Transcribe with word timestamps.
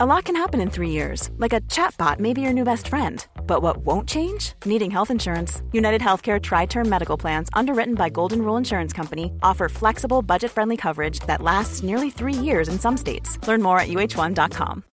A 0.00 0.06
lot 0.06 0.26
can 0.26 0.36
happen 0.36 0.60
in 0.60 0.70
three 0.70 0.90
years, 0.90 1.28
like 1.38 1.52
a 1.52 1.60
chatbot 1.62 2.20
may 2.20 2.32
be 2.32 2.40
your 2.40 2.52
new 2.52 2.62
best 2.62 2.86
friend. 2.86 3.26
But 3.48 3.62
what 3.62 3.78
won't 3.78 4.08
change? 4.08 4.52
Needing 4.64 4.92
health 4.92 5.10
insurance. 5.10 5.60
United 5.72 6.00
Healthcare 6.00 6.40
Tri 6.40 6.66
Term 6.66 6.88
Medical 6.88 7.16
Plans, 7.16 7.48
underwritten 7.52 7.96
by 7.96 8.08
Golden 8.08 8.42
Rule 8.42 8.56
Insurance 8.56 8.92
Company, 8.92 9.32
offer 9.42 9.68
flexible, 9.68 10.22
budget 10.22 10.52
friendly 10.52 10.76
coverage 10.76 11.18
that 11.26 11.42
lasts 11.42 11.82
nearly 11.82 12.10
three 12.10 12.32
years 12.32 12.68
in 12.68 12.78
some 12.78 12.96
states. 12.96 13.44
Learn 13.48 13.60
more 13.60 13.80
at 13.80 13.88
uh1.com. 13.88 14.84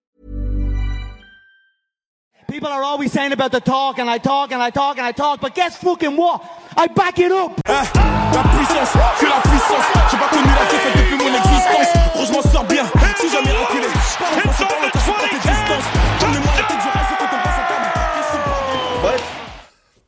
People 2.49 2.69
are 2.69 2.83
always 2.83 3.13
saying 3.13 3.33
about 3.33 3.53
the 3.53 3.61
talk, 3.61 3.99
and 3.99 4.09
I 4.09 4.17
talk, 4.17 4.53
and 4.53 4.63
I 4.63 4.71
talk, 4.71 4.97
and 4.97 5.05
I 5.05 5.13
talk, 5.13 5.43
but 5.43 5.55
guess 5.55 5.77
fucking 5.77 6.17
what? 6.17 6.43
I 6.79 6.87
back 6.87 7.19
it 7.19 7.31
up! 7.31 7.61
Hein 7.67 8.15
la 8.35 8.43
puissance, 8.43 8.93
que 9.21 9.27
la 9.27 9.41
puissance 9.41 9.87
J'ai 10.11 10.17
pas 10.17 10.29
connu 10.29 10.49
la 10.49 10.71
défaite 10.71 10.97
depuis 10.97 11.17
mon 11.17 11.35
existence 11.35 11.89
Gros 12.15 12.27
je 12.27 12.33
m'en 12.33 12.43
sors 12.43 12.65
bien, 12.65 12.85
si 13.17 13.29
jamais 13.31 13.53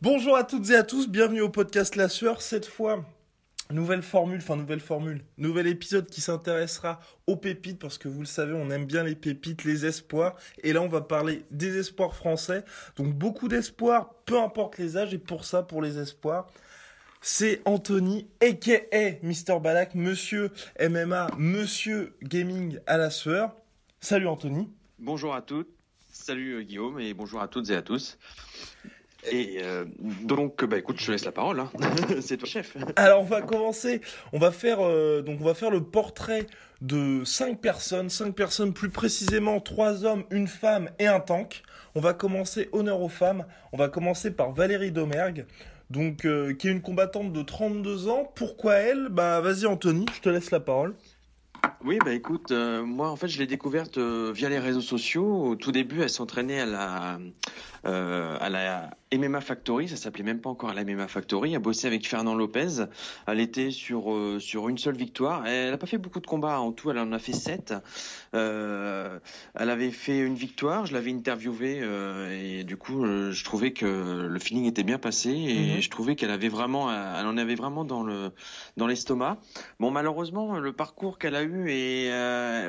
bonjour 0.01 0.37
à 0.37 0.45
toutes 0.45 0.71
et 0.71 0.77
à 0.77 0.83
tous, 0.83 1.09
bienvenue 1.09 1.41
au 1.41 1.49
podcast 1.49 1.97
La 1.97 2.09
Sueur. 2.09 2.41
Cette 2.41 2.67
fois, 2.67 3.05
nouvelle 3.71 4.03
formule, 4.03 4.39
enfin 4.39 4.57
nouvelle 4.57 4.81
formule, 4.81 5.25
nouvel 5.39 5.67
épisode 5.67 6.09
qui 6.09 6.21
s'intéressera 6.21 7.01
aux 7.27 7.37
pépites 7.37 7.79
parce 7.79 7.99
que 7.99 8.09
vous 8.09 8.21
le 8.21 8.27
savez, 8.27 8.53
on 8.53 8.71
aime 8.71 8.87
bien 8.87 9.03
les 9.03 9.17
pépites, 9.17 9.65
les 9.65 9.87
espoirs. 9.87 10.37
Et 10.63 10.73
là, 10.73 10.83
on 10.83 10.89
va 10.89 11.01
parler 11.01 11.45
des 11.51 11.77
espoirs 11.79 12.15
français. 12.15 12.65
Donc 12.97 13.13
beaucoup 13.15 13.49
d'espoirs, 13.49 14.15
peu 14.25 14.39
importe 14.39 14.79
les 14.79 14.97
âges. 14.97 15.15
Et 15.15 15.19
pour 15.19 15.45
ça, 15.45 15.63
pour 15.63 15.83
les 15.83 15.99
espoirs, 15.99 16.47
c'est 17.21 17.61
Anthony, 17.65 18.29
a.k.a. 18.41 19.19
Mr. 19.23 19.59
Balak, 19.61 19.95
Monsieur 19.97 20.53
MMA, 20.81 21.29
Monsieur 21.39 22.15
Gaming 22.23 22.79
à 22.87 22.99
la 22.99 23.11
sueur. 23.11 23.53
Salut 24.01 24.29
Anthony. 24.29 24.69
Bonjour 24.99 25.35
à 25.35 25.43
toutes, 25.43 25.69
salut 26.13 26.53
euh, 26.55 26.63
Guillaume 26.63 27.01
et 27.01 27.13
bonjour 27.15 27.41
à 27.41 27.49
toutes 27.49 27.71
et 27.71 27.75
à 27.75 27.83
tous. 27.83 28.19
Et 29.31 29.59
euh, 29.63 29.85
donc, 30.23 30.65
bah 30.65 30.79
écoute, 30.79 31.01
je 31.01 31.07
te 31.07 31.11
laisse 31.13 31.25
la 31.25 31.33
parole. 31.33 31.61
Hein. 31.61 31.71
C'est 32.21 32.37
toi 32.37 32.49
chef. 32.49 32.77
Alors 32.97 33.23
on 33.23 33.25
va 33.25 33.43
commencer, 33.43 34.01
on 34.33 34.39
va 34.39 34.53
faire 34.53 34.79
euh, 34.81 35.23
donc 35.23 35.41
on 35.41 35.45
va 35.45 35.55
faire 35.55 35.71
le 35.71 35.83
portrait 35.83 36.47
de 36.81 37.25
cinq 37.25 37.61
personnes, 37.61 38.11
cinq 38.11 38.35
personnes 38.35 38.73
plus 38.73 38.91
précisément 38.91 39.61
trois 39.61 40.05
hommes, 40.05 40.25
une 40.31 40.47
femme 40.47 40.91
et 40.99 41.07
un 41.07 41.21
tank. 41.21 41.63
On 41.95 42.01
va 42.01 42.15
commencer 42.15 42.69
honneur 42.73 43.01
aux 43.01 43.09
femmes. 43.09 43.45
On 43.73 43.77
va 43.77 43.89
commencer 43.89 44.31
par 44.31 44.53
Valérie 44.53 44.93
Domergue, 44.93 45.47
donc 45.91 46.25
euh, 46.25 46.55
qui 46.55 46.69
est 46.69 46.73
une 46.73 46.83
combattante 46.83 47.33
de 47.33 47.43
32 47.43 48.09
ans. 48.09 48.31
Pourquoi 48.37 48.75
elle? 48.75 49.09
Bah 49.09 49.41
vas-y 49.41 49.67
Anthony, 49.67 50.07
je 50.15 50.21
te 50.21 50.29
laisse 50.29 50.51
la 50.51 50.61
parole. 50.61 50.95
Oui, 51.85 51.99
bah 52.05 52.13
écoute, 52.13 52.51
euh, 52.51 52.85
moi 52.85 53.11
en 53.11 53.17
fait 53.17 53.29
je 53.29 53.39
l'ai 53.39 53.47
découverte 53.47 53.99
euh, 53.99 54.33
via 54.35 54.49
les 54.49 54.59
réseaux 54.59 54.81
sociaux. 54.81 55.45
Au 55.47 55.57
tout 55.57 55.73
début, 55.73 56.01
elle 56.03 56.11
s'entraînait 56.11 56.61
à 56.61 56.67
la 56.67 57.19
euh, 57.87 58.37
à 58.41 58.49
la 58.51 58.91
MMA 59.17 59.41
Factory, 59.41 59.89
ça 59.89 59.97
s'appelait 59.97 60.25
même 60.25 60.41
pas 60.41 60.51
encore 60.51 60.75
la 60.75 60.85
MMA 60.85 61.07
Factory. 61.09 61.55
Elle 61.55 61.61
bossait 61.61 61.87
avec 61.87 62.07
Fernand 62.09 62.35
Lopez. 62.35 62.85
Elle 63.27 63.41
était 63.41 63.71
sur 63.71 64.13
euh, 64.13 64.39
sur 64.41 64.69
une 64.69 64.79
seule 64.79 64.97
victoire. 64.97 65.47
Elle 65.47 65.71
n'a 65.71 65.79
pas 65.79 65.87
fait 65.87 65.99
beaucoup 65.99 66.21
de 66.21 66.27
combats 66.27 66.59
en 66.61 66.73
tout. 66.73 66.91
Elle 66.91 66.99
en 66.99 67.13
a 67.13 67.19
fait 67.19 67.33
sept. 67.33 67.73
Euh, 68.35 69.19
elle 69.55 69.71
avait 69.71 69.91
fait 69.91 70.19
une 70.19 70.35
victoire. 70.35 70.87
Je 70.87 70.93
l'avais 70.93 71.13
interviewée 71.13 71.83
et 72.33 72.65
du 72.65 72.77
coup, 72.77 73.05
je 73.05 73.45
trouvais 73.45 73.73
que 73.73 74.27
le 74.29 74.39
feeling 74.39 74.65
était 74.67 74.83
bien 74.83 74.99
passé 74.99 75.31
et 75.31 75.75
Mhm. 75.77 75.81
je 75.81 75.91
trouvais 75.91 76.17
qu'elle 76.17 76.31
avait 76.31 76.49
vraiment, 76.49 76.91
elle 76.93 77.27
en 77.27 77.37
avait 77.37 77.55
vraiment 77.55 77.85
dans 77.85 78.03
le 78.03 78.33
dans 78.77 78.87
l'estomac. 78.87 79.39
Bon, 79.81 79.91
malheureusement, 79.91 80.59
le 80.59 80.73
parcours 80.73 81.19
qu'elle 81.19 81.37
a 81.37 81.43
eu 81.43 81.71
et 81.71 82.11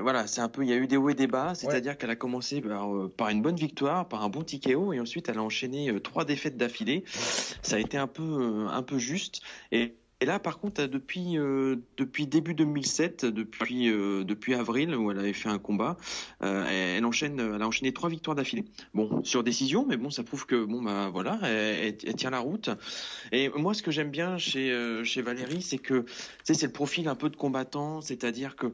voilà, 0.01 0.27
c'est 0.27 0.41
un 0.41 0.49
peu, 0.49 0.63
il 0.63 0.69
y 0.69 0.73
a 0.73 0.77
eu 0.77 0.87
des 0.87 0.97
hauts 0.97 1.09
et 1.09 1.15
des 1.15 1.27
bas. 1.27 1.53
C'est-à-dire 1.55 1.97
qu'elle 1.97 2.09
a 2.09 2.15
commencé 2.15 2.61
par, 2.61 2.93
euh, 2.93 3.11
par 3.15 3.29
une 3.29 3.41
bonne 3.41 3.55
victoire, 3.55 4.07
par 4.07 4.23
un 4.23 4.29
bon 4.29 4.41
TKO 4.43 4.93
et 4.93 4.99
ensuite 5.07 5.29
elle 5.29 5.37
a 5.37 5.43
enchaîné 5.43 5.89
euh, 5.89 5.99
trois 5.99 6.25
défaites 6.25 6.57
d'affilée. 6.57 7.05
Ça 7.61 7.77
a 7.77 7.79
été 7.79 7.97
un 7.97 8.07
peu 8.07 8.23
euh, 8.23 8.67
un 8.67 8.83
peu 8.83 8.99
juste 8.99 9.41
et 9.71 9.95
et 10.19 10.25
là, 10.25 10.39
par 10.39 10.57
contre, 10.57 10.81
euh, 10.81 10.87
depuis 10.87 11.37
depuis 11.95 12.25
début 12.25 12.55
2007, 12.55 13.23
depuis 13.25 13.85
depuis 13.85 14.55
avril 14.55 14.95
où 14.95 15.11
elle 15.11 15.19
avait 15.19 15.31
fait 15.31 15.47
un 15.49 15.59
combat, 15.59 15.95
elle 16.41 17.05
enchaîne, 17.05 17.39
elle 17.39 17.61
a 17.61 17.67
enchaîné 17.67 17.93
trois 17.93 18.09
victoires 18.09 18.35
d'affilée. 18.35 18.65
Bon, 18.95 19.23
sur 19.23 19.43
décision, 19.43 19.85
mais 19.87 19.95
bon, 19.95 20.09
ça 20.09 20.23
prouve 20.23 20.47
que 20.47 20.65
bon 20.65 20.81
bah 20.81 21.11
voilà, 21.13 21.39
elle, 21.43 21.97
tient 22.15 22.31
la 22.31 22.39
route. 22.39 22.71
Et 23.31 23.49
moi, 23.49 23.75
ce 23.75 23.83
que 23.83 23.91
j'aime 23.91 24.09
bien 24.09 24.39
chez 24.39 24.73
chez 25.03 25.21
Valérie, 25.21 25.61
c'est 25.61 25.77
que 25.77 26.05
c'est 26.43 26.63
le 26.63 26.71
profil 26.71 27.07
un 27.07 27.15
peu 27.15 27.29
de 27.29 27.35
combattant, 27.35 28.01
c'est-à-dire 28.01 28.55
que 28.55 28.73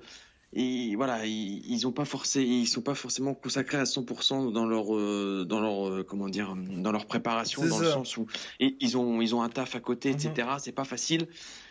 et 0.55 0.95
voilà, 0.95 1.25
ils, 1.25 1.61
ils 1.67 1.87
ont 1.87 1.91
pas 1.91 2.05
forcé, 2.05 2.43
ils 2.43 2.67
sont 2.67 2.81
pas 2.81 2.95
forcément 2.95 3.33
consacrés 3.33 3.77
à 3.77 3.83
100% 3.85 4.51
dans 4.51 4.65
leur 4.65 4.95
euh, 4.95 5.45
dans 5.47 5.59
leur 5.59 5.87
euh, 5.89 6.03
comment 6.07 6.29
dire 6.29 6.55
dans 6.55 6.91
leur 6.91 7.05
préparation, 7.05 7.65
dans 7.65 7.77
ça. 7.77 7.83
le 7.83 7.89
sens 7.89 8.17
où 8.17 8.27
et 8.59 8.75
ils 8.79 8.97
ont 8.97 9.21
ils 9.21 9.33
ont 9.35 9.41
un 9.41 9.49
taf 9.49 9.75
à 9.75 9.79
côté, 9.79 10.09
Mhm. 10.09 10.15
etc. 10.15 10.47
C'est 10.59 10.71
pas 10.71 10.83
facile. 10.85 11.27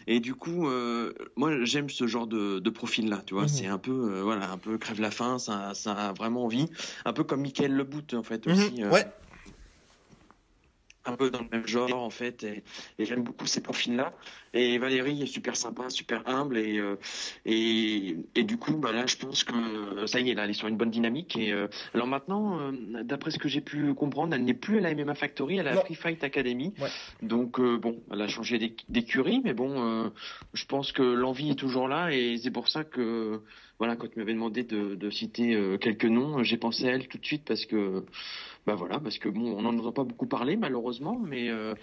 Et 0.08 0.18
du 0.18 0.34
coup, 0.34 0.66
euh, 0.68 1.12
moi 1.36 1.64
j'aime 1.64 1.88
ce 1.88 2.06
genre 2.08 2.26
de, 2.26 2.58
de 2.58 2.70
profil 2.70 3.08
là, 3.08 3.22
tu 3.24 3.34
vois. 3.34 3.44
Mhm. 3.44 3.48
C'est 3.48 3.66
un 3.66 3.78
peu 3.78 3.92
euh, 3.92 4.22
voilà, 4.22 4.50
un 4.50 4.58
peu 4.58 4.76
crève 4.78 5.00
la 5.00 5.10
faim, 5.10 5.38
ça 5.38 5.72
ça 5.74 5.92
a 5.92 6.12
vraiment 6.12 6.44
envie, 6.44 6.66
un 7.04 7.12
peu 7.12 7.22
comme 7.24 7.42
Michael 7.42 7.72
Lebout 7.72 8.02
en 8.14 8.22
fait 8.22 8.46
aussi. 8.48 8.72
Mhm, 8.78 8.84
euh, 8.86 8.90
Ouais. 8.90 9.06
Un 11.04 11.16
peu 11.16 11.30
dans 11.30 11.40
le 11.40 11.48
même 11.50 11.66
genre 11.66 11.92
en 12.02 12.10
fait 12.10 12.44
et, 12.44 12.62
et 12.98 13.04
j'aime 13.04 13.22
beaucoup 13.24 13.46
ces 13.46 13.60
profils 13.60 13.96
là 13.96 14.12
et 14.54 14.78
Valérie 14.78 15.20
est 15.22 15.26
super 15.26 15.56
sympa 15.56 15.90
super 15.90 16.22
humble 16.28 16.56
et 16.58 16.78
euh, 16.78 16.96
et, 17.46 18.16
et 18.34 18.44
du 18.44 18.56
coup 18.56 18.74
bah 18.76 18.92
là 18.92 19.06
je 19.06 19.16
pense 19.16 19.44
que 19.44 19.52
euh, 19.54 20.06
ça 20.06 20.20
y 20.20 20.30
est 20.30 20.34
là 20.34 20.44
elle 20.44 20.50
est 20.50 20.54
sur 20.54 20.68
une 20.68 20.76
bonne 20.76 20.90
dynamique 20.90 21.36
et 21.36 21.52
euh, 21.52 21.66
alors 21.94 22.06
maintenant 22.06 22.60
euh, 22.60 22.72
d'après 23.02 23.30
ce 23.30 23.38
que 23.38 23.48
j'ai 23.48 23.60
pu 23.60 23.94
comprendre 23.94 24.34
elle 24.34 24.44
n'est 24.44 24.54
plus 24.54 24.78
à 24.78 24.80
la 24.80 24.94
MMA 24.94 25.14
Factory 25.14 25.56
elle 25.58 25.66
est 25.66 25.70
à 25.70 25.76
Free 25.84 25.94
Fight 25.94 26.22
Academy. 26.24 26.72
Ouais. 26.80 26.88
donc 27.22 27.58
euh, 27.58 27.78
bon 27.78 28.00
elle 28.12 28.22
a 28.22 28.28
changé 28.28 28.58
d'éc- 28.58 28.84
d'écurie 28.88 29.40
mais 29.44 29.54
bon 29.54 29.82
euh, 30.04 30.08
je 30.54 30.64
pense 30.66 30.92
que 30.92 31.02
l'envie 31.02 31.50
est 31.50 31.58
toujours 31.58 31.88
là 31.88 32.10
et 32.12 32.36
c'est 32.38 32.50
pour 32.52 32.68
ça 32.68 32.84
que 32.84 33.40
voilà 33.78 33.96
quand 33.96 34.06
tu 34.08 34.18
m'avais 34.20 34.34
demandé 34.34 34.62
de, 34.62 34.94
de 34.94 35.10
citer 35.10 35.54
euh, 35.54 35.78
quelques 35.78 36.04
noms 36.04 36.42
j'ai 36.44 36.56
pensé 36.58 36.86
à 36.88 36.92
elle 36.92 37.08
tout 37.08 37.18
de 37.18 37.26
suite 37.26 37.42
parce 37.44 37.66
que 37.66 38.04
bah 38.66 38.74
voilà, 38.74 39.00
parce 39.00 39.18
que 39.18 39.28
bon, 39.28 39.56
on 39.56 39.62
n'en 39.62 39.76
entend 39.78 39.92
pas 39.92 40.04
beaucoup 40.04 40.26
parler 40.26 40.56
malheureusement, 40.56 41.18
mais 41.18 41.48
euh, 41.48 41.74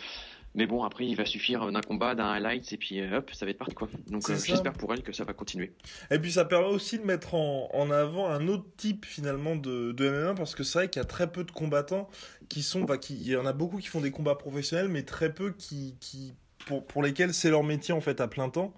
mais 0.55 0.65
bon 0.65 0.83
après 0.83 1.05
il 1.05 1.15
va 1.15 1.25
suffire 1.25 1.71
d'un 1.71 1.81
combat, 1.81 2.15
d'un 2.15 2.31
highlight 2.31 2.71
et 2.71 2.77
puis 2.77 3.01
euh, 3.01 3.17
hop, 3.17 3.31
ça 3.33 3.45
va 3.45 3.51
être 3.51 3.57
parti 3.57 3.75
quoi. 3.75 3.89
Donc 4.07 4.29
euh, 4.29 4.37
j'espère 4.43 4.73
pour 4.73 4.93
elle 4.93 5.03
que 5.03 5.11
ça 5.11 5.25
va 5.25 5.33
continuer. 5.33 5.73
Et 6.09 6.19
puis 6.19 6.31
ça 6.31 6.45
permet 6.45 6.67
aussi 6.67 6.97
de 6.97 7.03
mettre 7.03 7.35
en, 7.35 7.69
en 7.73 7.91
avant 7.91 8.29
un 8.29 8.47
autre 8.47 8.65
type 8.77 9.05
finalement 9.05 9.55
de, 9.55 9.91
de 9.91 10.09
MMA 10.09 10.35
parce 10.35 10.55
que 10.55 10.63
c'est 10.63 10.79
vrai 10.79 10.89
qu'il 10.89 11.01
y 11.01 11.03
a 11.03 11.07
très 11.07 11.31
peu 11.31 11.43
de 11.43 11.51
combattants 11.51 12.09
qui 12.47 12.63
sont, 12.63 12.81
bah, 12.81 12.97
qui, 12.97 13.15
il 13.15 13.27
y 13.27 13.35
en 13.35 13.45
a 13.45 13.53
beaucoup 13.53 13.77
qui 13.77 13.87
font 13.87 14.01
des 14.01 14.11
combats 14.11 14.35
professionnels, 14.35 14.87
mais 14.87 15.03
très 15.03 15.33
peu 15.33 15.51
qui, 15.51 15.95
qui 15.99 16.33
pour, 16.69 16.85
pour 16.85 17.01
lesquels 17.01 17.33
c'est 17.33 17.49
leur 17.49 17.63
métier 17.63 17.95
en 17.95 17.99
fait 18.01 18.21
à 18.21 18.27
plein 18.27 18.49
temps. 18.49 18.73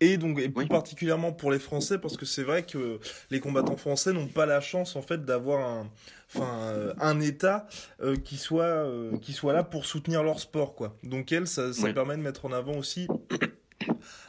Et 0.00 0.18
donc, 0.18 0.38
et 0.40 0.48
plus 0.50 0.64
Oui. 0.64 0.68
particulièrement 0.68 1.32
pour 1.32 1.50
les 1.52 1.58
Français, 1.60 1.96
parce 1.98 2.16
que 2.18 2.26
c'est 2.26 2.42
vrai 2.42 2.64
que 2.66 2.98
les 3.30 3.40
combattants 3.40 3.76
français 3.78 4.12
n'ont 4.12 4.26
pas 4.26 4.44
la 4.44 4.60
chance 4.60 4.94
en 4.96 5.00
fait 5.00 5.24
d'avoir 5.24 5.66
un, 5.66 5.90
enfin, 6.34 6.52
euh, 6.64 6.92
un 7.00 7.18
État 7.20 7.66
euh, 8.02 8.14
qui 8.16 8.36
soit, 8.36 8.64
euh, 8.64 9.16
qui 9.18 9.32
soit 9.32 9.54
là 9.54 9.62
pour 9.62 9.86
soutenir 9.86 10.22
leur 10.22 10.38
sport, 10.40 10.74
quoi. 10.74 10.96
Donc 11.02 11.32
elle, 11.32 11.46
ça, 11.46 11.72
ça 11.72 11.84
Oui. 11.84 11.94
permet 11.94 12.16
de 12.16 12.20
mettre 12.22 12.44
en 12.44 12.52
avant 12.52 12.76
aussi 12.76 13.06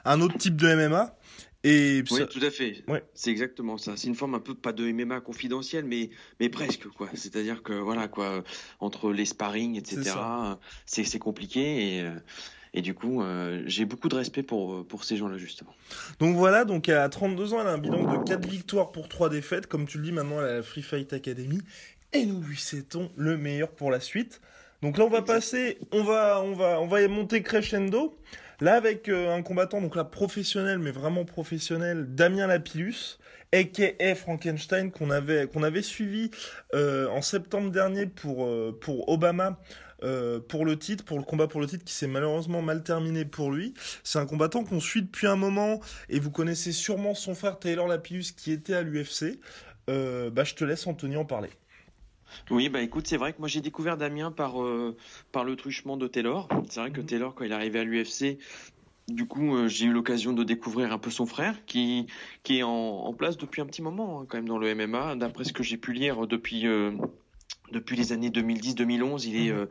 un 0.05 0.21
autre 0.21 0.37
type 0.37 0.55
de 0.55 0.67
MMA. 0.73 1.17
Et 1.65 2.01
Oui, 2.11 2.19
ça- 2.19 2.27
tout 2.27 2.39
à 2.43 2.51
fait. 2.51 2.83
Ouais. 2.87 3.03
C'est 3.13 3.31
exactement 3.31 3.77
ça. 3.77 3.97
C'est 3.97 4.07
une 4.07 4.15
forme 4.15 4.35
un 4.35 4.39
peu 4.39 4.53
pas 4.55 4.71
de 4.71 4.85
MMA 4.87 5.19
confidentiel, 5.19 5.83
mais 5.83 6.11
mais 6.39 6.47
presque 6.47 6.87
quoi. 6.87 7.09
C'est-à-dire 7.13 7.61
que 7.61 7.73
voilà 7.73 8.07
quoi, 8.07 8.43
entre 8.79 9.11
les 9.11 9.25
sparring, 9.25 9.75
etc. 9.75 10.11
C'est 10.85 11.19
compliqué 11.19 11.97
et 11.97 12.05
et 12.73 12.81
du 12.81 12.93
coup 12.93 13.21
euh, 13.21 13.63
j'ai 13.65 13.85
beaucoup 13.85 14.09
de 14.09 14.15
respect 14.15 14.43
pour 14.43 14.85
pour 14.87 15.03
ces 15.03 15.17
gens-là 15.17 15.37
justement. 15.37 15.73
Donc 16.19 16.35
voilà, 16.35 16.65
donc 16.65 16.89
à 16.89 17.07
32 17.09 17.53
ans, 17.53 17.61
elle 17.61 17.67
a 17.67 17.71
un 17.71 17.77
bilan 17.77 18.19
de 18.19 18.23
4 18.23 18.47
victoires 18.47 18.91
pour 18.91 19.07
3 19.07 19.29
défaites. 19.29 19.67
Comme 19.67 19.87
tu 19.87 19.97
le 19.97 20.03
dis, 20.03 20.11
maintenant, 20.11 20.39
elle 20.41 20.47
a 20.47 20.53
la 20.55 20.63
Free 20.63 20.81
Fight 20.81 21.11
Academy. 21.13 21.59
Et 22.13 22.25
nous 22.25 22.41
lui 22.41 22.57
souhaitons 22.57 23.11
le 23.17 23.37
meilleur 23.37 23.69
pour 23.69 23.91
la 23.91 23.99
suite. 23.99 24.41
Donc 24.81 24.97
là, 24.97 25.05
on 25.05 25.09
va 25.09 25.21
passer, 25.21 25.77
on 25.91 26.03
va, 26.03 26.41
on 26.41 26.53
va, 26.53 26.79
on 26.79 26.87
va 26.87 27.05
monter 27.07 27.41
crescendo. 27.41 28.17
Là, 28.59 28.75
avec 28.75 29.07
euh, 29.09 29.35
un 29.35 29.43
combattant, 29.43 29.81
donc 29.81 29.95
là, 29.95 30.03
professionnel, 30.03 30.79
mais 30.79 30.91
vraiment 30.91 31.25
professionnel, 31.25 32.15
Damien 32.15 32.47
Lapillus, 32.47 33.19
a.k.a. 33.53 34.15
Frankenstein, 34.15 34.91
qu'on 34.91 35.11
avait, 35.11 35.47
qu'on 35.47 35.63
avait 35.63 35.81
suivi 35.81 36.31
euh, 36.73 37.07
en 37.09 37.21
septembre 37.21 37.71
dernier 37.71 38.07
pour, 38.07 38.49
pour 38.79 39.09
Obama. 39.09 39.59
Euh, 40.03 40.39
pour 40.39 40.65
le 40.65 40.77
titre, 40.77 41.03
pour 41.03 41.17
le 41.17 41.23
combat 41.23 41.47
pour 41.47 41.61
le 41.61 41.67
titre 41.67 41.83
qui 41.83 41.93
s'est 41.93 42.07
malheureusement 42.07 42.61
mal 42.61 42.83
terminé 42.83 43.25
pour 43.25 43.51
lui. 43.51 43.73
C'est 44.03 44.19
un 44.19 44.25
combattant 44.25 44.63
qu'on 44.63 44.79
suit 44.79 45.01
depuis 45.01 45.27
un 45.27 45.35
moment 45.35 45.79
et 46.09 46.19
vous 46.19 46.31
connaissez 46.31 46.71
sûrement 46.71 47.15
son 47.15 47.35
frère 47.35 47.59
Taylor 47.59 47.87
Lapillus 47.87 48.33
qui 48.35 48.51
était 48.51 48.73
à 48.73 48.81
l'UFC. 48.83 49.39
Euh, 49.89 50.29
bah, 50.29 50.43
je 50.43 50.53
te 50.55 50.63
laisse 50.65 50.85
Anthony 50.87 51.15
en 51.17 51.25
parler. 51.25 51.49
Oui, 52.51 52.69
bah 52.69 52.81
écoute, 52.81 53.07
c'est 53.07 53.17
vrai 53.17 53.33
que 53.33 53.39
moi 53.39 53.47
j'ai 53.47 53.61
découvert 53.61 53.97
Damien 53.97 54.31
par 54.31 54.61
euh, 54.61 54.95
par 55.31 55.43
le 55.45 55.55
truchement 55.55 55.97
de 55.97 56.07
Taylor. 56.07 56.47
C'est 56.69 56.79
vrai 56.81 56.91
que 56.91 56.99
Mhm. 57.01 57.05
Taylor, 57.05 57.35
quand 57.35 57.45
il 57.45 57.51
est 57.51 57.55
arrivé 57.55 57.79
à 57.79 57.83
l'UFC, 57.83 58.37
du 59.07 59.25
coup, 59.25 59.55
euh, 59.55 59.67
j'ai 59.69 59.85
eu 59.85 59.93
l'occasion 59.93 60.33
de 60.33 60.43
découvrir 60.43 60.91
un 60.91 60.97
peu 60.99 61.09
son 61.09 61.25
frère, 61.25 61.65
qui 61.65 62.07
qui 62.43 62.59
est 62.59 62.63
en, 62.63 62.69
en 62.69 63.13
place 63.13 63.37
depuis 63.37 63.61
un 63.61 63.65
petit 63.65 63.81
moment, 63.81 64.21
hein, 64.21 64.25
quand 64.27 64.37
même 64.37 64.47
dans 64.49 64.57
le 64.57 64.75
MMA. 64.75 65.15
D'après 65.15 65.45
ce 65.45 65.53
que 65.53 65.63
j'ai 65.63 65.77
pu 65.77 65.93
lire 65.93 66.27
depuis 66.27 66.67
euh, 66.67 66.91
depuis 67.71 67.95
les 67.95 68.11
années 68.11 68.29
2010-2011, 68.29 69.27
il 69.27 69.47
est 69.47 69.51
euh, 69.51 69.65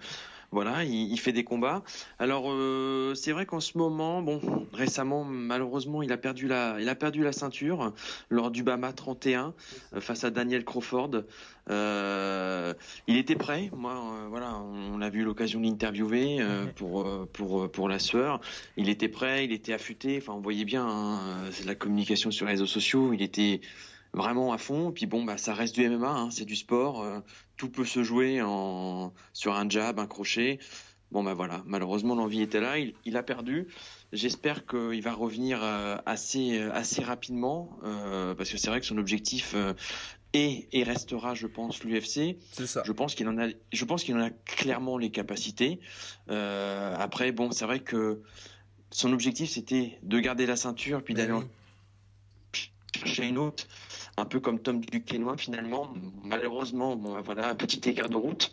voilà, 0.52 0.84
il, 0.84 1.12
il, 1.12 1.18
fait 1.18 1.32
des 1.32 1.44
combats. 1.44 1.82
Alors 2.18 2.44
euh, 2.48 3.14
c'est 3.14 3.32
vrai 3.32 3.46
qu'en 3.46 3.60
ce 3.60 3.76
moment, 3.76 4.22
bon, 4.22 4.40
récemment, 4.72 5.24
malheureusement, 5.24 6.02
il 6.02 6.12
a 6.12 6.16
perdu 6.16 6.46
la, 6.46 6.76
il 6.80 6.88
a 6.88 6.94
perdu 6.94 7.22
la 7.22 7.32
ceinture 7.32 7.92
lors 8.30 8.50
du 8.50 8.62
Bama 8.62 8.92
31 8.92 9.54
euh, 9.94 10.00
face 10.00 10.24
à 10.24 10.30
Daniel 10.30 10.64
Crawford. 10.64 11.24
Euh, 11.68 12.74
il 13.08 13.16
était 13.16 13.34
prêt. 13.34 13.70
Moi, 13.74 13.92
euh, 13.92 14.28
voilà, 14.28 14.56
on 14.56 15.00
a 15.00 15.10
vu 15.10 15.24
l'occasion 15.24 15.60
d'interviewer 15.60 16.38
euh, 16.40 16.66
pour 16.76 17.08
pour 17.32 17.70
pour 17.70 17.88
la 17.88 17.98
sueur. 17.98 18.40
Il 18.76 18.88
était 18.88 19.08
prêt, 19.08 19.44
il 19.44 19.52
était 19.52 19.72
affûté. 19.72 20.18
Enfin, 20.18 20.34
on 20.34 20.40
voyait 20.40 20.64
bien 20.64 20.86
hein, 20.86 21.20
la 21.64 21.74
communication 21.74 22.30
sur 22.30 22.46
les 22.46 22.52
réseaux 22.52 22.66
sociaux. 22.66 23.12
Il 23.12 23.22
était 23.22 23.60
vraiment 24.16 24.52
à 24.52 24.58
fond. 24.58 24.90
Puis 24.90 25.06
bon, 25.06 25.22
bah 25.22 25.38
ça 25.38 25.54
reste 25.54 25.76
du 25.76 25.88
MMA, 25.88 26.08
hein, 26.08 26.30
c'est 26.32 26.44
du 26.44 26.56
sport 26.56 27.22
tout 27.56 27.70
peut 27.70 27.84
se 27.84 28.02
jouer 28.02 28.42
en, 28.42 29.12
sur 29.32 29.54
un 29.54 29.68
jab, 29.68 29.98
un 29.98 30.06
crochet. 30.06 30.58
Bon 31.12 31.22
ben 31.22 31.34
voilà, 31.34 31.62
malheureusement 31.66 32.16
l'envie 32.16 32.42
était 32.42 32.60
là, 32.60 32.78
il, 32.78 32.94
il 33.04 33.16
a 33.16 33.22
perdu. 33.22 33.68
J'espère 34.12 34.66
qu'il 34.66 35.00
va 35.02 35.12
revenir 35.12 35.62
euh, 35.62 35.96
assez 36.04 36.60
assez 36.60 37.02
rapidement 37.02 37.78
euh, 37.84 38.34
parce 38.34 38.50
que 38.50 38.56
c'est 38.56 38.68
vrai 38.68 38.80
que 38.80 38.86
son 38.86 38.98
objectif 38.98 39.52
euh, 39.54 39.72
est 40.32 40.66
et 40.72 40.82
restera, 40.82 41.34
je 41.34 41.46
pense, 41.46 41.84
l'UFC. 41.84 42.36
C'est 42.52 42.66
ça. 42.66 42.82
Je 42.84 42.92
pense 42.92 43.14
qu'il 43.14 43.28
en 43.28 43.38
a, 43.38 43.48
je 43.72 43.84
pense 43.84 44.02
qu'il 44.02 44.16
en 44.16 44.20
a 44.20 44.30
clairement 44.30 44.98
les 44.98 45.10
capacités. 45.10 45.80
Euh, 46.28 46.94
après, 46.98 47.30
bon, 47.30 47.52
c'est 47.52 47.66
vrai 47.66 47.80
que 47.80 48.22
son 48.90 49.12
objectif 49.12 49.50
c'était 49.50 49.98
de 50.02 50.18
garder 50.18 50.46
la 50.46 50.56
ceinture 50.56 51.02
puis 51.02 51.14
d'aller 51.14 51.32
oui. 51.32 51.44
chercher 52.96 53.26
une 53.26 53.38
autre 53.38 53.66
un 54.16 54.24
peu 54.24 54.40
comme 54.40 54.58
Tom 54.58 54.80
Duquesnoy 54.80 55.36
finalement. 55.36 55.92
Malheureusement, 56.24 56.96
bon, 56.96 57.20
voilà, 57.22 57.50
un 57.50 57.54
petit 57.54 57.88
écart 57.88 58.08
de 58.08 58.16
route. 58.16 58.52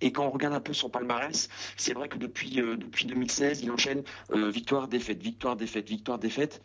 Et 0.00 0.12
quand 0.12 0.26
on 0.26 0.30
regarde 0.30 0.54
un 0.54 0.60
peu 0.60 0.72
son 0.72 0.90
palmarès, 0.90 1.48
c'est 1.76 1.94
vrai 1.94 2.08
que 2.08 2.18
depuis, 2.18 2.60
euh, 2.60 2.76
depuis 2.76 3.06
2016, 3.06 3.62
il 3.62 3.70
enchaîne 3.70 4.02
euh, 4.32 4.50
victoire, 4.50 4.88
défaite, 4.88 5.22
victoire, 5.22 5.56
défaite, 5.56 5.88
victoire, 5.88 6.18
défaite. 6.18 6.60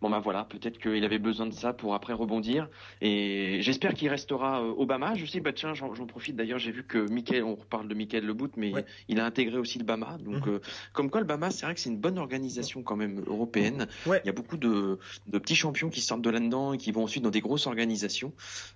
Bon 0.00 0.10
ben 0.10 0.20
voilà, 0.20 0.44
peut-être 0.44 0.78
qu'il 0.78 1.04
avait 1.04 1.18
besoin 1.18 1.46
de 1.46 1.54
ça 1.54 1.72
pour 1.72 1.94
après 1.94 2.12
rebondir. 2.12 2.68
Et 3.00 3.58
j'espère 3.62 3.94
qu'il 3.94 4.08
restera 4.08 4.62
euh, 4.62 4.74
Obama. 4.76 5.14
Je 5.14 5.26
sais, 5.26 5.40
bah 5.40 5.52
tiens, 5.52 5.74
j'en 5.74 6.06
profite 6.06 6.36
d'ailleurs, 6.36 6.58
j'ai 6.58 6.70
vu 6.70 6.84
que 6.84 6.98
Michael, 7.10 7.44
on 7.44 7.54
reparle 7.54 7.88
de 7.88 7.94
Michael 7.94 8.24
Lebout, 8.24 8.50
mais 8.56 8.72
ouais. 8.72 8.84
il 9.08 9.20
a 9.20 9.24
intégré 9.24 9.58
aussi 9.58 9.78
le 9.78 9.84
Bama. 9.84 10.18
Donc 10.20 10.46
mmh. 10.46 10.50
euh, 10.50 10.58
comme 10.92 11.10
quoi 11.10 11.20
le 11.20 11.26
Bama, 11.26 11.50
c'est 11.50 11.66
vrai 11.66 11.74
que 11.74 11.80
c'est 11.80 11.90
une 11.90 11.98
bonne 11.98 12.18
organisation 12.18 12.82
quand 12.82 12.96
même 12.96 13.22
européenne. 13.26 13.86
Ouais. 14.06 14.20
Il 14.24 14.26
y 14.26 14.30
a 14.30 14.32
beaucoup 14.32 14.56
de, 14.56 14.98
de 15.26 15.38
petits 15.38 15.56
champions 15.56 15.90
qui 15.90 16.00
sortent 16.00 16.22
de 16.22 16.30
là-dedans 16.30 16.72
et 16.72 16.78
qui 16.78 16.92
vont 16.92 17.04
ensuite 17.04 17.24
dans 17.24 17.30
des 17.30 17.40
grosses 17.40 17.66
organisations. 17.66 18.32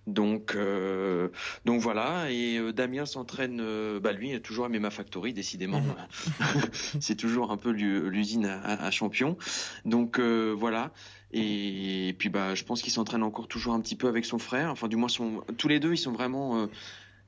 Donc 0.07 0.55
euh, 0.55 1.29
donc 1.65 1.81
voilà. 1.81 2.31
Et 2.31 2.61
Damien 2.73 3.07
s'entraîne, 3.07 3.63
bah 4.01 4.13
lui, 4.13 4.41
toujours 4.41 4.69
MMA 4.69 4.91
Factory, 4.91 5.33
décidément. 5.33 5.81
Mmh. 5.81 5.95
c'est 7.01 7.17
toujours 7.17 7.53
un 7.53 7.57
peu 7.57 7.71
l'usine 7.71 8.47
à, 8.47 8.85
à, 8.85 8.91
champions. 8.91 9.37
Donc 9.85 10.19
euh, 10.19 10.55
voilà. 10.57 10.91
Et, 11.33 12.15
puis 12.19 12.29
bah, 12.29 12.55
je 12.55 12.63
pense 12.65 12.83
qu'il 12.83 12.93
s'entraîne 12.93 13.23
encore 13.23 13.49
toujours 13.49 13.73
un 13.75 13.81
petit 13.81 13.97
peu 13.97 14.09
avec 14.09 14.25
son 14.25 14.39
frère. 14.39 14.71
Enfin, 14.71 14.89
du 14.89 14.97
moins, 14.97 15.09
son, 15.09 15.43
tous 15.57 15.69
les 15.69 15.81
deux, 15.81 15.93
ils 15.93 15.99
sont 15.99 16.13
vraiment, 16.13 16.59
euh, 16.59 16.67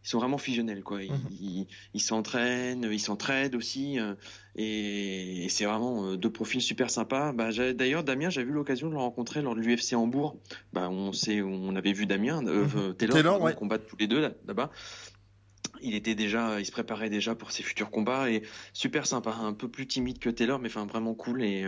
ils 0.04 0.08
sont 0.08 0.18
vraiment 0.18 0.36
fusionnels, 0.36 0.82
quoi. 0.82 1.02
Ils, 1.02 1.10
Mhm. 1.12 2.00
s'entraînent, 2.00 2.88
ils 2.92 3.00
s'entraident 3.00 3.54
aussi, 3.54 3.98
euh, 3.98 4.14
et, 4.56 5.44
et 5.46 5.48
c'est 5.48 5.64
vraiment 5.64 6.04
euh, 6.04 6.16
deux 6.18 6.28
profils 6.30 6.60
super 6.60 6.90
sympas. 6.90 7.32
Bah, 7.32 7.48
d'ailleurs, 7.72 8.04
Damien, 8.04 8.28
j'ai 8.28 8.42
eu 8.42 8.50
l'occasion 8.52 8.88
de 8.88 8.92
le 8.92 8.98
rencontrer 9.00 9.40
lors 9.40 9.54
de 9.54 9.60
l'UFC 9.60 9.94
Hambourg. 9.94 10.36
Bah, 10.74 10.90
on 10.90 11.12
sait, 11.14 11.40
on 11.40 11.74
avait 11.74 11.94
vu 11.94 12.04
Damien, 12.04 12.46
euh, 12.46 12.64
Mhm. 12.64 12.94
Taylor, 12.96 13.16
Taylor, 13.16 13.40
ouais. 13.42 13.54
combattre 13.54 13.86
tous 13.86 13.96
les 13.96 14.06
deux 14.06 14.20
là- 14.20 14.32
là-bas. 14.46 14.70
Il 15.80 15.94
était 15.94 16.14
déjà, 16.14 16.60
il 16.60 16.64
se 16.66 16.72
préparait 16.72 17.10
déjà 17.10 17.34
pour 17.34 17.50
ses 17.50 17.62
futurs 17.62 17.90
combats 17.90 18.30
et 18.30 18.42
super 18.72 19.06
sympa, 19.06 19.32
un 19.32 19.52
peu 19.52 19.68
plus 19.68 19.86
timide 19.86 20.18
que 20.18 20.30
Taylor, 20.30 20.58
mais 20.58 20.68
enfin 20.68 20.86
vraiment 20.86 21.14
cool 21.14 21.42
et 21.42 21.64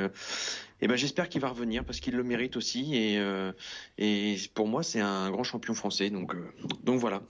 et 0.80 0.88
ben 0.88 0.96
j'espère 0.96 1.28
qu'il 1.28 1.40
va 1.40 1.48
revenir 1.48 1.84
parce 1.84 2.00
qu'il 2.00 2.14
le 2.16 2.22
mérite 2.22 2.56
aussi 2.56 2.94
et 2.96 3.18
euh, 3.18 3.52
et 3.98 4.36
pour 4.54 4.68
moi 4.68 4.82
c'est 4.82 5.00
un 5.00 5.30
grand 5.30 5.44
champion 5.44 5.74
français 5.74 6.10
donc 6.10 6.34
euh, 6.34 6.44
donc 6.84 6.98
voilà. 7.00 7.22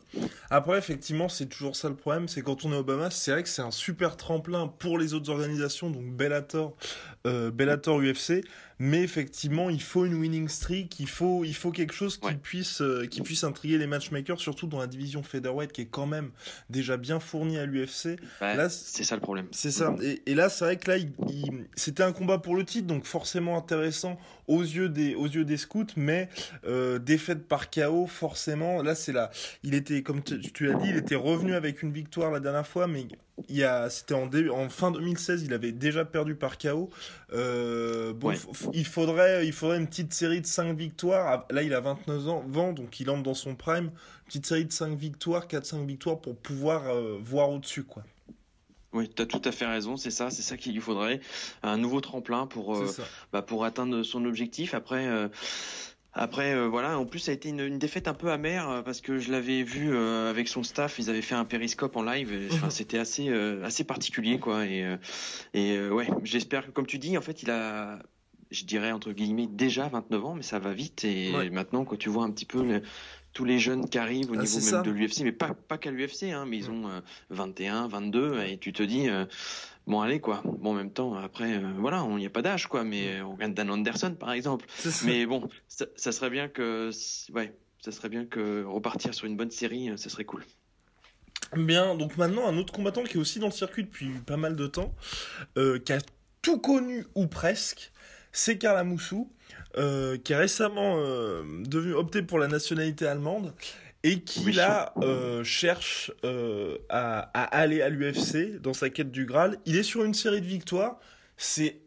Après, 0.51 0.79
effectivement, 0.79 1.29
c'est 1.29 1.47
toujours 1.47 1.75
ça 1.77 1.89
le 1.89 1.97
problème, 1.97 2.29
c'est 2.29 2.41
quand 2.43 2.65
on 2.65 2.73
est 2.73 2.77
Obama, 2.77 3.11
c'est 3.11 3.33
vrai 3.33 3.43
que 3.43 3.49
c'est 3.49 3.63
un 3.63 3.71
super 3.73 4.17
tremplin 4.17 4.69
pour 4.69 4.97
les 4.99 5.13
autres 5.15 5.31
organisations, 5.31 5.91
donc 5.91 6.05
Bellator, 6.15 6.77
euh, 7.27 7.51
Bellator 7.51 8.01
UFC, 8.01 8.45
mais 8.79 9.03
effectivement, 9.03 9.71
il 9.71 9.83
faut 9.83 10.05
une 10.07 10.15
winning 10.15 10.49
streak, 10.49 11.01
il 11.01 11.09
faut, 11.09 11.45
il 11.45 11.55
faut 11.55 11.73
quelque 11.73 11.93
chose 11.93 12.17
qui 12.19 12.27
Ouais. 12.27 12.35
puisse, 12.41 12.81
euh, 12.81 13.07
qui 13.07 13.23
puisse 13.23 13.43
intriguer 13.45 13.77
les 13.79 13.87
matchmakers, 13.89 14.41
surtout 14.41 14.67
dans 14.69 14.79
la 14.79 14.87
division 14.87 15.23
featherweight 15.23 15.73
qui 15.73 15.83
est 15.83 15.87
quand 15.91 16.07
même 16.07 16.31
déjà 16.71 16.97
bien 16.97 17.19
fournie 17.19 17.59
à 17.59 17.67
l'UFC. 17.67 18.17
Là, 18.41 18.69
c'est- 18.69 19.03
ça 19.05 19.17
le 19.17 19.21
problème. 19.23 19.47
C'est 19.51 19.71
ça. 19.73 19.97
Et, 20.03 20.23
et 20.27 20.35
là, 20.35 20.49
c'est 20.49 20.65
vrai 20.65 20.77
que 20.79 20.91
là, 20.91 20.97
c'était 21.75 22.03
un 22.05 22.13
combat 22.13 22.39
pour 22.39 22.55
le 22.57 22.65
titre, 22.65 22.87
donc 22.87 23.05
forcément 23.05 23.36
intéressant 23.57 24.19
aux 24.49 24.63
yeux 24.63 24.89
des, 24.89 25.15
aux 25.15 25.27
yeux 25.27 25.45
des 25.45 25.57
scouts, 25.57 25.87
mais 25.97 26.29
euh, 26.67 26.99
défaite 26.99 27.47
par 27.49 27.71
KO, 27.71 28.07
forcément. 28.07 28.83
Là, 28.83 28.95
c'est 28.95 29.13
là. 29.13 29.31
Il 29.63 29.75
était, 29.75 30.03
comme 30.03 30.23
tu, 30.23 30.41
tu 30.41 30.67
l'as 30.67 30.75
dit, 30.75 30.89
il 30.91 30.97
était 30.97 31.15
revenu 31.17 31.55
avec 31.55 31.83
une 31.83 31.93
victoire 31.93 32.31
la 32.31 32.41
dernière 32.41 32.67
fois, 32.67 32.87
mais 32.87 33.07
il 33.49 33.57
y 33.57 33.65
a, 33.65 33.91
c'était 33.91 34.15
en, 34.15 34.27
début- 34.27 34.51
en 34.51 34.69
fin 34.69 34.91
2016, 34.91 35.43
il 35.43 35.53
avait 35.53 35.73
déjà 35.73 36.05
perdu 36.05 36.35
par 36.35 36.57
KO. 36.59 36.89
Euh, 37.33 38.13
bon, 38.13 38.29
Ouais. 38.29 38.37
il 38.73 38.87
faudrait, 38.87 39.47
il 39.47 39.53
faudrait 39.53 39.79
une 39.79 39.87
petite 39.87 40.15
série 40.15 40.41
de 40.41 40.47
5 40.47 40.77
victoires. 40.77 41.47
Là, 41.51 41.63
il 41.63 41.75
a 41.75 41.81
29 41.81 42.29
ans, 42.29 42.45
vent, 42.49 42.73
donc 42.73 42.99
il 43.01 43.11
entre 43.11 43.23
dans 43.23 43.35
son 43.35 43.55
prime. 43.55 43.91
Petite 44.27 44.47
série 44.47 44.65
de 44.65 44.73
5 44.73 44.97
victoires, 44.99 45.47
4-5 45.47 45.87
victoires 45.87 46.19
pour 46.21 46.37
pouvoir 46.37 46.89
euh, 46.89 47.19
voir 47.23 47.51
au-dessus, 47.51 47.85
quoi. 47.85 48.03
Oui, 48.93 49.09
tu 49.15 49.21
as 49.23 49.27
tout 49.27 49.43
à 49.45 49.53
fait 49.53 49.67
raison, 49.67 49.97
c'est 49.97 50.11
ça, 50.11 50.31
c'est 50.31 50.43
ça 50.43 50.57
qu'il 50.57 50.73
lui 50.73 50.81
faudrait 50.81 51.21
un 51.63 51.77
nouveau 51.77 52.01
tremplin 52.01 52.47
pour 52.47 52.77
euh, 52.77 52.87
bah, 53.33 53.43
pour 53.43 53.65
atteindre 53.65 54.03
son 54.03 54.25
objectif. 54.25 54.75
Après, 54.75 55.07
euh, 55.07 55.29
après 56.13 56.55
euh, 56.55 56.67
voilà, 56.67 56.99
en 56.99 57.05
plus 57.05 57.19
ça 57.19 57.31
a 57.33 57.35
été 57.35 57.51
une, 57.51 57.61
une 57.61 57.79
défaite 57.79 58.09
un 58.09 58.15
peu 58.15 58.31
amère 58.31 58.83
parce 58.85 59.03
que 59.03 59.19
je 59.19 59.31
l'avais 59.31 59.63
vu 59.65 59.95
avec 59.97 60.49
son 60.49 60.63
staff, 60.63 60.99
ils 60.99 61.11
avaient 61.11 61.21
fait 61.21 61.35
un 61.35 61.45
périscope 61.45 61.95
en 61.97 62.03
live. 62.03 62.33
et, 62.33 62.47
Enfin, 62.53 62.71
c'était 62.71 62.99
assez 62.99 63.29
assez 63.63 63.85
particulier 63.85 64.39
quoi. 64.39 64.65
Et 64.65 64.97
et 65.53 65.79
ouais, 65.89 66.09
j'espère 66.25 66.65
que 66.67 66.71
comme 66.71 66.87
tu 66.87 66.99
dis, 66.99 67.19
en 67.19 67.23
fait, 67.23 67.43
il 67.43 67.51
a 67.51 67.99
je 68.53 68.65
dirais 68.65 68.93
entre 68.93 69.11
guillemets 69.13 69.49
déjà 69.49 69.89
29 69.89 70.25
ans, 70.25 70.35
mais 70.37 70.43
ça 70.43 70.59
va 70.61 70.73
vite. 70.73 71.05
Et 71.05 71.33
Ouais. 71.35 71.51
maintenant, 71.51 71.85
quand 71.85 71.97
tu 71.99 72.09
vois 72.09 72.23
un 72.25 72.31
petit 72.31 72.47
peu 72.47 72.63
le- 72.63 72.81
tous 73.37 73.45
les 73.45 73.59
jeunes 73.59 73.87
qui 73.91 73.99
arrivent 73.99 74.31
au 74.31 74.35
Ah, 74.39 74.43
niveau 74.43 74.55
même 74.59 74.63
ça. 74.63 74.81
de 74.81 74.91
l'UFC, 74.91 75.21
mais 75.23 75.31
pas 75.33 75.53
pas 75.53 75.77
qu'à 75.77 75.91
l'UFC, 75.91 76.23
hein, 76.33 76.47
mais 76.49 76.57
ils 76.57 76.71
ont 76.71 76.89
euh, 76.89 77.01
21, 77.29 77.87
22, 77.87 78.41
et 78.45 78.57
tu 78.57 78.73
te 78.73 78.83
dis 78.83 79.11
euh, 79.11 79.27
bon 79.87 80.01
allez 80.01 80.21
quoi. 80.21 80.41
Bon 80.45 80.71
en 80.71 80.75
même 80.75 80.91
temps 80.91 81.15
après 81.17 81.53
euh, 81.59 81.73
voilà, 81.79 82.03
on 82.03 82.17
n'y 82.17 82.25
a 82.25 82.31
pas 82.31 82.41
d'âge 82.41 82.67
quoi, 82.67 82.83
mais 82.83 83.21
on 83.21 83.33
regarde 83.33 83.53
Dan 83.53 83.71
Anderson 83.71 84.17
par 84.19 84.33
exemple. 84.33 84.65
Mais 85.05 85.27
bon, 85.27 85.51
ça, 85.69 85.85
ça 85.97 86.13
serait 86.13 86.31
bien 86.31 86.49
que 86.49 86.89
ouais, 87.35 87.55
ça 87.85 87.93
serait 87.93 88.09
bien 88.09 88.25
que 88.25 88.65
repartir 88.65 89.13
sur 89.13 89.27
une 89.27 89.37
bonne 89.37 89.51
série, 89.51 89.91
euh, 89.91 89.99
ça 89.99 90.09
serait 90.09 90.25
cool. 90.25 90.43
Bien, 91.55 91.95
donc 91.95 92.17
maintenant 92.17 92.49
un 92.49 92.57
autre 92.57 92.73
combattant 92.73 93.05
qui 93.05 93.19
est 93.19 93.21
aussi 93.21 93.39
dans 93.39 93.47
le 93.49 93.53
circuit 93.53 93.85
depuis 93.85 94.09
pas 94.27 94.39
mal 94.39 94.57
de 94.57 94.67
temps, 94.67 94.95
euh, 95.59 95.79
qui 95.79 95.93
a 95.93 95.99
tout 96.41 96.59
connu 96.59 97.05
ou 97.15 97.27
presque, 97.27 97.93
c'est 98.33 98.57
Karl 98.57 98.79
Amoussou, 98.79 99.31
euh, 99.77 100.17
qui 100.19 100.33
a 100.35 100.39
récemment 100.39 100.97
euh, 100.99 101.43
devenu 101.65 101.95
opté 101.95 102.23
pour 102.23 102.39
la 102.39 102.49
nationalité 102.49 103.07
allemande 103.07 103.53
et 104.03 104.21
qui 104.21 104.45
Oui. 104.47 104.53
là 104.53 104.93
euh, 105.03 105.43
cherche 105.45 106.13
euh, 106.25 106.79
à, 106.89 107.21
à 107.35 107.43
aller 107.59 107.83
à 107.83 107.89
l'UFC 107.89 108.61
dans 108.61 108.73
sa 108.75 108.89
quête 108.91 109.11
du 109.11 109.27
Graal. 109.27 109.59
Il 109.67 109.77
est 109.77 109.83
sur 109.83 110.05
une 110.05 110.15
série 110.15 110.41
de 110.41 110.47
victoires. 110.47 110.99
C'est, 111.37 111.81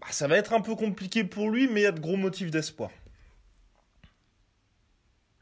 bah, 0.00 0.08
ça 0.10 0.26
va 0.28 0.36
être 0.36 0.52
un 0.52 0.60
peu 0.60 0.74
compliqué 0.74 1.24
pour 1.24 1.50
lui, 1.50 1.68
mais 1.68 1.80
il 1.82 1.84
y 1.84 1.86
a 1.86 1.92
de 1.92 2.00
gros 2.00 2.16
motifs 2.16 2.50
d'espoir. 2.50 2.90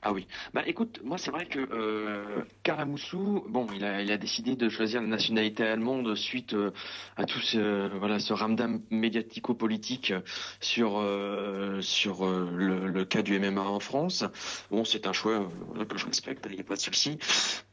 Ah 0.00 0.12
oui. 0.12 0.28
Bah 0.55 0.62
écoute, 0.64 1.00
moi 1.02 1.19
c'est 1.19 1.33
vrai 1.33 1.47
que 1.47 1.59
euh, 1.59 2.45
Karamoussou, 2.62 3.45
bon, 3.49 3.67
il 3.75 3.85
a, 3.85 4.00
il 4.00 4.12
a 4.12 4.17
décidé 4.17 4.55
de 4.55 4.69
choisir 4.69 5.02
la 5.02 5.09
nationalité 5.09 5.64
allemande 5.64 6.14
suite 6.14 6.55
euh, 6.55 6.71
à 7.17 7.25
tout 7.25 7.40
ce, 7.40 7.88
voilà, 7.99 8.21
ce 8.21 8.33
ramdam 8.33 8.81
médiatico-politique 8.90 10.14
sur 10.61 10.99
euh, 11.00 11.81
sur 11.81 12.25
euh, 12.25 12.49
le, 12.55 12.87
le 12.87 13.05
cas 13.05 13.23
du 13.23 13.40
MMA 13.40 13.61
en 13.61 13.81
France. 13.81 14.25
Bon, 14.71 14.85
c'est 14.85 15.09
un 15.09 15.12
choix 15.12 15.49
euh, 15.76 15.85
que 15.85 15.99
je 15.99 16.07
respecte, 16.07 16.47
il 16.49 16.55
n'y 16.55 16.61
a 16.61 16.64
pas 16.64 16.76
de 16.76 16.81
souci. 16.81 17.19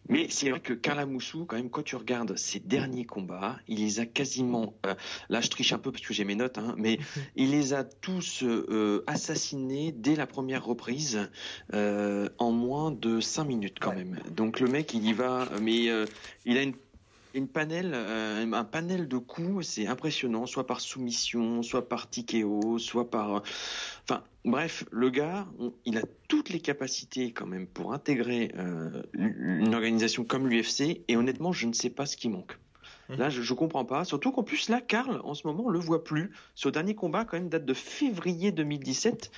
Mais 0.07 0.27
c'est 0.29 0.49
vrai 0.49 0.59
que 0.59 0.73
Karamoussou, 0.73 1.45
quand 1.45 1.55
même, 1.55 1.69
quand 1.69 1.81
tu 1.81 1.95
regardes 1.95 2.35
ses 2.37 2.59
derniers 2.59 3.05
combats, 3.05 3.57
il 3.67 3.79
les 3.79 3.99
a 3.99 4.05
quasiment, 4.05 4.75
euh, 4.85 4.93
là 5.29 5.41
je 5.41 5.49
triche 5.49 5.73
un 5.73 5.79
peu 5.79 5.91
parce 5.91 6.03
que 6.05 6.13
j'ai 6.13 6.25
mes 6.25 6.35
notes, 6.35 6.57
hein, 6.59 6.75
mais 6.77 6.99
il 7.35 7.51
les 7.51 7.73
a 7.73 7.83
tous 7.83 8.43
euh, 8.43 9.03
assassinés 9.07 9.91
dès 9.91 10.15
la 10.15 10.27
première 10.27 10.63
reprise 10.63 11.29
euh, 11.73 12.14
en 12.37 12.51
moins 12.51 12.91
de 12.91 13.19
5 13.19 13.43
minutes 13.45 13.77
quand 13.79 13.89
Ouais. 13.91 13.97
même. 13.97 14.19
Donc 14.31 14.59
le 14.59 14.67
mec 14.67 14.93
il 14.93 15.05
y 15.07 15.13
va, 15.13 15.47
mais 15.61 15.89
euh, 15.89 16.05
il 16.45 16.57
a 16.57 16.61
une 16.63 16.73
une 17.33 17.49
panel, 17.49 17.91
euh, 17.93 18.49
un 18.49 18.63
panel 18.63 19.09
de 19.09 19.17
coups, 19.17 19.67
c'est 19.67 19.87
impressionnant, 19.87 20.45
soit 20.45 20.65
par 20.65 20.79
soumission, 20.79 21.63
soit 21.63 21.89
par 21.89 22.09
TKO, 22.09 22.79
soit 22.79 23.11
par, 23.11 23.43
enfin, 24.09 24.23
bref, 24.45 24.85
le 24.89 25.09
gars, 25.09 25.45
il 25.83 25.97
a 25.97 26.03
toutes 26.29 26.47
les 26.47 26.61
capacités 26.61 27.33
quand 27.33 27.45
même 27.45 27.67
pour 27.67 27.91
intégrer 27.91 28.53
une 29.13 29.75
organisation 29.75 30.23
comme 30.23 30.47
l'UFC, 30.47 31.01
et 31.09 31.17
honnêtement, 31.17 31.51
je 31.51 31.67
ne 31.67 31.73
sais 31.73 31.89
pas 31.89 32.05
ce 32.05 32.15
qui 32.15 32.29
manque. 32.29 32.57
Mmh. 33.09 33.15
Là, 33.15 33.29
je, 33.29 33.41
je 33.41 33.53
comprends 33.53 33.83
pas. 33.85 34.05
Surtout 34.05 34.31
qu'en 34.31 34.43
plus, 34.43 34.69
là, 34.69 34.79
Karl, 34.79 35.19
en 35.25 35.33
ce 35.33 35.45
moment, 35.45 35.65
on 35.65 35.69
le 35.69 35.77
voit 35.79 36.03
plus. 36.05 36.31
Ce 36.55 36.69
dernier 36.69 36.95
combat, 36.95 37.25
quand 37.25 37.37
même, 37.37 37.49
date 37.49 37.65
de 37.65 37.73
février 37.73 38.51
2017. 38.53 39.29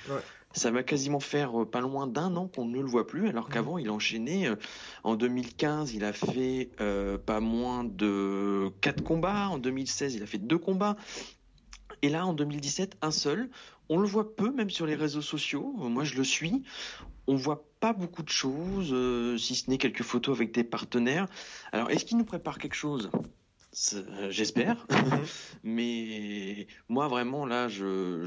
Ça 0.54 0.70
va 0.70 0.82
quasiment 0.82 1.20
faire 1.20 1.60
euh, 1.60 1.70
pas 1.70 1.80
loin 1.80 2.06
d'un 2.06 2.34
an 2.36 2.48
qu'on 2.48 2.64
ne 2.64 2.80
le 2.80 2.86
voit 2.86 3.06
plus, 3.06 3.28
alors 3.28 3.48
mmh. 3.48 3.52
qu'avant, 3.52 3.78
il 3.78 3.90
enchaînait. 3.90 4.48
Euh, 4.48 4.56
en 5.04 5.14
2015, 5.14 5.94
il 5.94 6.04
a 6.04 6.12
fait 6.12 6.70
euh, 6.80 7.18
pas 7.18 7.40
moins 7.40 7.84
de 7.84 8.70
quatre 8.80 9.04
combats. 9.04 9.48
En 9.48 9.58
2016, 9.58 10.14
il 10.14 10.22
a 10.22 10.26
fait 10.26 10.38
deux 10.38 10.58
combats. 10.58 10.96
Et 12.00 12.08
là, 12.08 12.26
en 12.26 12.32
2017, 12.32 12.96
un 13.02 13.10
seul. 13.10 13.50
On 13.90 13.98
le 13.98 14.06
voit 14.06 14.36
peu, 14.36 14.50
même 14.50 14.70
sur 14.70 14.86
les 14.86 14.94
réseaux 14.94 15.22
sociaux. 15.22 15.74
Moi, 15.76 16.04
je 16.04 16.16
le 16.16 16.24
suis. 16.24 16.62
On 17.26 17.36
voit 17.36 17.66
pas 17.80 17.92
beaucoup 17.92 18.22
de 18.22 18.28
choses, 18.28 18.94
si 19.38 19.54
ce 19.54 19.70
n'est 19.70 19.78
quelques 19.78 20.02
photos 20.02 20.36
avec 20.36 20.52
des 20.52 20.64
partenaires. 20.64 21.26
Alors, 21.72 21.90
est-ce 21.90 22.04
qu'il 22.04 22.18
nous 22.18 22.24
prépare 22.24 22.58
quelque 22.58 22.74
chose? 22.74 23.10
J'espère. 24.30 24.86
Mhm. 24.98 25.26
Mais 25.62 26.66
moi, 26.88 27.08
vraiment, 27.08 27.46
là, 27.46 27.68
je, 27.68 28.26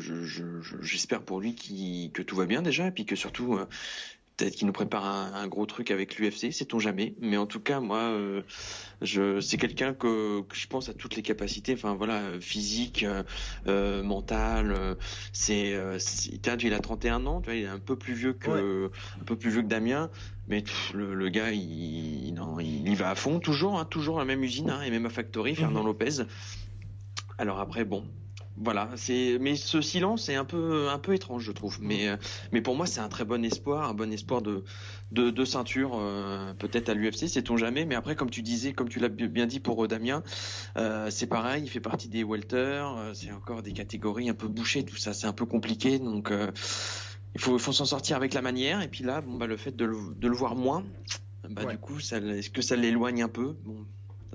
j'espère 0.81 1.23
pour 1.23 1.39
lui 1.39 1.55
que 2.13 2.21
tout 2.21 2.35
va 2.35 2.45
bien 2.45 2.61
déjà, 2.61 2.87
et 2.87 2.91
puis 2.91 3.05
que 3.05 3.15
surtout, 3.15 3.55
euh, 3.55 3.65
peut-être 4.41 4.55
qu'il 4.55 4.65
nous 4.65 4.73
prépare 4.73 5.05
un, 5.05 5.47
gros 5.47 5.67
truc 5.67 5.91
avec 5.91 6.17
l'UFC, 6.17 6.51
sait-on 6.51 6.79
jamais. 6.79 7.13
Mais 7.21 7.37
en 7.37 7.45
tout 7.45 7.59
cas, 7.59 7.79
moi, 7.79 7.99
euh, 7.99 8.41
je, 9.01 9.39
c'est 9.39 9.57
quelqu'un 9.57 9.93
que, 9.93 10.43
je 10.51 10.65
pense 10.65 10.89
à 10.89 10.93
toutes 10.93 11.15
les 11.15 11.21
capacités, 11.21 11.73
enfin 11.73 11.93
voilà, 11.93 12.21
physique, 12.39 13.03
euh, 13.03 13.21
euh 13.67 14.01
mentale. 14.01 14.71
Euh, 14.71 14.95
c'est, 15.31 15.77
il 16.63 16.73
a 16.73 16.79
31 16.79 17.25
ans, 17.27 17.41
tu 17.41 17.45
vois, 17.45 17.55
il 17.55 17.65
est 17.65 17.67
un 17.67 17.79
peu 17.79 17.95
plus 17.95 18.13
vieux 18.13 18.33
que, 18.33 18.89
un 19.19 19.23
peu 19.25 19.35
plus 19.35 19.51
vieux 19.51 19.61
que 19.61 19.67
Damien. 19.67 20.09
Mais 20.47 20.63
le, 20.93 21.29
gars, 21.29 21.51
il, 21.51 22.33
non, 22.33 22.59
il, 22.59 22.89
y 22.89 22.95
va 22.95 23.11
à 23.11 23.15
fond, 23.15 23.39
toujours, 23.39 23.79
hein, 23.79 23.85
toujours 23.85 24.17
la 24.17 24.25
même 24.25 24.43
usine, 24.43 24.71
hein, 24.71 24.81
et 24.81 24.89
même 24.89 25.05
à 25.05 25.09
Factory, 25.09 25.55
Fernand 25.55 25.81
mhm. 25.81 25.87
Lopez. 25.87 26.23
Alors 27.37 27.59
après, 27.59 27.85
bon, 27.85 28.05
voilà, 28.57 28.89
c'est 28.95 29.37
mais 29.39 29.55
ce 29.55 29.81
silence 29.81 30.29
est 30.29 30.35
un 30.35 30.45
peu 30.45 30.89
un 30.89 30.99
peu 30.99 31.13
étrange, 31.13 31.43
je 31.43 31.51
trouve. 31.51 31.79
Mais 31.81 32.09
euh, 32.09 32.17
mais 32.51 32.61
pour 32.61 32.75
moi, 32.75 32.85
c'est 32.85 32.99
un 32.99 33.07
très 33.07 33.25
bon 33.25 33.43
espoir, 33.43 33.89
un 33.89 33.93
bon 33.93 34.11
espoir 34.11 34.41
de 34.41 34.63
de, 35.11 35.45
ceinture, 35.45 35.97
euh, 35.99 36.53
peut-être 36.53 36.89
à 36.89 36.93
l'UFC, 36.93 37.27
sait-on 37.27 37.57
jamais. 37.57 37.85
Mais 37.85 37.95
après, 37.95 38.15
comme 38.15 38.29
tu 38.29 38.41
disais, 38.41 38.71
comme 38.71 38.87
tu 38.87 38.99
l'as 38.99 39.09
bien 39.09 39.45
dit 39.45 39.59
pour 39.59 39.83
euh, 39.83 39.87
Damien, 39.87 40.23
c'est 41.09 41.27
pareil, 41.27 41.63
il 41.63 41.69
fait 41.69 41.81
partie 41.81 42.07
des 42.07 42.23
welter, 42.23 42.85
c'est 43.13 43.31
encore 43.31 43.61
des 43.61 43.73
catégories 43.73 44.29
un 44.29 44.33
peu 44.33 44.47
bouchées, 44.47 44.83
tout 44.83 44.97
ça, 44.97 45.13
c'est 45.13 45.27
un 45.27 45.33
peu 45.33 45.45
compliqué. 45.45 45.99
Donc 45.99 46.31
il 47.35 47.41
faut 47.41 47.57
faut 47.57 47.73
s'en 47.73 47.85
sortir 47.85 48.17
avec 48.17 48.33
la 48.33 48.41
manière. 48.41 48.81
Et 48.81 48.87
puis 48.87 49.03
là, 49.03 49.21
bon 49.21 49.35
bah 49.35 49.47
le 49.47 49.57
fait 49.57 49.75
de 49.75 49.85
le, 49.85 49.97
de 50.15 50.27
le 50.27 50.35
voir 50.35 50.55
moins, 50.55 50.83
bah 51.49 51.65
du 51.65 51.77
coup, 51.77 51.99
est-ce 51.99 52.49
que 52.49 52.61
ça 52.61 52.75
l'éloigne 52.75 53.23
un 53.23 53.29
peu? 53.29 53.55
Bon, 53.63 53.85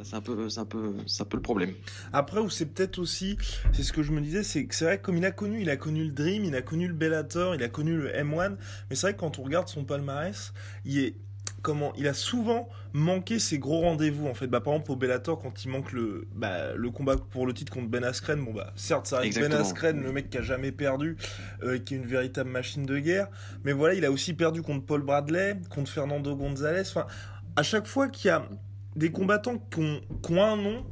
c'est 0.03 0.17
un 0.17 0.21
peu, 0.21 0.49
c'est 0.49 0.61
un 0.61 0.65
peu, 0.65 0.95
c'est 1.07 1.23
un 1.23 1.27
peu 1.27 1.37
le 1.37 1.43
problème. 1.43 1.73
Après, 2.13 2.41
ou 2.41 2.51
c'est 2.51 2.67
peut-être 2.67 2.99
aussi, 2.99 3.37
c'est 3.73 3.83
ce 3.83 3.93
que 3.93 4.03
je 4.03 4.13
me 4.13 4.21
disais, 4.21 4.43
c'est 4.43 4.67
que 4.67 4.75
c'est 4.75 4.85
vrai 4.85 4.99
que 4.99 5.03
comme 5.03 5.17
il 5.17 5.25
a 5.25 5.31
connu, 5.31 5.61
il 5.61 5.71
a 5.71 5.77
connu 5.77 6.05
le 6.05 6.11
Dream, 6.11 6.45
il 6.45 6.55
a 6.55 6.63
connu 6.63 6.89
le 6.89 6.95
Bellator, 6.95 7.55
il 7.55 7.63
a 7.63 7.69
connu 7.69 7.97
le 7.97 8.11
M1, 8.11 8.57
mais 8.91 8.97
c'est 8.97 9.03
vrai 9.03 9.15
que 9.15 9.21
quand 9.21 9.39
on 9.39 9.43
regarde 9.43 9.69
son 9.69 9.85
palmarès, 9.85 10.53
il 10.85 10.99
est 10.99 11.15
comment 11.63 11.93
il 11.97 12.07
a 12.07 12.15
souvent 12.15 12.69
manqué 12.93 13.39
ses 13.39 13.59
gros 13.59 13.81
rendez-vous 13.81 14.27
en 14.29 14.35
fait. 14.35 14.47
Bah 14.47 14.61
par 14.61 14.75
exemple 14.75 14.93
au 14.93 14.97
Bellator 14.97 15.39
quand 15.39 15.65
il 15.65 15.71
manque 15.71 15.93
le 15.93 16.29
bah, 16.35 16.75
le 16.75 16.91
combat 16.91 17.17
pour 17.17 17.47
le 17.47 17.53
titre 17.53 17.73
contre 17.73 17.89
Ben 17.89 18.05
Askren 18.05 18.45
bon 18.45 18.53
bah 18.53 18.73
certes 18.77 19.07
ça 19.07 19.19
reste 19.19 19.39
Ben 19.41 19.53
Askren 19.53 20.01
le 20.01 20.13
mec 20.13 20.31
qui 20.31 20.39
a 20.39 20.43
jamais 20.43 20.71
perdu 20.73 21.17
euh, 21.63 21.79
qui 21.79 21.95
est 21.95 21.97
une 21.97 22.07
véritable 22.07 22.51
machine 22.51 22.85
de 22.85 22.99
guerre. 22.99 23.29
Mais 23.65 23.73
voilà 23.73 23.95
il 23.95 24.05
a 24.05 24.13
aussi 24.13 24.35
perdu 24.35 24.63
contre 24.63 24.87
Paul 24.87 25.03
Bradley 25.03 25.59
contre 25.69 25.91
Fernando 25.91 26.37
Gonzalez 26.37 26.83
enfin 26.83 27.07
à 27.57 27.63
chaque 27.63 27.87
fois 27.87 28.09
qu'il 28.09 28.29
y 28.29 28.31
a 28.31 28.49
des 28.97 29.13
combattants 29.13 29.59
qui 29.71 29.81
ont, 29.81 30.43
un 30.43 30.57
nom, 30.57 30.85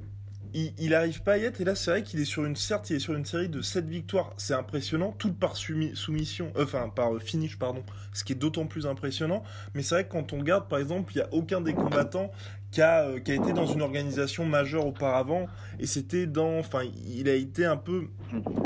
il, 0.52 0.72
il 0.78 0.94
arrive 0.94 1.22
pas 1.22 1.32
à 1.32 1.38
y 1.38 1.44
être. 1.44 1.60
Et 1.60 1.64
là, 1.64 1.74
c'est 1.74 1.90
vrai 1.90 2.02
qu'il 2.02 2.20
est 2.20 2.24
sur 2.24 2.44
une, 2.44 2.54
série 2.54 3.48
de 3.48 3.60
7 3.60 3.86
victoires. 3.86 4.32
C'est 4.36 4.54
impressionnant, 4.54 5.12
tout 5.18 5.32
par 5.32 5.56
soumission, 5.56 6.52
euh, 6.56 6.64
enfin, 6.64 6.90
par 6.90 7.18
finish, 7.20 7.58
pardon. 7.58 7.82
Ce 8.12 8.22
qui 8.22 8.34
est 8.34 8.36
d'autant 8.36 8.66
plus 8.66 8.86
impressionnant. 8.86 9.42
Mais 9.74 9.82
c'est 9.82 9.96
vrai 9.96 10.04
que 10.04 10.12
quand 10.12 10.32
on 10.32 10.38
regarde, 10.38 10.68
par 10.68 10.78
exemple, 10.78 11.12
il 11.14 11.18
y 11.18 11.22
a 11.22 11.28
aucun 11.32 11.60
des 11.60 11.74
combattants 11.74 12.30
euh, 12.78 13.20
qui 13.20 13.32
a, 13.32 13.34
été 13.34 13.52
dans 13.52 13.66
une 13.66 13.82
organisation 13.82 14.44
majeure 14.44 14.86
auparavant. 14.86 15.46
Et 15.78 15.86
c'était 15.86 16.26
dans 16.26 16.58
enfin 16.58 16.82
il 17.06 17.28
a 17.28 17.34
été 17.34 17.64
un 17.64 17.76
peu 17.76 18.08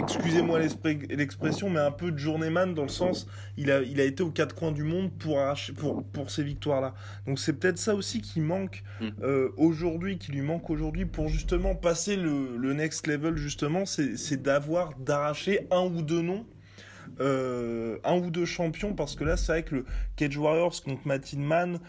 excusez-moi 0.03 0.59
l'expression 0.59 1.71
mais 1.71 1.81
un 1.81 1.91
peu 1.91 2.11
de 2.11 2.19
journeyman 2.19 2.75
dans 2.75 2.83
le 2.83 2.89
sens 2.89 3.27
il 3.57 3.71
a 3.71 3.83
il 3.83 4.01
a 4.01 4.05
été 4.05 4.23
aux 4.23 4.31
quatre 4.31 4.55
coins 4.55 4.73
du 4.73 4.83
monde 4.83 5.11
pour 5.19 5.39
pour 5.77 6.05
pour 6.05 6.31
ces 6.31 6.43
victoires 6.43 6.81
là 6.81 6.95
donc 7.27 7.39
c'est 7.39 7.55
peut-être 7.55 7.79
ça 7.79 7.95
aussi 7.95 8.21
qui 8.21 8.41
manque 8.41 8.83
mm. 9.01 9.09
euh, 9.23 9.51
aujourd'hui 9.57 10.19
qui 10.19 10.33
lui 10.33 10.43
manque 10.43 10.71
aujourd'hui 10.71 11.07
pour 11.07 11.29
justement 11.29 11.75
passer 11.75 12.17
le, 12.17 12.57
le 12.57 12.73
next 12.73 13.07
level 13.07 13.37
justement 13.37 13.85
c'est 13.87 14.43
d'avoir 14.43 14.95
d'arracher 14.99 15.67
un 15.71 15.85
ou 15.85 16.03
deux 16.03 16.23
noms 16.23 16.47
euh, 17.21 17.99
un 18.05 18.17
ou 18.19 18.31
deux 18.31 18.45
champions. 18.45 18.95
Parce 18.95 19.15
que 19.17 19.25
là 19.25 19.37
c'est 19.37 19.53
vrai 19.53 19.63
que 19.63 19.77
le 19.77 19.85
Cage 20.17 20.37
Warriors 20.37 20.83
contre 20.83 21.07
Matin 21.07 21.39
Man 21.39 21.81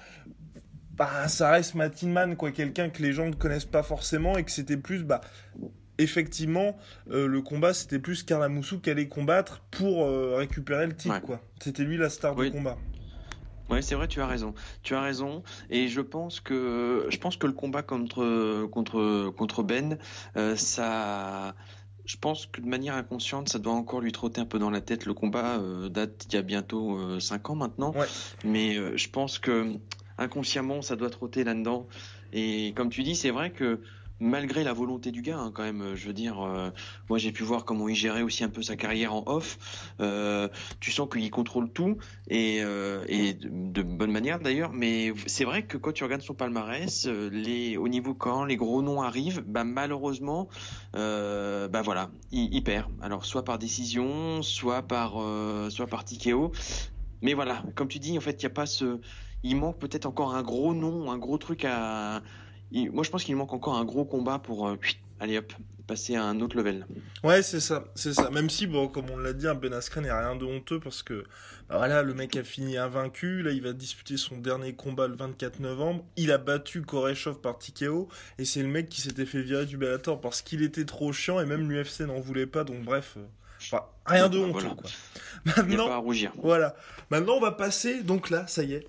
bah, 1.00 1.30
ça 1.30 1.50
reste 1.50 1.76
Matinman, 1.76 2.36
quoi, 2.36 2.52
quelqu'un 2.52 2.90
que 2.90 3.02
les 3.02 3.14
gens 3.14 3.26
ne 3.26 3.34
connaissent 3.34 3.64
pas 3.64 3.84
forcément 3.84 4.38
et 4.38 4.44
que 4.44 4.52
c'était 4.52 4.76
plus, 4.76 5.06
bah, 5.06 5.22
effectivement, 5.98 6.78
euh, 7.10 7.26
le 7.26 7.42
combat, 7.42 7.74
c'était 7.74 8.00
plus 8.00 8.24
Karlamoussou 8.24 8.82
qui 8.82 8.90
allait 8.90 9.08
combattre 9.08 9.62
pour 9.72 10.04
euh, 10.04 10.36
récupérer 10.36 10.86
le 10.88 10.96
titre, 10.96 11.22
quoi. 11.22 11.40
C'était 11.62 11.84
lui 11.84 11.96
la 11.96 12.10
star 12.10 12.36
du 12.36 12.52
combat. 12.52 12.78
Ouais, 13.70 13.82
c'est 13.82 13.96
vrai, 13.96 14.10
tu 14.10 14.20
as 14.20 14.28
raison. 14.28 14.54
Tu 14.84 14.94
as 14.94 15.00
raison. 15.00 15.42
Et 15.70 15.88
je 15.88 16.02
pense 16.02 16.42
que, 16.42 17.06
je 17.08 17.18
pense 17.18 17.38
que 17.38 17.48
le 17.48 17.54
combat 17.54 17.82
contre, 17.82 18.66
contre, 18.66 19.30
contre 19.30 19.64
Ben, 19.64 20.00
euh, 20.36 20.58
ça, 20.58 21.56
je 22.04 22.18
pense 22.18 22.46
que 22.46 22.60
de 22.60 22.68
manière 22.68 22.96
inconsciente, 22.96 23.48
ça 23.48 23.60
doit 23.60 23.74
encore 23.74 24.02
lui 24.02 24.12
trotter 24.12 24.42
un 24.42 24.46
peu 24.46 24.60
dans 24.60 24.72
la 24.72 24.82
tête. 24.82 25.06
Le 25.06 25.14
combat 25.14 25.62
date 25.90 26.26
il 26.28 26.34
y 26.34 26.38
a 26.38 26.42
bientôt 26.42 27.20
5 27.22 27.52
ans 27.52 27.56
maintenant. 27.56 27.94
Mais 28.44 28.98
je 28.98 29.10
pense 29.10 29.40
que 29.40 29.80
inconsciemment, 30.20 30.82
ça 30.82 30.96
doit 30.96 31.10
trotter 31.10 31.44
là-dedans. 31.44 31.88
Et 32.34 32.74
comme 32.76 32.90
tu 32.90 33.04
dis, 33.04 33.16
c'est 33.16 33.32
vrai 33.32 33.52
que 33.52 33.80
malgré 34.20 34.64
la 34.64 34.74
volonté 34.74 35.12
du 35.12 35.22
gars, 35.22 35.38
hein, 35.38 35.52
quand 35.54 35.64
même, 35.64 35.96
je 35.96 36.08
veux 36.08 36.14
dire, 36.14 36.42
euh, 36.42 36.70
moi 37.10 37.18
j'ai 37.18 37.32
pu 37.32 37.44
voir 37.44 37.66
comment 37.66 37.88
il 37.88 37.96
gérait 37.96 38.22
aussi 38.22 38.44
un 38.44 38.50
peu 38.50 38.62
sa 38.62 38.76
carrière 38.76 39.14
en 39.14 39.24
off. 39.26 39.58
Euh, 40.00 40.50
tu 40.80 40.92
sens 40.92 41.08
qu'il 41.10 41.30
contrôle 41.32 41.72
tout 41.72 41.98
et, 42.28 42.60
euh, 42.62 43.04
de, 43.08 43.82
bonne 43.82 44.12
manière 44.12 44.40
d'ailleurs. 44.40 44.74
Mais 44.74 45.14
c'est 45.26 45.46
vrai 45.46 45.64
que 45.64 45.78
quand 45.78 45.94
tu 45.94 46.04
regardes 46.04 46.22
son 46.22 46.34
palmarès, 46.34 47.08
au 47.08 47.88
niveau 47.88 48.14
quand 48.14 48.46
les 48.46 48.58
gros 48.58 48.82
noms 48.82 49.02
arrivent, 49.02 49.44
bah 49.46 49.64
malheureusement, 49.64 50.50
bah 50.94 51.82
voilà, 51.84 52.12
il, 52.32 52.64
perd. 52.64 52.90
Alors 53.02 53.26
soit 53.26 53.44
par 53.44 53.58
décision, 53.58 54.42
soit 54.42 54.82
par 54.82 55.14
soit 55.70 55.88
par. 55.88 56.04
Mais 57.22 57.34
voilà, 57.34 57.64
comme 57.76 57.88
tu 57.88 58.00
dis, 58.00 58.18
en 58.18 58.22
fait, 58.22 58.42
il 58.42 58.46
n'y 58.46 58.52
a 58.52 58.54
pas 58.54 58.66
ce 58.66 59.00
il 59.44 59.56
manque 59.56 59.80
peut-être 59.80 60.06
encore 60.06 60.36
un 60.36 60.44
gros 60.44 60.74
nom, 60.74 61.12
un 61.12 61.18
gros 61.18 61.38
truc 61.38 61.66
à. 61.66 62.22
moi, 62.72 63.04
je 63.04 63.10
pense 63.10 63.24
qu'il 63.24 63.36
manque 63.36 63.54
encore 63.54 63.76
un 63.76 63.86
gros 63.86 64.06
combat 64.06 64.40
pour. 64.40 64.68
Euh, 64.68 64.76
allez 65.20 65.38
hop, 65.38 65.54
passer 65.90 66.16
à 66.16 66.24
un 66.24 66.40
autre 66.40 66.56
level. 66.56 66.86
Ouais, 67.24 67.42
c'est 67.42 67.60
ça, 67.60 67.86
c'est 67.96 68.14
ça. 68.14 68.30
Même 68.30 68.50
si, 68.50 68.68
bon, 68.68 68.88
comme 68.88 69.10
on 69.10 69.18
l'a 69.18 69.34
dit, 69.34 69.48
un 69.48 69.56
Ben 69.56 69.74
Askren 69.74 70.04
n'est 70.04 70.12
rien 70.12 70.36
de 70.36 70.46
honteux 70.46 70.80
parce 70.80 71.02
que, 71.02 71.26
bah 71.68 71.78
voilà, 71.78 72.04
le 72.04 72.14
mec 72.14 72.36
a 72.36 72.44
fini 72.44 72.78
invaincu. 72.78 73.42
Là, 73.42 73.52
il 73.52 73.62
va 73.62 73.74
disputer 73.74 74.16
son 74.16 74.38
dernier 74.38 74.74
combat 74.74 75.08
le 75.08 75.16
24 75.16 75.60
novembre. 75.60 76.06
Il 76.16 76.32
a 76.32 76.38
battu 76.38 76.84
Koreshov 76.84 77.42
par 77.42 77.58
TKO 77.58 78.08
et 78.38 78.46
c'est 78.46 78.62
le 78.62 78.68
mec 78.68 78.88
qui 78.88 79.02
s'était 79.02 79.26
fait 79.26 79.42
virer 79.42 79.66
du 79.66 79.78
Bellator 79.78 80.22
parce 80.22 80.42
qu'il 80.42 80.64
était 80.64 80.86
trop 80.86 81.12
chiant 81.12 81.40
et 81.40 81.46
même 81.46 81.70
l'UFC 81.70 82.02
n'en 82.02 82.20
voulait 82.20 82.46
pas. 82.46 82.64
Donc, 82.64 82.84
bref, 82.84 83.16
euh, 83.18 83.78
rien 84.06 84.30
de 84.30 84.38
honteux, 84.38 84.70
quoi. 84.70 84.90
Maintenant, 85.46 85.88
pas 85.88 85.96
à 85.96 85.98
rougir. 85.98 86.32
Voilà. 86.38 86.76
Maintenant, 87.10 87.34
on 87.38 87.42
va 87.42 87.52
passer. 87.52 88.04
Donc 88.04 88.30
là, 88.30 88.46
ça 88.48 88.64
y 88.64 88.74
est, 88.74 88.88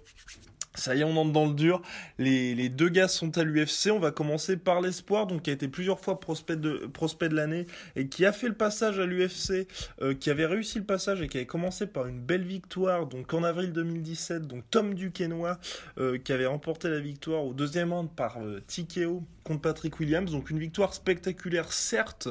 ça 0.75 0.95
y 0.95 1.01
est, 1.01 1.05
on 1.05 1.17
entre 1.17 1.33
dans 1.33 1.47
le 1.47 1.55
dur. 1.55 1.83
Les, 2.19 2.69
deux 2.69 2.89
gars 2.89 3.09
sont 3.09 3.37
à 3.39 3.43
l'UFC. 3.43 3.91
On 3.91 3.99
va 3.99 4.13
commencer 4.13 4.57
par 4.57 4.81
l'espoir, 4.81 5.27
donc 5.27 5.43
qui 5.43 5.51
a 5.51 5.53
été 5.53 5.67
plusieurs 5.67 5.99
fois 5.99 6.21
prospect 6.21 6.57
de 6.57 7.35
l'année 7.35 7.67
et 7.97 8.07
qui 8.07 8.25
a 8.25 8.33
fait 8.33 8.47
le 8.47 8.55
passage 8.55 9.01
à 9.01 9.07
l'UFC, 9.07 9.67
euh, 10.01 10.15
qui 10.15 10.31
avait 10.31 10.47
réussi 10.47 10.79
le 10.79 10.85
passage 10.85 11.23
et 11.23 11.29
qui 11.29 11.39
avait 11.39 11.47
commencé 11.47 11.87
par 11.87 12.07
une 12.07 12.21
belle 12.21 12.45
victoire, 12.45 13.07
donc 13.07 13.35
en 13.35 13.43
avril 13.43 13.73
2017. 13.73 14.47
Donc 14.47 14.63
Tom 14.71 14.95
Duquesnoy 14.95 15.59
euh, 15.99 16.19
qui 16.19 16.33
avait 16.33 16.47
remporté 16.47 16.89
la 16.89 17.01
victoire 17.01 17.45
au 17.45 17.53
deuxième 17.53 17.93
round 17.93 18.09
par 18.09 18.39
euh, 18.41 18.63
TKO 18.69 19.25
contre 19.43 19.63
Patrick 19.63 19.99
Williams. 19.99 20.31
Donc 20.31 20.51
une 20.51 20.61
victoire 20.61 20.95
spectaculaire 20.95 21.73
certes, 21.73 22.29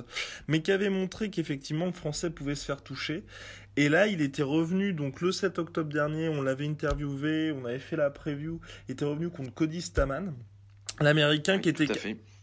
mais 0.47 0.61
qui 0.61 0.71
avait 0.71 0.89
montré 0.89 1.29
qu'effectivement 1.29 1.87
le 1.87 1.91
Français 1.91 2.29
pouvait 2.29 2.55
se 2.55 2.65
faire 2.65 2.81
toucher. 2.81 3.25
Et 3.79 3.87
là, 3.87 4.07
il 4.07 4.19
était 4.19 4.43
revenu, 4.43 4.91
donc 4.91 5.21
le 5.21 5.31
7 5.31 5.57
octobre 5.57 5.89
dernier, 5.89 6.27
on 6.27 6.41
l'avait 6.41 6.67
interviewé, 6.67 7.53
on 7.53 7.63
avait 7.63 7.79
fait 7.79 7.95
la 7.95 8.09
preview, 8.09 8.59
il 8.89 8.91
était 8.91 9.05
revenu 9.05 9.29
contre 9.29 9.53
Cody 9.53 9.81
Staman. 9.81 10.33
L'américain 10.99 11.59
qui 11.59 11.69
était 11.69 11.87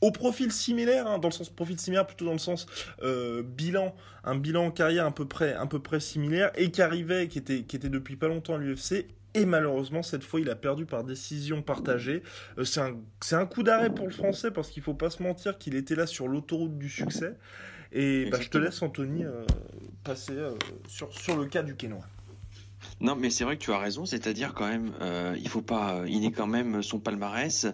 au 0.00 0.12
profil 0.12 0.50
similaire, 0.50 1.06
hein, 1.06 1.18
dans 1.18 1.28
le 1.28 1.34
sens 1.34 1.50
profil 1.50 1.78
similaire, 1.78 2.06
plutôt 2.06 2.24
dans 2.24 2.32
le 2.32 2.38
sens 2.38 2.64
euh, 3.02 3.42
bilan, 3.42 3.94
un 4.24 4.34
bilan 4.36 4.64
en 4.64 4.70
carrière 4.70 5.04
à 5.04 5.14
peu 5.14 5.28
près, 5.28 5.52
à 5.52 5.66
peu 5.66 5.78
près 5.78 6.00
similaire, 6.00 6.52
et 6.54 6.70
qui 6.70 6.80
arrivait, 6.80 7.28
qui 7.28 7.36
était, 7.36 7.64
qui 7.64 7.76
était 7.76 7.90
depuis 7.90 8.16
pas 8.16 8.28
longtemps 8.28 8.54
à 8.54 8.58
l'UFC. 8.58 9.04
Et 9.34 9.44
malheureusement, 9.44 10.02
cette 10.02 10.24
fois, 10.24 10.40
il 10.40 10.48
a 10.48 10.56
perdu 10.56 10.86
par 10.86 11.04
décision 11.04 11.60
partagée. 11.60 12.22
Euh, 12.56 12.64
c'est 12.64 12.80
un, 12.80 12.96
un 13.32 13.44
coup 13.44 13.62
d'arrêt 13.62 13.94
pour 13.94 14.06
le 14.06 14.12
français 14.14 14.50
parce 14.50 14.70
qu'il 14.70 14.82
faut 14.82 14.94
pas 14.94 15.10
se 15.10 15.22
mentir 15.22 15.58
qu'il 15.58 15.74
était 15.74 15.96
là 15.96 16.06
sur 16.06 16.28
l'autoroute 16.28 16.78
du 16.78 16.88
succès. 16.88 17.36
Et 17.92 18.28
bah, 18.30 18.38
je 18.40 18.48
te 18.48 18.58
laisse, 18.58 18.82
Anthony, 18.82 19.24
euh, 19.24 19.44
passer 20.04 20.32
euh, 20.32 20.54
sur, 20.88 21.12
sur 21.12 21.36
le 21.36 21.46
cas 21.46 21.62
du 21.62 21.74
Quénois. 21.76 22.06
Non, 23.00 23.16
mais 23.16 23.30
c'est 23.30 23.44
vrai 23.44 23.56
que 23.56 23.62
tu 23.62 23.72
as 23.72 23.78
raison, 23.78 24.06
c'est-à-dire 24.06 24.54
quand 24.54 24.68
même, 24.68 24.92
euh, 25.00 25.36
il 25.38 25.48
faut 25.48 25.60
pas, 25.60 26.02
il 26.06 26.24
est 26.24 26.30
quand 26.30 26.46
même 26.46 26.82
son 26.82 26.98
palmarès. 26.98 27.66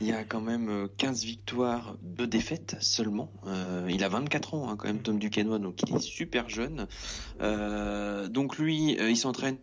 Il 0.00 0.06
y 0.06 0.12
a 0.12 0.24
quand 0.24 0.40
même 0.40 0.68
euh, 0.68 0.88
15 0.96 1.24
victoires, 1.24 1.96
2 2.02 2.26
défaites 2.26 2.76
seulement. 2.80 3.30
Euh, 3.46 3.86
il 3.90 4.02
a 4.02 4.08
24 4.08 4.54
ans 4.54 4.70
hein, 4.70 4.76
quand 4.76 4.88
même, 4.88 5.00
Tom 5.00 5.18
Duquesnoy, 5.18 5.58
donc 5.58 5.80
il 5.86 5.94
est 5.94 6.00
super 6.00 6.48
jeune. 6.48 6.86
Euh, 7.40 8.28
donc 8.28 8.58
lui, 8.58 8.96
il 8.98 9.16
s'entraîne 9.16 9.58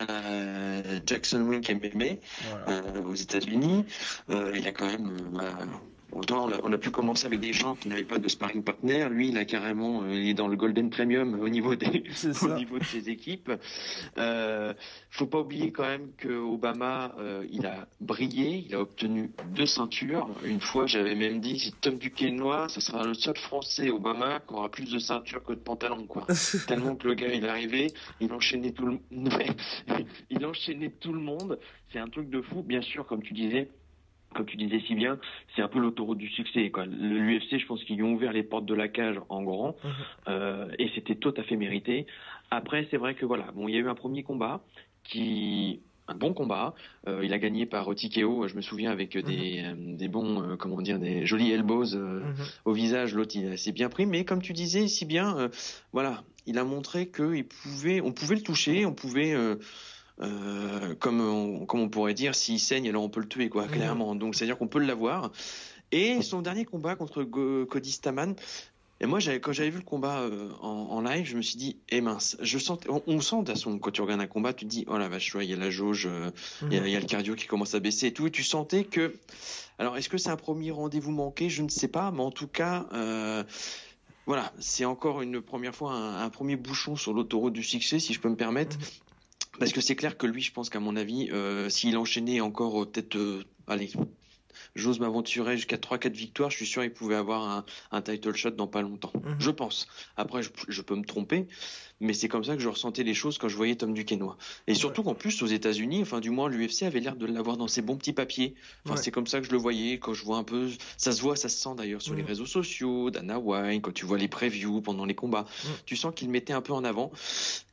à 0.00 0.82
Jackson 1.06 1.40
Wink 1.42 1.68
MMA 1.70 2.16
Voilà. 2.50 2.82
aux 3.06 3.14
États-Unis. 3.14 3.84
Il 4.28 4.66
a 4.66 4.72
quand 4.72 4.86
même. 4.86 5.16
Autant 6.14 6.46
on 6.46 6.52
a, 6.52 6.56
on 6.62 6.72
a 6.72 6.78
pu 6.78 6.90
commencer 6.90 7.26
avec 7.26 7.40
des 7.40 7.52
gens 7.52 7.74
qui 7.74 7.88
n'avaient 7.88 8.04
pas 8.04 8.18
de 8.18 8.28
sparring 8.28 8.62
partner. 8.62 9.08
Lui, 9.10 9.28
il 9.28 9.38
a 9.38 9.44
carrément, 9.44 10.02
euh, 10.02 10.14
il 10.14 10.28
est 10.28 10.34
dans 10.34 10.48
le 10.48 10.56
Golden 10.56 10.90
Premium 10.90 11.40
au 11.40 11.48
niveau 11.48 11.74
des, 11.74 12.04
au 12.42 12.54
niveau 12.54 12.78
de 12.78 12.84
ses 12.84 13.10
équipes. 13.10 13.52
Euh, 14.18 14.74
faut 15.10 15.26
pas 15.26 15.40
oublier 15.40 15.72
quand 15.72 15.84
même 15.84 16.10
que 16.16 16.28
Obama, 16.28 17.14
euh, 17.18 17.46
il 17.50 17.66
a 17.66 17.86
brillé, 18.00 18.64
il 18.66 18.74
a 18.74 18.80
obtenu 18.80 19.30
deux 19.54 19.66
ceintures. 19.66 20.28
Une 20.44 20.60
fois, 20.60 20.86
j'avais 20.86 21.14
même 21.14 21.40
dit, 21.40 21.58
si 21.58 21.72
Tom 21.72 21.98
Duquesnoy, 21.98 22.68
ce 22.68 22.80
sera 22.80 23.04
le 23.04 23.14
seul 23.14 23.36
Français 23.36 23.90
Obama 23.90 24.40
qui 24.40 24.54
aura 24.54 24.70
plus 24.70 24.90
de 24.90 24.98
ceintures 24.98 25.42
que 25.42 25.52
de 25.52 25.58
pantalons, 25.58 26.06
quoi. 26.06 26.26
Tellement 26.66 26.96
que 26.96 27.08
le 27.08 27.14
gars, 27.14 27.32
il 27.32 27.44
est 27.44 27.48
arrivé, 27.48 27.92
il 28.20 28.32
enchaînait 28.32 28.72
tout 28.72 28.86
le, 28.86 28.98
il 30.30 30.46
enchaînait 30.46 30.90
tout 30.90 31.12
le 31.12 31.20
monde. 31.20 31.58
C'est 31.92 31.98
un 31.98 32.08
truc 32.08 32.28
de 32.28 32.40
fou, 32.40 32.62
bien 32.62 32.82
sûr, 32.82 33.06
comme 33.06 33.22
tu 33.22 33.34
disais. 33.34 33.68
Comme 34.34 34.46
tu 34.46 34.56
disais 34.56 34.80
si 34.86 34.94
bien, 34.94 35.18
c'est 35.54 35.62
un 35.62 35.68
peu 35.68 35.78
l'autoroute 35.78 36.18
du 36.18 36.28
succès. 36.28 36.70
L'UFC, 36.86 37.58
je 37.58 37.66
pense 37.66 37.82
qu'ils 37.84 37.96
lui 37.96 38.02
ont 38.02 38.12
ouvert 38.14 38.32
les 38.32 38.42
portes 38.42 38.66
de 38.66 38.74
la 38.74 38.88
cage 38.88 39.16
en 39.28 39.42
grand, 39.42 39.76
Mhm. 39.84 39.90
euh, 40.28 40.68
et 40.78 40.90
c'était 40.94 41.14
tout 41.14 41.32
à 41.36 41.42
fait 41.44 41.56
mérité. 41.56 42.06
Après, 42.50 42.86
c'est 42.90 42.96
vrai 42.96 43.14
que 43.14 43.24
voilà, 43.24 43.50
bon, 43.54 43.68
il 43.68 43.74
y 43.74 43.76
a 43.76 43.80
eu 43.80 43.88
un 43.88 43.94
premier 43.94 44.22
combat 44.22 44.62
qui, 45.04 45.80
un 46.08 46.14
bon 46.14 46.34
combat. 46.34 46.74
Euh, 47.08 47.24
il 47.24 47.32
a 47.32 47.38
gagné 47.38 47.64
par 47.66 47.94
TKO, 47.94 48.46
je 48.48 48.54
me 48.56 48.60
souviens, 48.60 48.90
avec 48.90 49.16
des, 49.16 49.62
euh, 49.64 49.74
des 49.96 50.08
bons, 50.08 50.42
euh, 50.42 50.56
comment 50.56 50.80
dire, 50.82 50.98
des 50.98 51.24
jolis 51.26 51.52
elbows 51.52 51.96
Mhm. 51.96 52.34
au 52.66 52.72
visage. 52.72 53.14
L'autre, 53.14 53.34
il 53.36 53.56
s'est 53.58 53.72
bien 53.72 53.88
pris, 53.88 54.04
mais 54.06 54.24
comme 54.24 54.42
tu 54.42 54.52
disais 54.52 54.86
si 54.88 55.04
bien, 55.06 55.48
voilà, 55.92 56.22
il 56.46 56.58
a 56.58 56.64
montré 56.64 57.08
que 57.08 57.34
il 57.34 57.44
pouvait, 57.46 58.00
on 58.02 58.12
pouvait 58.12 58.34
le 58.36 58.42
toucher, 58.42 58.84
on 58.84 58.92
pouvait. 58.94 59.34
Euh, 60.20 60.94
comme, 60.94 61.20
on, 61.20 61.66
comme 61.66 61.80
on 61.80 61.88
pourrait 61.88 62.14
dire, 62.14 62.34
s'il 62.34 62.60
saigne, 62.60 62.88
alors 62.88 63.02
on 63.02 63.08
peut 63.08 63.20
le 63.20 63.28
tuer, 63.28 63.48
quoi, 63.48 63.64
Mhm. 63.64 63.70
clairement. 63.70 64.14
Donc, 64.14 64.34
c'est-à-dire 64.34 64.58
qu'on 64.58 64.68
peut 64.68 64.78
l'avoir. 64.78 65.32
Et 65.92 66.22
son 66.22 66.42
dernier 66.42 66.64
combat 66.64 66.96
contre 66.96 67.22
Go- 67.22 67.66
Cody 67.66 67.92
Staman, 67.92 68.34
et 69.00 69.06
moi, 69.06 69.18
quand 69.42 69.52
j'avais 69.52 69.70
vu 69.70 69.78
le 69.78 69.84
combat 69.84 70.20
euh, 70.20 70.50
en, 70.60 70.68
en 70.68 71.00
live, 71.02 71.26
je 71.26 71.36
me 71.36 71.42
suis 71.42 71.56
dit, 71.56 71.78
eh 71.90 72.00
mince, 72.00 72.36
je 72.40 72.58
sens, 72.58 72.78
on, 72.88 73.02
on 73.06 73.20
sent 73.20 73.36
de 73.36 73.40
toute 73.40 73.48
façon, 73.50 73.78
quand 73.78 73.90
tu 73.90 74.00
regardes 74.00 74.20
un 74.20 74.26
combat, 74.28 74.52
tu 74.54 74.64
te 74.64 74.70
dis, 74.70 74.84
oh 74.88 74.96
la 74.96 75.08
vache, 75.08 75.36
il 75.40 75.50
y 75.50 75.52
a 75.52 75.56
la 75.56 75.68
jauge, 75.70 76.06
euh, 76.06 76.30
il 76.70 76.76
y, 76.76 76.80
a- 76.80 76.86
il 76.86 76.92
y 76.92 76.96
a 76.96 77.00
le 77.00 77.06
cardio 77.06 77.34
qui 77.34 77.46
commence 77.46 77.74
à 77.74 77.80
baisser 77.80 78.06
et 78.06 78.12
tout, 78.12 78.26
et 78.28 78.30
tu 78.30 78.44
sentais 78.44 78.84
que, 78.84 79.14
alors 79.78 79.96
est-ce 79.96 80.08
que 80.08 80.16
c'est 80.16 80.30
un 80.30 80.36
premier 80.36 80.70
rendez-vous 80.70 81.10
manqué? 81.10 81.50
Je 81.50 81.62
ne 81.62 81.68
sais 81.68 81.88
pas, 81.88 82.12
mais 82.12 82.22
en 82.22 82.30
tout 82.30 82.46
cas, 82.48 82.86
euh, 82.92 83.42
voilà, 84.26 84.52
c'est 84.58 84.84
encore 84.86 85.20
une 85.22 85.42
première 85.42 85.74
fois 85.74 85.92
un, 85.92 86.22
un 86.24 86.30
premier 86.30 86.56
bouchon 86.56 86.96
sur 86.96 87.12
l'autoroute 87.12 87.52
du 87.52 87.64
succès, 87.64 87.98
si 87.98 88.14
je 88.14 88.20
peux 88.20 88.30
me 88.30 88.36
permettre. 88.36 88.78
Parce 89.58 89.72
que 89.72 89.80
c'est 89.80 89.96
clair 89.96 90.16
que 90.16 90.26
lui, 90.26 90.42
je 90.42 90.52
pense 90.52 90.70
qu'à 90.70 90.80
mon 90.80 90.96
avis, 90.96 91.30
euh, 91.30 91.68
s'il 91.68 91.96
enchaînait 91.96 92.40
encore 92.40 92.82
euh, 92.82 92.86
peut-être, 92.86 93.16
euh, 93.16 93.44
allez, 93.66 93.90
j'ose 94.74 94.98
m'aventurer 95.00 95.56
jusqu'à 95.56 95.76
3-4 95.76 96.12
victoires, 96.12 96.50
je 96.50 96.56
suis 96.56 96.66
sûr 96.66 96.82
qu'il 96.82 96.92
pouvait 96.92 97.14
avoir 97.14 97.42
un, 97.48 97.64
un 97.92 98.02
title 98.02 98.34
shot 98.34 98.50
dans 98.50 98.66
pas 98.66 98.82
longtemps. 98.82 99.12
Mhm. 99.14 99.36
Je 99.38 99.50
pense. 99.50 99.86
Après, 100.16 100.42
je, 100.42 100.50
je 100.68 100.82
peux 100.82 100.96
me 100.96 101.04
tromper, 101.04 101.46
mais 102.00 102.12
c'est 102.14 102.28
comme 102.28 102.42
ça 102.44 102.54
que 102.56 102.62
je 102.62 102.68
ressentais 102.68 103.04
les 103.04 103.14
choses 103.14 103.38
quand 103.38 103.48
je 103.48 103.56
voyais 103.56 103.76
Tom 103.76 103.94
Duquesnoy. 103.94 104.34
Et 104.66 104.74
surtout 104.74 105.02
qu'en 105.04 105.14
plus, 105.14 105.40
aux 105.42 105.46
États-Unis, 105.46 106.02
enfin, 106.02 106.20
du 106.20 106.30
moins, 106.30 106.48
l'UFC 106.48 106.82
avait 106.82 107.00
l'air 107.00 107.14
de 107.16 107.26
l'avoir 107.26 107.56
dans 107.56 107.68
ses 107.68 107.82
bons 107.82 107.96
petits 107.96 108.12
papiers. 108.12 108.54
Enfin, 108.84 108.96
Ouais. 108.96 109.02
c'est 109.02 109.10
comme 109.12 109.26
ça 109.28 109.40
que 109.40 109.46
je 109.46 109.52
le 109.52 109.58
voyais 109.58 109.98
quand 109.98 110.14
je 110.14 110.24
vois 110.24 110.36
un 110.38 110.44
peu, 110.44 110.68
ça 110.96 111.12
se 111.12 111.22
voit, 111.22 111.36
ça 111.36 111.48
se 111.48 111.56
sent 111.58 111.70
d'ailleurs 111.76 112.02
sur 112.02 112.14
les 112.14 112.22
Mhm. 112.22 112.28
réseaux 112.28 112.46
sociaux, 112.46 113.10
Dana 113.10 113.38
White, 113.38 113.82
quand 113.82 113.92
tu 113.94 114.04
vois 114.04 114.18
les 114.18 114.28
previews 114.28 114.80
pendant 114.82 115.04
les 115.04 115.14
combats, 115.14 115.44
Mhm. 115.64 115.70
tu 115.86 115.96
sens 115.96 116.12
qu'il 116.14 116.28
mettait 116.30 116.52
un 116.52 116.60
peu 116.62 116.72
en 116.72 116.82
avant. 116.84 117.12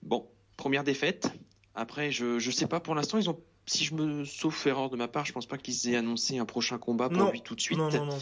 Bon, 0.03 0.27
première 0.57 0.83
défaite. 0.83 1.31
Après, 1.75 2.11
je, 2.11 2.39
je 2.39 2.51
sais 2.51 2.67
pas, 2.67 2.79
pour 2.79 2.95
l'instant, 2.95 3.17
ils 3.17 3.29
ont, 3.29 3.39
si 3.65 3.85
je 3.85 3.93
me, 3.93 4.25
sauf 4.25 4.65
erreur 4.67 4.89
de 4.89 4.97
ma 4.97 5.07
part, 5.07 5.25
je 5.25 5.31
pense 5.33 5.45
pas 5.45 5.57
qu'ils 5.57 5.89
aient 5.89 5.95
annoncé 5.97 6.37
un 6.37 6.45
prochain 6.45 6.77
combat 6.77 7.09
pour 7.09 7.17
Non. 7.19 7.31
lui 7.31 7.41
tout 7.41 7.55
de 7.55 7.61
suite. 7.61 7.77
Non, 7.77 7.89
non, 7.89 8.05
non. 8.05 8.17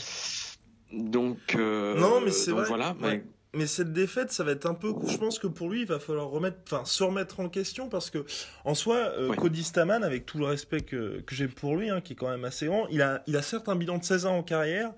Donc, 0.92 1.56
euh, 1.56 1.96
Non, 2.00 2.22
mais 2.22 2.32
c'est 2.32 2.52
vrai. 2.52 2.66
voilà. 2.68 2.96
Ouais. 3.02 3.18
mais- 3.18 3.24
Mais 3.56 3.66
cette 3.66 3.94
défaite, 3.94 4.32
ça 4.32 4.44
va 4.44 4.52
être 4.52 4.68
un 4.68 4.76
peu. 4.76 4.94
Je 5.08 5.18
pense 5.18 5.40
que 5.40 5.48
pour 5.48 5.70
lui, 5.72 5.82
il 5.82 5.88
va 5.88 5.98
falloir 6.00 6.28
remettre, 6.28 6.58
enfin, 6.68 6.86
se 6.86 7.02
remettre 7.04 7.40
en 7.40 7.50
question 7.50 7.90
parce 7.90 8.12
que, 8.12 8.24
en 8.64 8.76
soi, 8.76 8.98
euh, 8.98 9.30
Ouais. 9.30 9.38
Cody 9.38 9.64
Staman, 9.64 10.04
avec 10.04 10.28
tout 10.28 10.38
le 10.38 10.46
respect 10.46 10.82
que, 10.82 11.22
que 11.22 11.34
j'ai 11.34 11.48
pour 11.48 11.76
lui, 11.76 11.90
hein, 11.90 12.00
qui 12.00 12.14
est 12.14 12.16
quand 12.16 12.30
même 12.30 12.46
assez 12.46 12.68
grand, 12.68 12.86
il 12.90 13.02
a, 13.02 13.24
il 13.26 13.36
a 13.36 13.42
certes 13.42 13.68
un 13.68 13.76
bilan 13.76 13.98
de 13.98 14.04
16 14.04 14.28
ans 14.28 14.38
en 14.38 14.44
carrière. 14.44 14.92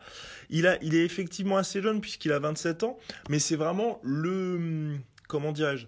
Il 0.50 0.68
a, 0.68 0.78
il 0.84 0.96
est 0.96 1.06
effectivement 1.06 1.56
assez 1.56 1.82
jeune 1.82 2.02
puisqu'il 2.02 2.34
a 2.34 2.40
27 2.40 2.84
ans, 2.84 2.98
mais 3.30 3.40
c'est 3.40 3.56
vraiment 3.56 4.02
le, 4.04 4.98
comment 5.30 5.54
dirais-je, 5.54 5.86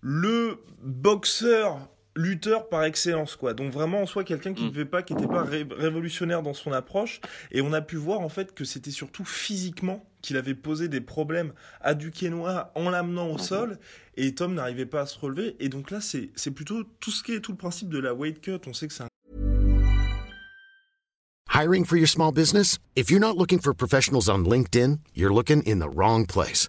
le 0.00 0.58
boxeur 0.82 1.88
lutteur 2.16 2.68
par 2.68 2.82
excellence 2.84 3.36
quoi 3.36 3.54
donc 3.54 3.72
vraiment 3.72 4.02
en 4.02 4.06
soi 4.06 4.24
quelqu'un 4.24 4.52
qui 4.52 4.64
ne 4.64 4.68
Mm. 4.68 4.72
devait 4.72 4.84
pas 4.84 5.02
qui 5.02 5.14
n'était 5.14 5.28
pas 5.28 5.44
ré- 5.44 5.66
révolutionnaire 5.70 6.42
dans 6.42 6.54
son 6.54 6.72
approche 6.72 7.20
et 7.52 7.60
on 7.62 7.72
a 7.72 7.80
pu 7.80 7.96
voir 7.96 8.20
en 8.20 8.28
fait 8.28 8.52
que 8.52 8.64
c'était 8.64 8.90
surtout 8.90 9.24
physiquement 9.24 10.04
qu'il 10.20 10.36
avait 10.36 10.54
posé 10.56 10.88
des 10.88 11.00
problèmes 11.00 11.52
à 11.80 11.94
Duquesnoy 11.94 12.68
en 12.74 12.90
l'amenant 12.90 13.28
au 13.28 13.34
Mhm. 13.34 13.38
sol 13.38 13.78
et 14.16 14.34
Tom 14.34 14.54
n'arrivait 14.54 14.86
pas 14.86 15.02
à 15.02 15.06
se 15.06 15.18
relever 15.18 15.54
et 15.60 15.68
donc 15.68 15.90
là 15.92 16.00
c'est 16.00 16.30
c'est 16.34 16.50
plutôt 16.50 16.82
tout 16.98 17.12
ce 17.12 17.22
qui 17.22 17.32
est 17.32 17.40
tout 17.40 17.52
le 17.52 17.58
principe 17.58 17.88
de 17.90 17.98
la 18.00 18.12
weight 18.12 18.40
cut 18.40 18.58
on 18.66 18.72
sait 18.72 18.88
que 18.88 18.92
c'est 18.94 19.04
un 19.04 19.08
Hiring 21.52 21.84
for 21.84 21.96
your 21.98 22.08
small 22.08 22.32
business? 22.32 22.78
If 22.96 23.10
you're 23.10 23.20
not 23.20 23.34
looking 23.36 23.60
for 23.60 23.74
professionals 23.74 24.28
on 24.28 24.44
LinkedIn, 24.44 24.98
you're 25.14 25.32
looking 25.34 25.62
in 25.66 25.78
the 25.80 25.88
wrong 25.94 26.24
place. 26.26 26.68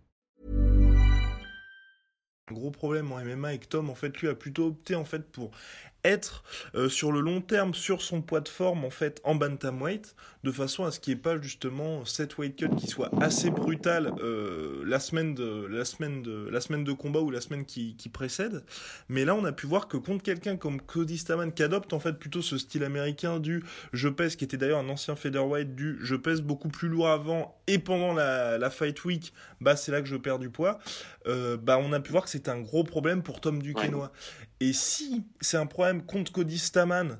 Gros 2.51 2.71
problème 2.71 3.11
en 3.11 3.19
MMA 3.19 3.53
et 3.53 3.59
que 3.59 3.67
Tom 3.67 3.89
en 3.89 3.95
fait 3.95 4.17
lui 4.19 4.27
a 4.27 4.35
plutôt 4.35 4.67
opté 4.67 4.95
en 4.95 5.05
fait 5.05 5.23
pour 5.31 5.51
être 6.03 6.43
euh, 6.75 6.89
sur 6.89 7.11
le 7.11 7.19
long 7.19 7.41
terme 7.41 7.73
sur 7.73 8.01
son 8.01 8.21
poids 8.21 8.41
de 8.41 8.49
forme 8.49 8.85
en 8.85 8.89
fait 8.89 9.21
en 9.23 9.35
bantamweight 9.35 10.15
de 10.43 10.51
façon 10.51 10.85
à 10.85 10.91
ce 10.91 10.99
qu'il 10.99 11.13
n'y 11.13 11.19
ait 11.19 11.21
pas 11.21 11.39
justement 11.39 12.05
cette 12.05 12.37
weight 12.37 12.55
cut 12.55 12.75
qui 12.77 12.87
soit 12.87 13.11
assez 13.21 13.51
brutale 13.51 14.13
euh, 14.23 14.83
la 14.85 14.99
semaine 14.99 15.35
de 15.35 15.67
la 15.69 15.85
semaine 15.85 16.21
de 16.23 16.49
la 16.49 16.61
semaine 16.61 16.83
de 16.83 16.91
combat 16.91 17.19
ou 17.19 17.29
la 17.29 17.41
semaine 17.41 17.65
qui, 17.65 17.95
qui 17.95 18.09
précède 18.09 18.63
mais 19.09 19.25
là 19.25 19.35
on 19.35 19.45
a 19.45 19.51
pu 19.51 19.67
voir 19.67 19.87
que 19.87 19.97
contre 19.97 20.23
quelqu'un 20.23 20.57
comme 20.57 20.81
Cody 20.81 21.17
Staman 21.17 21.51
qui 21.51 21.63
adopte 21.63 21.93
en 21.93 21.99
fait 21.99 22.13
plutôt 22.13 22.41
ce 22.41 22.57
style 22.57 22.83
américain 22.83 23.39
du 23.39 23.63
je 23.93 24.09
pèse 24.09 24.35
qui 24.35 24.45
était 24.45 24.57
d'ailleurs 24.57 24.79
un 24.79 24.89
ancien 24.89 25.15
featherweight 25.15 25.75
du 25.75 25.99
je 26.01 26.15
pèse 26.15 26.41
beaucoup 26.41 26.69
plus 26.69 26.89
lourd 26.89 27.09
avant 27.09 27.61
et 27.67 27.79
pendant 27.79 28.13
la, 28.13 28.57
la 28.57 28.69
fight 28.69 29.03
week 29.05 29.33
bah 29.59 29.75
c'est 29.75 29.91
là 29.91 30.01
que 30.01 30.07
je 30.07 30.15
perds 30.15 30.39
du 30.39 30.49
poids 30.49 30.79
euh, 31.27 31.57
bah 31.57 31.77
on 31.77 31.93
a 31.93 31.99
pu 31.99 32.11
voir 32.11 32.23
que 32.23 32.29
c'est 32.29 32.49
un 32.49 32.59
gros 32.59 32.83
problème 32.83 33.21
pour 33.21 33.41
Tom 33.41 33.61
Duquesnoy. 33.61 34.07
Et 34.61 34.73
si 34.73 35.25
c'est 35.41 35.57
un 35.57 35.65
problème 35.65 36.05
contre 36.05 36.31
Cody 36.31 36.59
Staman 36.59 37.17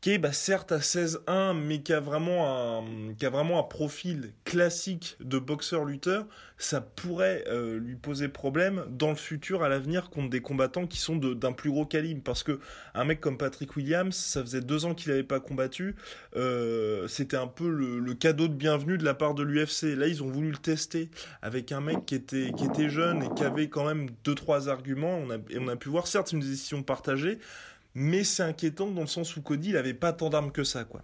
qui 0.00 0.12
est 0.12 0.18
bah, 0.18 0.32
certes 0.32 0.70
à 0.70 0.78
16-1, 0.78 1.54
mais 1.54 1.82
qui 1.82 1.92
a, 1.92 1.98
vraiment 1.98 2.78
un, 2.78 3.14
qui 3.14 3.26
a 3.26 3.30
vraiment 3.30 3.58
un 3.58 3.64
profil 3.64 4.32
classique 4.44 5.16
de 5.20 5.38
boxeur-lutteur, 5.38 6.26
ça 6.56 6.80
pourrait 6.80 7.44
euh, 7.48 7.78
lui 7.78 7.96
poser 7.96 8.28
problème 8.28 8.84
dans 8.90 9.10
le 9.10 9.16
futur, 9.16 9.62
à 9.64 9.68
l'avenir, 9.68 10.10
contre 10.10 10.30
des 10.30 10.40
combattants 10.40 10.86
qui 10.86 10.98
sont 10.98 11.16
d'un 11.16 11.52
plus 11.52 11.70
gros 11.70 11.84
calibre. 11.84 12.22
Parce 12.24 12.44
que 12.44 12.60
un 12.94 13.04
mec 13.04 13.20
comme 13.20 13.38
Patrick 13.38 13.74
Williams, 13.76 14.14
ça 14.14 14.40
faisait 14.42 14.60
deux 14.60 14.84
ans 14.84 14.94
qu'il 14.94 15.10
n'avait 15.10 15.24
pas 15.24 15.40
combattu, 15.40 15.96
euh, 16.36 17.08
c'était 17.08 17.36
un 17.36 17.48
peu 17.48 17.68
le, 17.68 18.14
cadeau 18.14 18.48
de 18.48 18.54
bienvenue 18.54 18.98
de 18.98 19.04
la 19.04 19.14
part 19.14 19.34
de 19.34 19.42
l'UFC. 19.42 19.96
Là, 19.96 20.06
ils 20.06 20.22
ont 20.22 20.30
voulu 20.30 20.50
le 20.50 20.58
tester 20.58 21.10
avec 21.42 21.72
un 21.72 21.80
mec 21.80 22.06
qui 22.06 22.14
était, 22.14 22.52
qui 22.56 22.64
était 22.64 22.88
jeune 22.88 23.22
et 23.22 23.34
qui 23.34 23.44
avait 23.44 23.68
quand 23.68 23.84
même 23.84 24.10
deux, 24.24 24.34
trois 24.34 24.68
arguments. 24.68 25.18
On 25.18 25.30
a, 25.30 25.36
et 25.50 25.58
on 25.58 25.68
a 25.68 25.76
pu 25.76 25.88
voir, 25.88 26.06
certes, 26.06 26.32
une 26.32 26.40
décision 26.40 26.82
partagée, 26.82 27.38
mais 27.98 28.22
c'est 28.22 28.44
inquiétant 28.44 28.86
dans 28.86 29.00
le 29.00 29.08
sens 29.08 29.36
où 29.36 29.42
Cody, 29.42 29.70
il 29.70 29.76
avait 29.76 29.92
pas 29.92 30.12
tant 30.12 30.30
d'armes 30.30 30.52
que 30.52 30.62
ça, 30.62 30.84
quoi. 30.84 31.02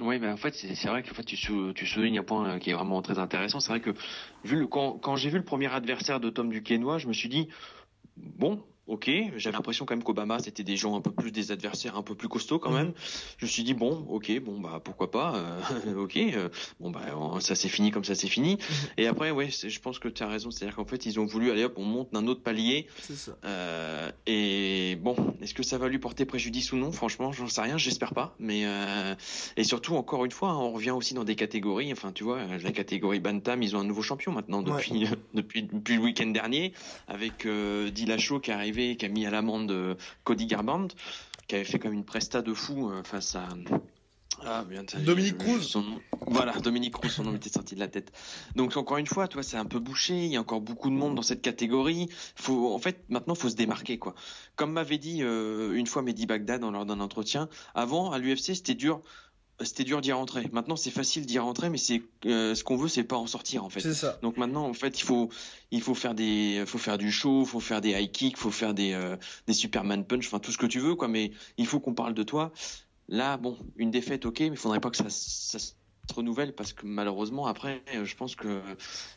Oui, 0.00 0.18
mais 0.18 0.28
en 0.28 0.36
fait, 0.36 0.54
c'est 0.54 0.88
vrai 0.88 1.02
que 1.02 1.12
fait, 1.12 1.24
tu, 1.24 1.36
tu 1.74 1.86
soulignes 1.86 2.18
un 2.18 2.22
point 2.22 2.48
euh, 2.48 2.58
qui 2.58 2.70
est 2.70 2.72
vraiment 2.72 3.02
très 3.02 3.18
intéressant. 3.18 3.60
C'est 3.60 3.70
vrai 3.70 3.80
que 3.80 3.90
vu 4.44 4.56
le, 4.56 4.66
quand, 4.66 4.92
quand 4.92 5.16
j'ai 5.16 5.28
vu 5.28 5.36
le 5.38 5.44
premier 5.44 5.70
adversaire 5.72 6.18
de 6.18 6.30
Tom 6.30 6.50
Duquesnois, 6.50 6.98
je 6.98 7.08
me 7.08 7.12
suis 7.12 7.28
dit, 7.28 7.48
bon, 8.16 8.64
ok. 8.88 9.10
J'avais 9.36 9.56
l'impression 9.56 9.84
quand 9.84 9.94
même 9.94 10.02
qu'Obama 10.02 10.38
c'était 10.38 10.64
des 10.64 10.76
gens 10.76 10.96
un 10.96 11.00
peu 11.00 11.10
plus 11.10 11.30
des 11.30 11.52
adversaires 11.52 11.96
un 11.96 12.02
peu 12.02 12.14
plus 12.14 12.28
costauds 12.28 12.58
quand 12.58 12.72
même. 12.72 12.88
Mhm. 12.88 12.94
Je 13.38 13.46
me 13.46 13.50
suis 13.50 13.62
dit 13.62 13.74
bon, 13.74 14.06
ok, 14.08 14.40
bon 14.40 14.60
bah 14.60 14.80
pourquoi 14.82 15.10
pas, 15.10 15.36
euh, 15.36 15.94
ok. 15.96 16.16
Euh, 16.16 16.48
bon 16.80 16.90
bah 16.90 17.02
ça 17.40 17.54
c'est 17.54 17.68
fini 17.68 17.90
comme 17.90 18.04
ça 18.04 18.14
c'est 18.14 18.28
fini. 18.28 18.54
Mhm. 18.54 18.58
Et 18.96 19.06
après 19.06 19.30
ouais, 19.30 19.48
je 19.50 19.80
pense 19.80 19.98
que 19.98 20.08
tu 20.08 20.22
as 20.22 20.28
raison, 20.28 20.50
c'est-à-dire 20.50 20.76
qu'en 20.76 20.84
fait 20.84 21.06
ils 21.06 21.20
ont 21.20 21.26
voulu 21.26 21.50
aller 21.50 21.64
hop, 21.64 21.74
on 21.76 21.84
monte 21.84 22.12
d'un 22.12 22.26
autre 22.26 22.42
palier. 22.42 22.86
Ça. 22.98 23.36
Euh, 23.44 24.10
et 24.26 24.96
bon, 25.00 25.16
est-ce 25.40 25.54
que 25.54 25.62
ça 25.62 25.78
va 25.78 25.88
lui 25.88 25.98
porter 25.98 26.24
préjudice 26.24 26.72
ou 26.72 26.76
non? 26.76 26.92
Franchement, 26.92 27.32
j'en 27.32 27.48
sais 27.48 27.60
rien, 27.60 27.78
j'espère 27.78 28.14
pas. 28.14 28.34
Mais 28.38 28.62
euh, 28.64 29.14
et 29.56 29.64
surtout 29.64 29.94
encore 29.96 30.24
une 30.24 30.30
fois, 30.30 30.50
hein, 30.50 30.58
on 30.58 30.72
revient 30.72 30.90
aussi 30.90 31.14
dans 31.14 31.24
des 31.24 31.36
catégories. 31.36 31.92
Enfin 31.92 32.12
tu 32.12 32.24
vois, 32.24 32.40
la 32.44 32.72
catégorie 32.72 33.20
bantam, 33.20 33.62
ils 33.62 33.76
ont 33.76 33.80
un 33.80 33.84
nouveau 33.84 34.02
champion 34.02 34.32
maintenant 34.32 34.62
depuis 34.62 35.06
depuis, 35.34 35.62
depuis 35.62 35.96
le 35.96 36.02
week-end 36.02 36.28
dernier 36.28 36.72
avec 37.06 37.46
euh, 37.46 37.90
Dillashaw 37.90 38.40
qui 38.40 38.50
est 38.50 38.54
arrivé 38.54 38.77
qui 38.78 39.04
a 39.04 39.08
mis 39.08 39.26
à 39.26 39.30
l'amende 39.30 39.70
euh, 39.70 39.94
Cody 40.24 40.46
Garbrandt, 40.46 40.94
qui 41.46 41.56
avait 41.56 41.64
fait 41.64 41.78
comme 41.78 41.92
une 41.92 42.04
presta 42.04 42.42
de 42.42 42.54
fou 42.54 42.90
euh, 42.90 43.02
face 43.02 43.34
à 43.34 43.48
ah, 44.44 44.64
Dominique 45.04 45.38
Cruz. 45.38 45.76
Voilà, 46.28 46.52
Dominique 46.60 46.94
Cruz, 46.94 47.10
son 47.10 47.24
nom 47.24 47.34
était 47.34 47.48
sorti 47.48 47.74
de 47.74 47.80
la 47.80 47.88
tête. 47.88 48.12
Donc 48.54 48.76
encore 48.76 48.98
une 48.98 49.06
fois, 49.06 49.26
toi, 49.26 49.42
c'est 49.42 49.56
un 49.56 49.64
peu 49.64 49.80
bouché. 49.80 50.14
Il 50.26 50.30
y 50.30 50.36
a 50.36 50.40
encore 50.40 50.60
beaucoup 50.60 50.90
de 50.90 50.94
monde 50.94 51.16
dans 51.16 51.22
cette 51.22 51.42
catégorie. 51.42 52.08
Faut, 52.36 52.72
en 52.72 52.78
fait, 52.78 53.04
maintenant, 53.08 53.34
faut 53.34 53.48
se 53.48 53.56
démarquer, 53.56 53.98
quoi. 53.98 54.14
Comme 54.54 54.72
m'avait 54.72 54.98
dit 54.98 55.22
euh, 55.22 55.72
une 55.72 55.86
fois 55.86 56.02
Mehdi 56.02 56.26
Bagdad 56.26 56.60
lors 56.62 56.86
d'un 56.86 57.00
entretien, 57.00 57.48
avant 57.74 58.12
à 58.12 58.18
l'UFC, 58.18 58.54
c'était 58.54 58.74
dur 58.74 59.02
c'était 59.60 59.84
dur 59.84 60.00
d'y 60.00 60.12
rentrer. 60.12 60.48
Maintenant, 60.52 60.76
c'est 60.76 60.90
facile 60.90 61.26
d'y 61.26 61.38
rentrer, 61.38 61.68
mais 61.68 61.78
c'est 61.78 62.02
euh, 62.26 62.54
ce 62.54 62.62
qu'on 62.62 62.76
veut, 62.76 62.88
c'est 62.88 63.04
pas 63.04 63.16
en 63.16 63.26
sortir 63.26 63.64
en 63.64 63.70
fait. 63.70 63.80
C'est 63.80 63.94
ça. 63.94 64.18
Donc 64.22 64.36
maintenant, 64.36 64.64
en 64.64 64.74
fait, 64.74 65.00
il 65.00 65.04
faut 65.04 65.30
il 65.70 65.82
faut 65.82 65.94
faire 65.94 66.14
des 66.14 66.62
faut 66.66 66.78
faire 66.78 66.98
du 66.98 67.10
show, 67.10 67.44
faut 67.44 67.60
faire 67.60 67.80
des 67.80 67.90
high 67.90 68.10
kicks, 68.10 68.36
faut 68.36 68.50
faire 68.50 68.74
des 68.74 68.92
euh, 68.92 69.16
des 69.46 69.54
Superman 69.54 70.04
punch, 70.04 70.26
enfin 70.26 70.38
tout 70.38 70.52
ce 70.52 70.58
que 70.58 70.66
tu 70.66 70.78
veux 70.78 70.94
quoi. 70.94 71.08
Mais 71.08 71.32
il 71.56 71.66
faut 71.66 71.80
qu'on 71.80 71.94
parle 71.94 72.14
de 72.14 72.22
toi. 72.22 72.52
Là, 73.08 73.36
bon, 73.38 73.56
une 73.76 73.90
défaite, 73.90 74.26
ok, 74.26 74.40
mais 74.40 74.46
il 74.48 74.56
faudrait 74.56 74.80
pas 74.80 74.90
que 74.90 74.96
ça, 74.96 75.06
ça 75.08 75.58
se 75.58 75.72
renouvelle 76.14 76.54
parce 76.54 76.72
que 76.72 76.86
malheureusement 76.86 77.46
après, 77.46 77.82
je 78.04 78.14
pense 78.14 78.36
que 78.36 78.60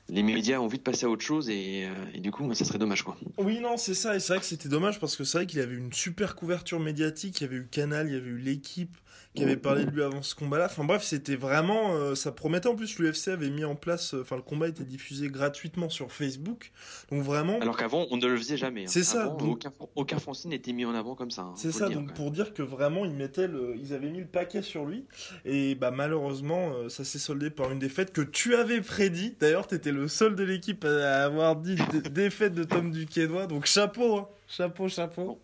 les 0.10 0.24
médias 0.24 0.60
ont 0.60 0.66
envie 0.66 0.78
de 0.78 0.84
passer 0.84 1.06
à 1.06 1.10
autre 1.10 1.24
chose 1.24 1.50
et, 1.50 1.86
euh, 1.86 1.94
et 2.14 2.20
du 2.20 2.32
coup, 2.32 2.52
ça 2.54 2.66
serait 2.66 2.80
dommage 2.80 3.04
quoi. 3.04 3.18
Oui, 3.38 3.60
non, 3.60 3.78
c'est 3.78 3.94
ça. 3.94 4.16
Et 4.16 4.20
c'est 4.20 4.34
vrai 4.34 4.40
que 4.40 4.46
c'était 4.46 4.70
dommage 4.70 5.00
parce 5.00 5.16
que 5.16 5.24
c'est 5.24 5.40
vrai 5.40 5.48
qu'il 5.48 5.60
avait 5.60 5.76
une 5.76 5.94
super 5.94 6.36
couverture 6.36 6.80
médiatique. 6.80 7.42
Il 7.42 7.44
y 7.44 7.48
avait 7.48 7.58
eu 7.58 7.68
Canal, 7.68 8.08
il 8.08 8.14
y 8.14 8.18
avait 8.18 8.30
eu 8.30 8.38
l'équipe 8.38 8.96
qui 9.36 9.44
avait 9.44 9.58
parlé 9.58 9.86
de 9.86 9.92
lui 9.92 10.04
avant 10.04 10.22
ce 10.22 10.36
combat-là. 10.36 10.66
Enfin 10.66 10.84
bref, 10.84 11.04
c'était 11.04 11.36
vraiment, 11.36 11.94
euh, 11.94 12.16
ça 12.16 12.32
promettait. 12.32 12.68
En 12.68 12.76
plus, 12.76 13.00
l'UFC 13.00 13.30
avait 13.30 13.50
mis 13.50 13.64
en 13.64 13.76
place, 13.76 14.14
euh, 14.14 14.22
enfin 14.22 14.36
le 14.36 14.42
combat 14.42 14.68
était 14.68 14.84
diffusé 14.84 15.30
gratuitement 15.30 15.90
sur 15.90 16.12
Facebook, 16.12 16.72
donc 17.12 17.24
vraiment. 17.24 17.58
Alors 17.60 17.78
qu'avant, 17.78 18.08
on 18.12 18.18
ne 18.18 18.28
le 18.28 18.38
faisait 18.38 18.58
jamais. 18.58 18.84
Hein. 18.84 18.88
C'est 18.88 19.04
ça. 19.04 19.28
donc... 19.28 19.66
aucun, 19.66 19.74
aucun 19.96 20.18
n'était 20.46 20.74
mis 20.74 20.86
en 20.86 20.94
avant 20.94 21.16
comme 21.16 21.32
ça. 21.32 21.44
Hein, 21.44 21.54
c'est 21.56 21.72
ça. 21.72 21.88
donc 21.88 22.14
pour 22.14 22.32
dire 22.32 22.54
que 22.54 22.62
vraiment, 22.62 23.06
ils 23.06 23.14
mettaient 23.14 23.48
le, 23.48 23.76
ils 23.78 23.94
avaient 23.94 24.10
mis 24.10 24.20
le 24.20 24.28
paquet 24.28 24.62
sur 24.62 24.86
lui, 24.86 25.06
et 25.46 25.76
bah 25.76 25.92
malheureusement, 25.92 26.72
euh, 26.74 26.90
ça 26.90 27.04
s'est 27.04 27.20
soldé 27.20 27.50
par 27.50 27.72
une 27.72 27.80
défaite 27.80 28.12
que 28.12 28.22
tu 28.22 28.56
avais 28.56 28.82
prédit. 28.82 29.36
D'ailleurs, 29.40 29.68
tu 29.68 29.76
étais 29.76 29.92
le 29.92 30.08
seul 30.08 30.36
de 30.36 30.44
l'équipe 30.44 30.84
à 30.84 31.24
avoir 31.24 31.56
dit 31.56 31.78
défaite 32.12 32.54
de 32.54 32.64
Tom 32.64 32.92
Duquesnois, 32.92 33.48
donc 33.48 33.66
chapeau, 33.66 34.18
hein. 34.18 34.28
chapeau, 34.48 34.90
chapeau. 34.90 35.40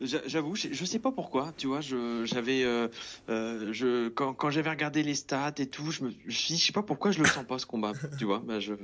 J'avoue, 0.00 0.56
je 0.56 0.84
sais 0.84 0.98
pas 0.98 1.12
pourquoi, 1.12 1.52
tu 1.56 1.68
vois, 1.68 1.80
j'avais, 1.80 2.64
euh, 2.64 2.88
euh, 3.28 4.10
quand, 4.14 4.50
j'avais 4.50 4.70
regardé 4.70 5.02
les 5.02 5.14
stats 5.14 5.54
et 5.58 5.66
tout, 5.66 5.92
je 5.92 6.04
me, 6.04 6.10
je, 6.26 6.54
je 6.54 6.54
sais 6.56 6.72
pas 6.72 6.82
pourquoi 6.82 7.12
je 7.12 7.20
le 7.20 7.26
sens 7.26 7.44
pas 7.46 7.58
ce 7.58 7.66
combat, 7.66 7.92
tu 8.18 8.24
vois, 8.24 8.42
bah, 8.44 8.58
je, 8.58 8.74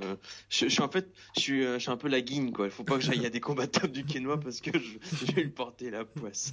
suis 0.48 0.80
en 0.80 0.88
fait, 0.88 1.08
je 1.34 1.40
suis, 1.40 1.64
euh, 1.64 1.74
je 1.74 1.80
suis 1.80 1.90
un 1.90 1.96
peu 1.96 2.08
la 2.08 2.20
guigne, 2.20 2.52
quoi. 2.52 2.66
Il 2.66 2.70
faut 2.70 2.84
pas 2.84 2.94
que 2.94 3.00
j'aille 3.00 3.26
à 3.26 3.30
des 3.30 3.40
combattants 3.40 3.88
du 3.88 4.04
Quénois 4.04 4.38
parce 4.38 4.60
que 4.60 4.70
je, 4.78 5.26
je 5.26 5.32
vais 5.32 5.42
lui 5.42 5.50
porter 5.50 5.90
la 5.90 6.04
poisse. 6.04 6.52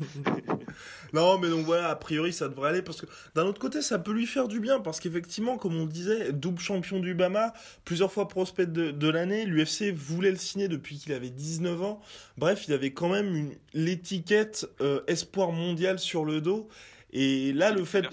non, 1.13 1.37
mais 1.37 1.49
donc 1.49 1.65
voilà, 1.65 1.89
a 1.89 1.95
priori, 1.95 2.33
ça 2.33 2.49
devrait 2.49 2.69
aller 2.69 2.81
parce 2.81 3.01
que 3.01 3.05
d'un 3.35 3.45
autre 3.45 3.59
côté, 3.59 3.83
ça 3.83 3.99
peut 3.99 4.13
lui 4.13 4.25
faire 4.25 4.47
du 4.47 4.59
bien 4.59 4.79
parce 4.79 4.99
qu'effectivement, 4.99 5.57
comme 5.57 5.75
on 5.75 5.85
disait, 5.85 6.33
double 6.33 6.59
champion 6.59 6.99
du 6.99 7.13
Bama, 7.13 7.53
plusieurs 7.83 8.11
fois 8.11 8.27
prospect 8.27 8.65
de, 8.65 8.89
de 8.89 9.09
l'année, 9.09 9.45
l'UFC 9.45 9.93
voulait 9.93 10.31
le 10.31 10.37
signer 10.37 10.67
depuis 10.67 10.97
qu'il 10.97 11.13
avait 11.13 11.29
19 11.29 11.83
ans. 11.83 12.01
Bref, 12.37 12.65
il 12.67 12.73
avait 12.73 12.91
quand 12.91 13.09
même 13.09 13.51
l'étiquette 13.73 14.34
euh, 14.81 15.01
espoir 15.07 15.51
mondial 15.51 15.99
sur 15.99 16.25
le 16.25 16.41
dos. 16.41 16.67
Et 17.11 17.53
là, 17.53 17.71
le 17.71 17.85
fait, 17.85 18.05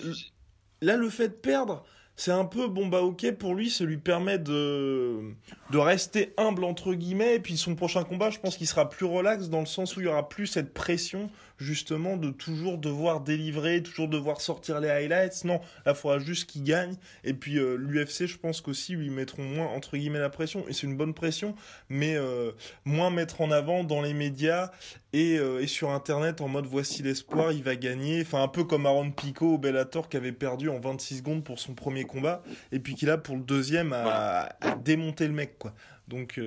là, 0.80 0.96
le 0.96 1.08
fait 1.11 1.28
de 1.28 1.35
perdre, 1.35 1.85
c'est 2.16 2.30
un 2.30 2.44
peu 2.44 2.68
bon 2.68 2.87
bah 2.87 3.00
ok 3.00 3.32
pour 3.32 3.54
lui, 3.54 3.70
ça 3.70 3.85
lui 3.85 3.96
permet 3.96 4.38
de 4.38 5.32
de 5.70 5.78
rester 5.78 6.35
humble 6.37 6.64
entre 6.64 6.94
guillemets. 6.94 7.37
Et 7.37 7.40
puis 7.40 7.56
son 7.56 7.74
prochain 7.74 8.04
combat, 8.04 8.30
je 8.30 8.38
pense 8.38 8.56
qu'il 8.56 8.66
sera 8.66 8.88
plus 8.88 9.06
relax 9.06 9.48
dans 9.48 9.61
le 9.61 9.66
sens 9.66 9.96
où 9.96 10.00
il 10.00 10.04
y 10.04 10.08
aura 10.08 10.28
plus 10.28 10.46
cette 10.46 10.72
pression 10.74 11.30
justement 11.62 12.16
de 12.16 12.31
toujours 12.31 12.79
devoir 12.79 13.20
délivrer, 13.20 13.83
toujours 13.83 14.09
devoir 14.09 14.40
sortir 14.40 14.81
les 14.81 14.90
highlights. 14.90 15.44
Non, 15.44 15.61
là, 15.87 15.92
il 15.92 15.94
faudra 15.94 16.18
juste 16.18 16.51
qu'il 16.51 16.64
gagne. 16.64 16.96
Et 17.25 17.33
puis 17.33 17.59
euh, 17.59 17.77
l'UFC, 17.77 18.27
je 18.27 18.37
pense 18.37 18.61
qu'aussi, 18.61 18.94
lui 18.94 19.11
mettront 19.11 19.42
moins, 19.42 19.68
entre 19.68 19.96
guillemets, 19.96 20.18
la 20.18 20.31
pression. 20.31 20.64
Et 20.68 20.72
c'est 20.72 20.87
une 20.87 20.96
bonne 20.96 21.14
pression, 21.14 21.55
mais 21.88 22.16
euh, 22.16 22.53
moins 22.85 23.11
mettre 23.11 23.40
en 23.40 23.51
avant 23.51 23.85
dans 23.85 24.03
les 24.03 24.14
médias 24.14 24.70
et, 25.12 25.38
euh, 25.38 25.61
et 25.61 25.66
sur 25.66 25.90
Internet 25.90 26.40
en 26.40 26.48
mode 26.48 26.66
voici 26.66 27.03
l'espoir, 27.03 27.53
il 27.53 27.62
va 27.62 27.77
gagner. 27.77 28.22
Enfin, 28.22 28.42
un 28.42 28.48
peu 28.48 28.64
comme 28.64 28.87
Aaron 28.87 29.11
Pico 29.11 29.55
au 29.55 29.59
Bellator 29.59 30.09
qui 30.09 30.16
avait 30.16 30.33
perdu 30.33 30.68
en 30.68 30.81
26 30.81 31.18
secondes 31.18 31.44
pour 31.44 31.59
son 31.59 31.75
premier 31.75 32.05
combat. 32.05 32.42
Et 32.72 32.79
puis 32.79 32.94
qui 32.94 33.07
là, 33.07 33.16
pour 33.16 33.37
le 33.37 33.42
deuxième, 33.42 33.92
a, 33.92 34.51
démonté 34.85 35.27
le 35.27 35.35
mec, 35.35 35.59
quoi. 35.59 35.72
Donc, 36.09 36.38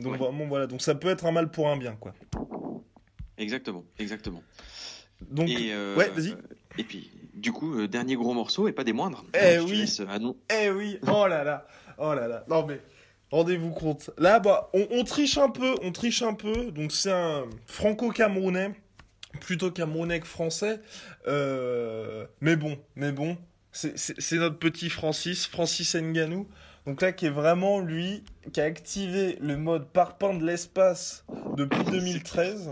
donc 0.00 0.16
vraiment, 0.16 0.46
voilà. 0.46 0.66
Donc 0.66 0.80
ça 0.80 0.94
peut 0.94 1.08
être 1.08 1.26
un 1.26 1.32
mal 1.32 1.50
pour 1.50 1.68
un 1.68 1.76
bien, 1.76 1.96
quoi. 1.96 2.14
Exactement, 3.38 3.84
exactement. 3.98 4.42
Donc, 5.30 5.48
euh, 5.50 5.96
ouais, 5.96 6.10
vas-y. 6.10 6.34
Et 6.78 6.84
puis, 6.84 7.10
du 7.34 7.52
coup, 7.52 7.78
euh, 7.78 7.88
dernier 7.88 8.16
gros 8.16 8.34
morceau 8.34 8.68
et 8.68 8.72
pas 8.72 8.84
des 8.84 8.92
moindres. 8.92 9.24
Eh 9.34 9.58
oui. 9.58 9.84
Eh 10.50 10.70
oui. 10.70 10.98
Oh 11.06 11.26
là 11.26 11.44
là. 11.44 11.66
Oh 11.98 12.14
là 12.14 12.28
là. 12.28 12.44
Non 12.48 12.66
mais. 12.66 12.80
Rendez-vous 13.30 13.72
compte. 13.72 14.10
Là, 14.16 14.40
bah, 14.40 14.70
on, 14.72 15.04
triche 15.04 15.36
un 15.36 15.50
peu, 15.50 15.74
on 15.82 15.92
triche 15.92 16.22
un 16.22 16.32
peu. 16.32 16.70
Donc, 16.70 16.92
c'est 16.92 17.12
un 17.12 17.44
franco-camerounais, 17.66 18.72
plutôt 19.40 19.70
camerounais 19.70 20.20
que 20.20 20.26
français. 20.26 20.80
Euh, 21.26 22.26
mais 22.40 22.56
bon, 22.56 22.78
mais 22.96 23.12
bon, 23.12 23.36
c'est 23.70 24.32
notre 24.36 24.58
petit 24.58 24.88
Francis, 24.88 25.46
Francis 25.46 25.94
Nganou. 25.94 26.48
Donc 26.86 27.02
là, 27.02 27.12
qui 27.12 27.26
est 27.26 27.30
vraiment 27.30 27.80
lui, 27.80 28.24
qui 28.54 28.62
a 28.62 28.64
activé 28.64 29.36
le 29.42 29.58
mode 29.58 29.88
parpaing 29.88 30.38
de 30.38 30.46
l'espace 30.46 31.26
depuis 31.54 31.84
2013. 31.84 32.70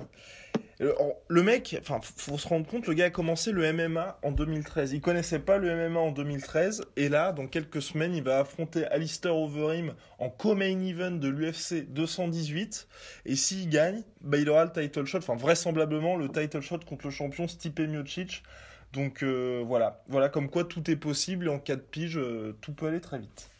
Euh, 0.82 0.92
le 1.28 1.42
mec, 1.42 1.76
enfin, 1.80 2.00
faut 2.02 2.36
se 2.36 2.46
rendre 2.46 2.66
compte, 2.66 2.86
le 2.86 2.94
gars 2.94 3.06
a 3.06 3.10
commencé 3.10 3.52
le 3.52 3.72
MMA 3.72 4.18
en 4.22 4.30
2013. 4.30 4.92
Il 4.92 5.00
connaissait 5.00 5.38
pas 5.38 5.56
le 5.58 5.74
MMA 5.74 5.98
en 5.98 6.12
2013. 6.12 6.84
Et 6.96 7.08
là, 7.08 7.32
dans 7.32 7.46
quelques 7.46 7.80
semaines, 7.80 8.14
il 8.14 8.22
va 8.22 8.40
affronter 8.40 8.84
Alistair 8.86 9.36
Overeem 9.36 9.94
en 10.18 10.28
co-main 10.28 10.80
event 10.84 11.12
de 11.12 11.28
l'UFC 11.28 11.86
218. 11.88 12.88
Et 13.24 13.36
s'il 13.36 13.68
gagne, 13.68 14.02
bah, 14.20 14.38
il 14.38 14.48
aura 14.50 14.64
le 14.64 14.72
title 14.72 15.06
shot. 15.06 15.18
Enfin, 15.18 15.36
vraisemblablement, 15.36 16.16
le 16.16 16.28
title 16.28 16.60
shot 16.60 16.80
contre 16.86 17.06
le 17.06 17.10
champion 17.10 17.48
Stipe 17.48 17.80
Miocic. 17.80 18.42
Donc, 18.92 19.22
euh, 19.22 19.62
voilà. 19.66 20.02
Voilà, 20.08 20.28
comme 20.28 20.50
quoi 20.50 20.64
tout 20.64 20.90
est 20.90 20.96
possible. 20.96 21.46
Et 21.46 21.50
en 21.50 21.58
cas 21.58 21.76
de 21.76 21.80
pige, 21.80 22.18
euh, 22.18 22.56
tout 22.60 22.74
peut 22.74 22.86
aller 22.86 23.00
très 23.00 23.18
vite. 23.18 23.50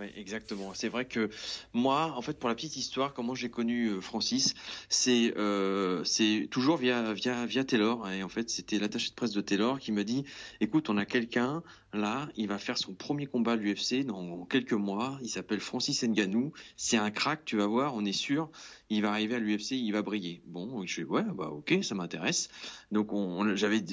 Oui, 0.00 0.06
exactement. 0.16 0.72
C'est 0.72 0.88
vrai 0.88 1.04
que 1.04 1.28
moi, 1.74 2.14
en 2.16 2.22
fait, 2.22 2.38
pour 2.38 2.48
la 2.48 2.54
petite 2.54 2.74
histoire, 2.76 3.12
comment 3.12 3.34
j'ai 3.34 3.50
connu 3.50 3.88
euh, 3.88 4.00
Francis, 4.00 4.54
c'est 4.88 5.36
euh, 5.36 6.02
c'est 6.04 6.48
toujours 6.50 6.78
via 6.78 7.12
via 7.12 7.44
via 7.44 7.64
Taylor. 7.64 8.08
Et 8.10 8.22
en 8.22 8.30
fait, 8.30 8.48
c'était 8.48 8.78
l'attaché 8.78 9.10
de 9.10 9.14
presse 9.14 9.32
de 9.32 9.42
Taylor 9.42 9.78
qui 9.78 9.92
me 9.92 10.02
dit 10.02 10.24
"Écoute, 10.62 10.88
on 10.88 10.96
a 10.96 11.04
quelqu'un 11.04 11.62
là, 11.92 12.30
il 12.36 12.48
va 12.48 12.56
faire 12.56 12.78
son 12.78 12.94
premier 12.94 13.26
combat 13.26 13.52
à 13.52 13.56
l'UFC 13.56 14.06
dans 14.06 14.46
quelques 14.46 14.72
mois. 14.72 15.18
Il 15.20 15.28
s'appelle 15.28 15.60
Francis 15.60 16.02
Ngannou. 16.02 16.54
C'est 16.78 16.96
un 16.96 17.10
crack, 17.10 17.44
tu 17.44 17.58
vas 17.58 17.66
voir, 17.66 17.94
on 17.94 18.06
est 18.06 18.12
sûr. 18.12 18.48
Il 18.88 19.02
va 19.02 19.10
arriver 19.10 19.34
à 19.34 19.38
l'UFC, 19.38 19.72
il 19.72 19.92
va 19.92 20.00
briller." 20.00 20.40
Bon, 20.46 20.82
je 20.86 20.94
fais 20.94 21.04
"Ouais, 21.04 21.24
bah 21.34 21.48
ok, 21.50 21.80
ça 21.82 21.94
m'intéresse." 21.94 22.48
Donc 22.90 23.12
on, 23.12 23.54
j'avais 23.54 23.84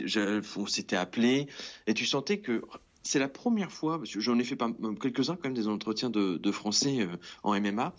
on 0.55 0.67
s'était 0.67 0.95
appelé 0.95 1.47
et 1.85 1.93
tu 1.93 2.05
sentais 2.05 2.39
que 2.39 2.61
c'est 3.07 3.19
la 3.19 3.29
première 3.29 3.71
fois, 3.71 3.97
parce 3.97 4.13
que 4.13 4.19
j'en 4.19 4.37
ai 4.37 4.43
fait 4.43 4.57
quelques-uns 5.01 5.35
quand 5.35 5.45
même 5.45 5.53
des 5.53 5.67
entretiens 5.67 6.09
de, 6.09 6.51
Français 6.51 7.01
euh, 7.01 7.17
en 7.43 7.59
MMA, 7.59 7.93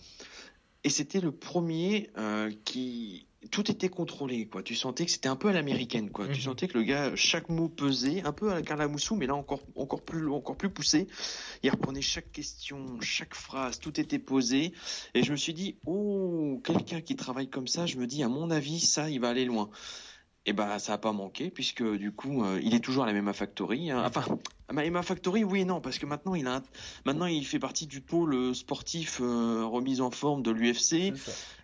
et 0.83 0.89
c'était 0.89 1.19
le 1.19 1.31
premier 1.31 2.09
euh, 2.17 2.51
qui 2.63 3.27
tout 3.51 3.71
était 3.71 3.89
contrôlé 3.89 4.47
quoi. 4.47 4.63
Tu 4.63 4.75
sentais 4.75 5.05
que 5.05 5.11
c'était 5.11 5.29
un 5.29 5.35
peu 5.35 5.47
à 5.47 5.53
l'américaine 5.53 6.09
quoi. 6.09 6.25
Tu 6.27 6.33
mhm. 6.33 6.39
sentais 6.39 6.67
que 6.67 6.77
le 6.77 6.83
gars 6.83 7.15
chaque 7.15 7.49
mot 7.49 7.69
pesait, 7.69 8.21
un 8.23 8.33
peu 8.33 8.51
à 8.51 8.55
la 8.55 8.61
Carla 8.61 8.87
Moussou, 8.87 9.15
mais 9.15 9.27
là 9.27 9.35
encore 9.35 9.61
encore 9.75 10.01
plus 10.01 10.29
encore 10.29 10.57
plus 10.57 10.69
poussé. 10.69 11.07
Il 11.63 11.69
reprenait 11.69 12.01
chaque 12.01 12.31
question, 12.31 12.99
chaque 13.01 13.33
phrase, 13.33 13.79
tout 13.79 13.99
était 13.99 14.19
posé, 14.19 14.73
et 15.13 15.23
je 15.23 15.31
me 15.31 15.37
suis 15.37 15.53
dit 15.53 15.77
oh 15.85 16.61
quelqu'un 16.65 17.01
qui 17.01 17.15
travaille 17.15 17.49
comme 17.49 17.67
ça, 17.67 17.85
je 17.85 17.97
me 17.97 18.07
dis 18.07 18.23
à 18.23 18.29
mon 18.29 18.51
avis 18.51 18.79
ça 18.79 19.09
il 19.09 19.19
va 19.19 19.29
aller 19.29 19.45
loin. 19.45 19.69
Et 20.49 20.53
ben 20.53 20.79
ça 20.79 20.93
a 20.93 20.97
pas 20.97 21.11
manqué 21.11 21.51
puisque 21.51 21.83
du 21.83 22.11
coup 22.11 22.43
euh, 22.43 22.59
il 22.63 22.73
est 22.73 22.79
toujours 22.79 23.03
à 23.03 23.05
la 23.05 23.13
même 23.13 23.31
Factory. 23.33 23.91
Hein. 23.91 24.03
Enfin 24.03 24.25
MMA 24.73 25.03
Factory 25.03 25.43
oui 25.43 25.61
et 25.61 25.65
non 25.65 25.79
parce 25.79 25.99
que 25.99 26.07
maintenant 26.07 26.33
il 26.33 26.47
a 26.47 26.63
maintenant 27.05 27.27
il 27.27 27.45
fait 27.45 27.59
partie 27.59 27.85
du 27.85 28.01
pôle 28.01 28.55
sportif 28.55 29.19
euh, 29.21 29.63
remise 29.63 30.01
en 30.01 30.09
forme 30.09 30.41
de 30.41 30.49
l'UFC. 30.49 31.13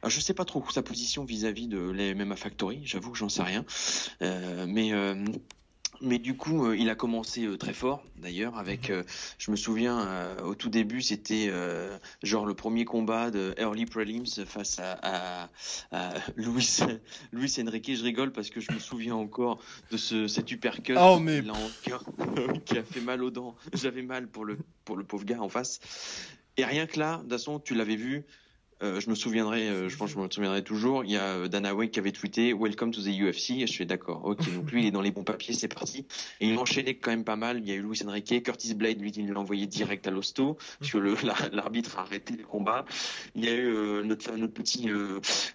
Je 0.06 0.20
sais 0.20 0.36
pas 0.36 0.46
trop 0.46 0.64
sa 0.70 0.84
position 0.84 1.26
vis-à-vis 1.26 1.68
de 1.68 1.80
la 1.80 2.14
MMA 2.14 2.36
Factory. 2.36 2.82
J'avoue 2.84 3.10
que 3.10 3.18
j'en 3.18 3.28
sais 3.28 3.42
rien. 3.42 3.66
Euh, 4.22 4.68
mais 4.70 4.92
mais 6.02 6.20
du 6.20 6.36
coup, 6.36 6.66
euh, 6.66 6.78
il 6.78 6.90
a 6.90 6.96
commencé 6.96 7.46
euh, 7.46 7.58
très 7.58 7.74
fort, 7.74 8.04
d'ailleurs, 8.18 8.58
avec, 8.58 8.90
mhm. 8.90 8.96
euh, 8.96 9.04
je 9.38 9.52
me 9.52 9.56
souviens, 9.56 10.36
au 10.44 10.56
tout 10.56 10.70
début, 10.70 11.02
c'était 11.02 11.52
genre 12.24 12.46
le 12.46 12.54
premier 12.54 12.86
combat 12.86 13.32
de 13.32 13.54
Early 13.58 13.86
Prelims 13.86 14.46
face 14.46 14.80
à, 14.80 15.50
à, 15.92 16.14
Luis, 16.36 16.80
Luis 17.32 17.56
Enrique. 17.60 17.96
Je 17.96 18.04
rigole 18.04 18.32
parce 18.32 18.50
que 18.50 18.60
je 18.60 18.72
me 18.72 18.80
souviens 18.80 19.16
encore 19.16 19.60
de 19.92 19.98
ce, 19.98 20.28
cet 20.28 20.52
uppercut 20.52 20.98
oh, 21.00 21.20
mais... 21.20 21.44
qui 22.66 22.78
a 22.78 22.84
fait 22.84 23.02
mal 23.02 23.24
aux 23.24 23.32
dents. 23.32 23.56
J'avais 23.74 24.02
mal 24.02 24.28
pour 24.28 24.46
le, 24.46 24.58
pour 24.84 24.98
le 24.98 25.04
pauvre 25.04 25.26
gars 25.26 25.42
en 25.42 25.50
face. 25.50 25.80
Et 26.58 26.66
rien 26.66 26.88
que 26.88 27.00
là, 27.00 27.18
de 27.18 27.22
toute 27.24 27.32
façon, 27.32 27.60
tu 27.60 27.76
l'avais 27.76 27.98
vu, 27.98 28.26
euh, 28.86 29.00
je 29.00 29.10
me 29.10 29.16
souviendrai, 29.16 29.68
euh, 29.68 29.90
je 29.90 29.98
pense 29.98 30.14
que 30.14 30.20
je 30.20 30.24
me 30.24 30.30
souviendrai 30.30 30.64
toujours. 30.64 31.04
Il 31.04 31.12
y 31.12 31.18
a 31.18 31.24
euh, 31.24 31.48
Dana 31.48 31.74
White 31.74 31.92
qui 31.92 32.00
avait 32.00 32.12
tweeté 32.12 32.54
Welcome 32.54 32.92
to 32.92 33.02
the 33.02 33.08
UFC. 33.08 33.52
Et 33.52 33.68
je 33.68 33.72
suis 33.72 33.86
d'accord. 33.86 34.22
Ok, 34.24 34.40
donc 34.56 34.72
lui 34.72 34.84
il 34.84 34.88
est 34.88 34.92
dans 34.92 35.02
les 35.02 35.12
bons 35.12 35.24
papiers, 35.24 35.54
c'est 35.54 35.68
parti. 35.68 36.06
Et 36.40 36.50
il 36.50 36.58
enchaînait 36.58 36.96
quand 36.96 37.12
même 37.12 37.24
pas 37.24 37.36
mal. 37.36 37.60
Il 37.60 37.68
y 37.68 37.72
a 37.72 37.76
eu 37.76 37.82
Luis 37.82 38.02
Enrique, 38.06 38.44
Curtis 38.44 38.76
Blade, 38.76 39.00
lui 39.02 39.12
il 39.12 39.32
l'a 39.32 39.40
envoyé 39.40 39.66
direct 39.66 40.08
à 40.08 40.12
l'hosto 40.12 40.58
parce 40.80 40.92
que 40.92 40.98
l'arbitre 41.56 41.98
a 41.98 42.02
arrêté 42.02 42.36
le 42.38 42.44
combat. 42.44 42.86
Il 43.36 43.46
y 43.46 43.50
a 43.50 43.56
eu 43.56 44.04
notre, 44.04 44.32
notre 44.36 44.54
petit 44.54 44.90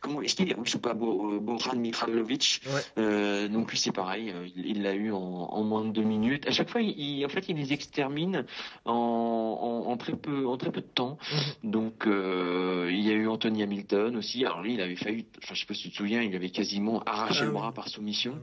comment 0.01 0.23
est-ce 0.23 0.35
qu'il 0.35 0.51
est 0.51 0.55
russe 0.55 0.75
ou 0.75 0.79
pas 0.79 0.95
Boran 0.95 1.77
Mikhailovic? 1.77 2.63
donc 2.97 3.71
lui 3.71 3.79
c'est 3.79 3.93
pareil, 3.93 4.33
il 4.57 4.83
l'a 4.83 4.95
eu 4.95 5.13
en, 5.13 5.19
en, 5.19 5.63
moins 5.63 5.85
de 5.85 5.91
deux 5.91 6.03
minutes. 6.03 6.47
À 6.47 6.51
chaque 6.51 6.71
fois, 6.71 6.81
il, 6.81 7.25
en 7.25 7.29
fait, 7.29 7.49
il 7.49 7.57
les 7.57 7.73
extermine 7.73 8.45
en, 8.85 8.93
en, 8.95 9.91
en, 9.91 9.97
très 9.97 10.17
peu 10.17 10.47
en 10.47 10.57
très 10.57 10.73
peu 10.73 10.81
de 10.81 10.87
temps. 10.87 11.19
Mhm. 11.33 11.71
Donc 11.71 12.07
il 12.07 13.01
y 13.01 13.11
a 13.11 13.15
eu 13.15 13.20
Anthony 13.27 13.63
Hamilton 13.63 14.17
aussi. 14.17 14.45
Alors 14.45 14.63
lui, 14.63 14.75
il 14.75 14.81
avait 14.81 14.97
failli, 14.97 15.27
enfin 15.43 15.55
je 15.55 15.61
sais 15.61 15.67
pas 15.67 15.75
si 15.75 15.85
tu 15.85 15.91
te 15.91 15.97
souviens, 15.97 16.23
il 16.23 16.35
avait 16.35 16.51
quasiment 16.51 17.03
arraché 17.05 17.43
le 17.43 17.51
ah 17.51 17.53
bras 17.53 17.73
par 17.73 17.89
soumission. 17.89 18.39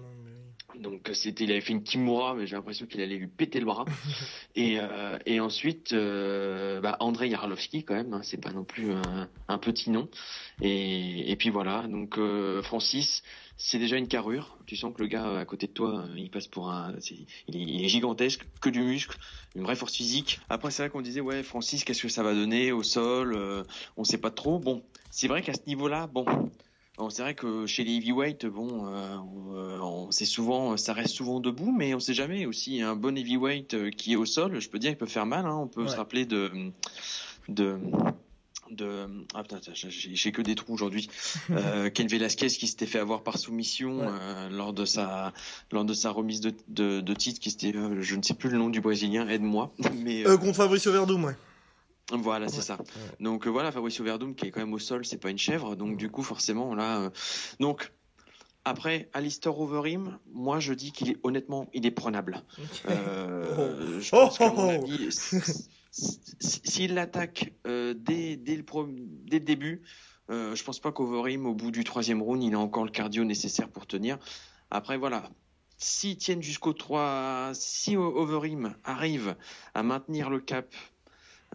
Ah 0.69 0.77
Donc 0.79 1.09
c'était, 1.13 1.45
il 1.45 1.51
avait 1.51 1.61
fait 1.61 1.73
une 1.73 1.83
Kimura, 1.83 2.35
mais 2.35 2.47
j'ai 2.47 2.55
l'impression 2.55 2.85
qu'il 2.85 3.01
allait 3.01 3.17
lui 3.17 3.27
péter 3.27 3.59
le 3.59 3.65
bras. 3.65 3.85
et, 4.55 4.79
euh, 4.79 5.17
et 5.25 5.39
ensuite, 5.39 5.93
euh, 5.93 6.79
bah, 6.81 6.97
Yarlovski 7.21 7.83
quand 7.83 7.95
même, 7.95 8.13
hein, 8.13 8.21
c'est 8.23 8.41
pas 8.41 8.51
non 8.51 8.63
plus 8.63 8.91
un, 9.47 9.57
petit 9.57 9.89
nom. 9.89 10.07
Et, 10.61 11.31
et, 11.31 11.35
puis 11.35 11.49
voilà, 11.49 11.87
donc 11.87 12.17
euh, 12.17 12.61
Francis, 12.61 13.23
c'est 13.57 13.79
déjà 13.79 13.97
une 13.97 14.07
carrure. 14.07 14.57
Tu 14.65 14.75
sens 14.75 14.93
que 14.93 15.01
le 15.01 15.07
gars 15.07 15.39
à 15.39 15.45
côté 15.45 15.67
de 15.67 15.71
toi, 15.71 16.05
il 16.15 16.29
passe 16.29 16.47
pour 16.47 16.69
un, 16.69 16.93
il 17.47 17.83
est 17.83 17.89
gigantesque, 17.89 18.45
que 18.61 18.69
du 18.69 18.81
muscle, 18.81 19.17
une 19.55 19.63
vraie 19.63 19.75
force 19.75 19.95
physique. 19.95 20.39
Après, 20.49 20.71
c'est 20.71 20.83
vrai 20.83 20.89
qu'on 20.89 21.01
disait, 21.01 21.21
ouais, 21.21 21.43
Francis, 21.43 21.83
qu'est-ce 21.83 22.03
que 22.03 22.09
ça 22.09 22.23
va 22.23 22.33
donner 22.33 22.71
au 22.71 22.83
sol 22.83 23.35
euh, 23.35 23.63
On 23.97 24.03
sait 24.03 24.19
pas 24.19 24.31
trop. 24.31 24.59
Bon, 24.59 24.83
c'est 25.09 25.27
vrai 25.27 25.41
qu'à 25.41 25.53
ce 25.53 25.61
niveau-là, 25.65 26.07
bon, 26.07 26.25
c'est 27.09 27.21
vrai 27.21 27.35
que 27.35 27.65
chez 27.65 27.83
les 27.83 27.95
heavyweight, 27.95 28.45
bon, 28.45 28.87
euh, 28.87 29.17
euh 29.53 30.07
c'est 30.11 30.25
souvent, 30.25 30.77
ça 30.77 30.93
reste 30.93 31.15
souvent 31.15 31.39
debout, 31.39 31.71
mais 31.71 31.93
on 31.93 31.99
sait 31.99 32.13
jamais 32.13 32.45
aussi. 32.45 32.81
Un 32.81 32.95
bon 32.95 33.17
heavyweight 33.17 33.73
euh, 33.73 33.89
qui 33.89 34.13
est 34.13 34.15
au 34.15 34.25
sol, 34.25 34.59
je 34.59 34.69
peux 34.69 34.79
dire, 34.79 34.91
il 34.91 34.97
peut 34.97 35.05
faire 35.07 35.25
mal. 35.25 35.45
Hein. 35.45 35.57
On 35.57 35.67
peut 35.67 35.87
se 35.87 35.95
rappeler 35.95 36.25
de, 36.25 36.51
de 37.49 37.79
de 38.71 39.07
ah 39.33 39.43
putain 39.43 39.59
j'ai 39.73 40.31
que 40.31 40.41
des 40.41 40.55
trous 40.55 40.73
aujourd'hui. 40.73 41.09
Euh, 41.51 41.89
Ken 41.93 42.07
Velasquez 42.07 42.47
qui 42.47 42.67
s'était 42.67 42.85
fait 42.85 42.99
avoir 42.99 43.23
par 43.23 43.37
soumission 43.37 43.99
euh, 44.01 44.49
lors 44.49 44.73
de 44.73 44.85
sa 44.85 45.33
lors 45.71 45.85
de 45.85 45.93
sa 45.93 46.11
remise 46.11 46.41
de, 46.41 46.53
de, 46.67 47.01
de 47.01 47.13
titre 47.13 47.39
qui 47.39 47.51
c'était 47.51 47.75
euh, 47.75 48.01
je 48.01 48.15
ne 48.15 48.23
sais 48.23 48.33
plus 48.33 48.49
le 48.49 48.57
nom 48.57 48.69
du 48.69 48.81
brésilien 48.81 49.27
aide-moi 49.27 49.73
mais 50.03 50.25
euh, 50.27 50.37
contre 50.37 50.55
Fabricio 50.55 50.91
Verdum 50.91 51.23
ouais. 51.25 51.35
Voilà, 52.09 52.47
c'est 52.47 52.61
ça. 52.61 52.77
Donc 53.19 53.47
voilà, 53.47 53.69
Fabricio 53.69 54.01
Verdum 54.01 54.33
qui 54.33 54.45
est 54.45 54.51
quand 54.51 54.61
même 54.61 54.71
au 54.71 54.79
sol, 54.79 55.05
c'est 55.05 55.17
pas 55.17 55.29
une 55.29 55.37
chèvre, 55.37 55.75
donc 55.75 55.97
du 55.97 56.09
coup 56.09 56.23
forcément 56.23 56.73
là, 56.73 57.11
donc 57.59 57.91
après, 58.67 59.07
Alistair 59.13 59.57
Overeem, 59.57 60.17
moi 60.33 60.59
je 60.59 60.73
dis 60.73 60.91
qu'il 60.91 61.09
est 61.09 61.17
honnêtement, 61.23 61.69
il 61.73 61.85
est 61.85 61.91
prenable. 61.91 62.43
Euh, 62.89 64.01
je 64.01 64.09
pense 64.11 64.37
oh, 64.41 64.51
mon 64.53 64.67
avis, 64.67 65.07
s'il 65.91 66.93
l'attaque 66.93 67.53
euh, 67.65 67.93
dès, 67.95 68.35
dès, 68.35 68.55
le 68.55 68.63
dès 69.25 69.39
le 69.39 69.45
début, 69.45 69.81
euh, 70.29 70.55
je 70.55 70.63
pense 70.63 70.79
pas 70.79 70.91
qu'Overim, 70.91 71.45
au 71.45 71.53
bout 71.53 71.71
du 71.71 71.83
troisième 71.83 72.21
round, 72.21 72.43
il 72.43 72.53
a 72.53 72.59
encore 72.59 72.83
le 72.83 72.91
cardio 72.91 73.23
nécessaire 73.23 73.69
pour 73.69 73.87
tenir. 73.87 74.17
Après, 74.71 74.97
voilà. 74.97 75.29
S'ils 75.77 76.17
tiennent 76.17 76.41
jusqu'au 76.41 76.73
3, 76.73 77.51
si 77.53 77.95
Overeem 77.95 78.75
arrive 78.83 79.35
à 79.75 79.83
maintenir 79.83 80.29
le 80.29 80.39
cap 80.39 80.73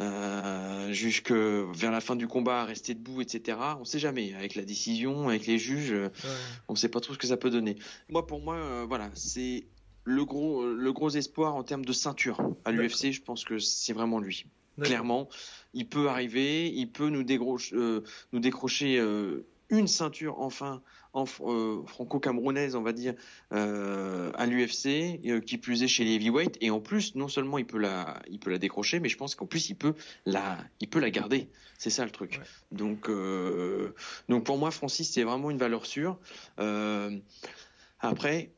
euh, 0.01 0.93
jusque 0.93 1.33
vers 1.33 1.91
la 1.91 2.01
fin 2.01 2.17
du 2.17 2.27
combat, 2.27 2.63
à 2.63 2.65
rester 2.65 2.95
debout, 2.95 3.21
etc. 3.21 3.59
On 3.79 3.85
sait 3.85 3.99
jamais. 3.99 4.33
Avec 4.35 4.55
la 4.55 4.63
décision, 4.63 5.29
avec 5.29 5.47
les 5.47 5.59
juges, 5.59 5.95
on 6.69 6.77
sait 6.77 6.89
pas 6.89 7.01
trop 7.01 7.15
ce 7.15 7.19
que 7.19 7.27
ça 7.27 7.37
peut 7.37 7.51
donner. 7.51 7.77
Moi, 8.09 8.27
pour 8.27 8.41
moi, 8.41 8.55
euh, 8.55 8.87
voilà, 8.89 9.11
c'est 9.15 9.67
le 10.05 10.25
gros, 10.25 10.67
le 10.67 10.93
gros 10.93 11.11
espoir 11.11 11.55
en 11.55 11.63
termes 11.63 11.85
de 11.85 11.93
ceinture 11.93 12.41
à 12.65 12.73
l'UFC. 12.73 13.13
Je 13.13 13.23
pense 13.23 13.45
que 13.45 13.59
c'est 13.59 13.93
vraiment 13.93 14.19
lui. 14.19 14.47
Clairement, 14.81 15.29
il 15.75 15.87
peut 15.87 16.09
arriver, 16.09 16.69
il 16.69 16.91
peut 16.91 17.11
nous, 17.11 17.25
euh, 17.73 18.01
nous 18.33 18.41
décrocher 18.41 18.99
euh, 18.99 19.47
une 19.69 19.87
ceinture 19.87 20.41
enfin 20.41 20.83
en, 21.13 21.25
euh, 21.41 21.85
franco-camerounaise, 21.85 22.75
on 22.75 22.81
va 22.81 22.93
dire, 22.93 23.15
à 23.51 24.47
l'UFC, 24.47 25.21
qui 25.45 25.59
plus 25.59 25.83
est 25.83 25.89
chez 25.89 26.05
les 26.05 26.15
heavyweight. 26.15 26.57
Et 26.63 26.71
en 26.71 26.81
plus, 26.81 27.15
non 27.17 27.29
seulement 27.29 27.59
il 27.59 27.67
peut 27.67 27.79
la, 27.79 28.23
il 28.31 28.39
peut 28.39 28.51
la 28.51 28.59
décrocher, 28.59 28.99
mais 28.99 29.11
je 29.11 29.19
pense 29.19 29.35
qu'en 29.35 29.47
plus 29.47 29.69
il 29.69 29.75
peut 29.75 29.95
la, 30.25 30.59
il 30.81 30.89
peut 30.89 31.01
la 31.01 31.11
garder. 31.11 31.49
C'est 31.77 31.91
ça 31.91 32.07
le 32.07 32.11
truc. 32.11 32.41
Donc, 32.71 33.11
donc 34.29 34.45
pour 34.45 34.57
moi, 34.57 34.71
Francis, 34.71 35.13
c'est 35.13 35.23
vraiment 35.23 35.51
une 35.51 35.59
valeur 35.59 35.85
sûre. 35.85 36.19
après, 38.01 38.51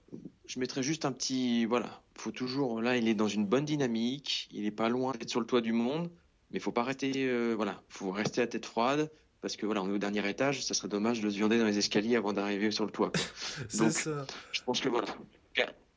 je 0.47 0.59
mettrais 0.59 0.83
juste 0.83 1.05
un 1.05 1.13
petit, 1.13 1.65
voilà, 1.65 2.03
faut 2.17 2.31
toujours, 2.31 2.81
là, 2.81 2.97
il 2.97 3.09
est 3.09 3.15
dans 3.15 3.29
une 3.29 3.47
bonne 3.47 3.65
dynamique, 3.65 4.49
il 4.53 4.67
est 4.67 4.71
pas 4.71 4.89
loin 4.89 5.13
d'être 5.13 5.31
sur 5.31 5.41
le 5.41 5.47
toit 5.47 5.61
du 5.61 5.73
monde, 5.73 6.11
mais 6.51 6.61
faut 6.61 6.73
pas 6.73 6.83
arrêter, 6.83 7.13
euh, 7.17 7.55
voilà, 7.55 7.83
faut 7.89 8.11
rester 8.11 8.43
à 8.43 8.47
tête 8.47 8.67
froide, 8.67 9.11
parce 9.41 9.57
que 9.57 9.67
voilà, 9.67 9.83
on 9.83 9.89
est 9.89 9.95
au 9.95 9.99
dernier 9.99 10.29
étage, 10.29 10.65
ça 10.65 10.75
serait 10.75 10.89
dommage 10.89 11.21
de 11.21 11.31
se 11.31 11.37
viander 11.37 11.59
dans 11.59 11.67
les 11.67 11.79
escaliers 11.79 12.17
avant 12.17 12.33
d'arriver 12.33 12.71
sur 12.71 12.85
le 12.85 12.91
toit. 12.91 13.13
Donc, 13.79 13.93
ça. 13.93 14.27
je 14.53 14.63
pense 14.63 14.81
que 14.81 14.89
voilà, 14.89 15.09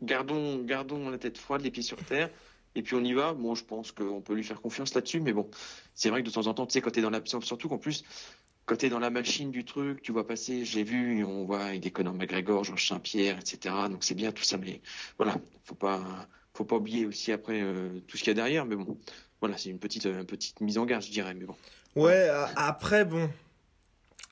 gardons, 0.02 0.64
gardons 0.64 1.10
la 1.10 1.18
tête 1.18 1.38
froide, 1.38 1.62
les 1.62 1.72
pieds 1.72 1.84
sur 1.84 1.98
terre, 1.98 2.30
et 2.78 2.84
puis 2.84 2.96
on 2.96 3.04
y 3.04 3.14
va. 3.14 3.34
Bon, 3.34 3.56
je 3.56 3.64
pense 3.64 3.92
qu'on 3.92 4.22
peut 4.22 4.36
lui 4.36 4.44
faire 4.44 4.62
confiance 4.62 4.94
là-dessus, 4.94 5.20
mais 5.20 5.34
bon, 5.34 5.50
c'est 5.96 6.10
vrai 6.10 6.22
que 6.22 6.28
de 6.28 6.34
temps 6.34 6.48
en 6.48 6.54
temps, 6.54 6.68
tu 6.68 6.74
sais, 6.74 6.82
quand 6.82 6.92
t'es 6.92 7.02
dans 7.02 7.10
la, 7.10 7.22
surtout 7.26 7.68
qu'en 7.68 7.80
plus, 7.80 8.04
quand 8.66 8.76
t'es 8.76 8.90
dans 8.90 9.00
la 9.00 9.10
machine 9.10 9.50
du 9.50 9.66
truc, 9.66 10.02
tu 10.02 10.12
vois 10.12 10.28
passer, 10.28 10.64
j'ai 10.64 10.84
vu, 10.84 11.26
on 11.26 11.46
voit 11.46 11.64
avec 11.64 11.82
des 11.82 11.90
Conor 11.90 12.14
McGregor, 12.14 12.64
Georges 12.64 12.88
Saint-Pierre, 12.88 13.40
etc. 13.40 13.74
Donc 13.90 14.04
c'est 14.04 14.14
bien 14.14 14.32
tout 14.32 14.44
ça, 14.44 14.58
mais 14.58 14.82
voilà, 15.18 15.36
faut 15.64 15.76
pas, 15.76 16.04
faut 16.54 16.66
pas 16.66 16.76
oublier 16.76 17.06
aussi 17.06 17.32
après 17.32 17.62
euh, 17.62 18.00
tout 18.08 18.16
ce 18.16 18.24
qu'il 18.24 18.30
y 18.30 18.32
a 18.32 18.36
derrière. 18.36 18.66
Mais 18.66 18.76
bon, 18.76 18.98
voilà, 19.40 19.58
c'est 19.58 19.70
une 19.70 19.80
petite, 19.80 20.06
euh, 20.06 20.24
petite 20.24 20.62
mise 20.62 20.78
en 20.78 20.86
garde, 20.86 21.04
je 21.04 21.12
dirais. 21.12 21.34
Mais 21.34 21.46
bon. 21.46 21.56
Ouais, 21.96 22.30
après 22.56 23.06
bon, 23.06 23.28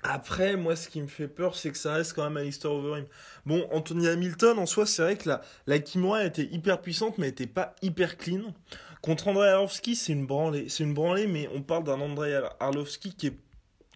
Après, 0.08 0.56
moi, 0.56 0.76
ce 0.76 0.88
qui 0.88 1.02
me 1.02 1.08
fait 1.08 1.28
peur, 1.28 1.56
c'est 1.56 1.72
que 1.72 1.78
ça 1.78 1.94
reste 1.94 2.14
quand 2.14 2.24
même 2.24 2.38
Alistair 2.38 2.72
Overeem. 2.72 3.06
Bon, 3.46 3.68
Anthony 3.72 4.08
Hamilton, 4.08 4.60
en 4.60 4.66
soi, 4.66 4.86
c'est 4.86 5.02
vrai 5.02 5.18
que 5.18 5.28
la, 5.28 5.42
la 5.66 5.80
Kimura 5.80 6.24
était 6.24 6.48
hyper 6.52 6.80
puissante, 6.82 7.18
mais 7.18 7.28
elle 7.28 7.32
était 7.32 7.48
pas 7.48 7.76
hyper 7.82 8.18
clean. 8.18 8.54
Contre 9.02 9.28
Andrei 9.28 9.50
Arlovski, 9.50 9.96
c'est 9.96 10.14
une 10.14 10.28
branlée. 10.28 10.70
C'est 10.70 10.84
une 10.84 10.94
branlée, 10.94 11.26
mais 11.28 11.50
on 11.56 11.62
parle 11.62 11.86
d'un 11.86 12.00
Andrei 12.02 12.40
Arlovski 12.60 13.16
qui 13.16 13.28
est 13.28 13.38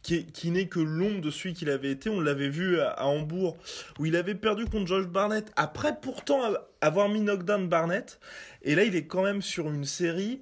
qui, 0.01 0.51
n'est 0.51 0.67
que 0.67 0.79
l'ombre 0.79 1.21
de 1.21 1.29
celui 1.29 1.53
qu'il 1.53 1.69
avait 1.69 1.91
été. 1.91 2.09
On 2.09 2.21
l'avait 2.21 2.49
vu 2.49 2.79
à, 2.79 3.05
Hambourg, 3.05 3.57
où 3.99 4.05
il 4.05 4.15
avait 4.15 4.35
perdu 4.35 4.65
contre 4.65 4.87
Josh 4.87 5.05
Barnett, 5.05 5.51
après 5.55 5.99
pourtant 5.99 6.39
avoir 6.81 7.09
mis 7.09 7.21
knockdown 7.21 7.67
Barnett. 7.67 8.19
Et 8.63 8.75
là, 8.75 8.83
il 8.83 8.95
est 8.95 9.05
quand 9.05 9.23
même 9.23 9.41
sur 9.41 9.67
une 9.69 9.85
série 9.85 10.41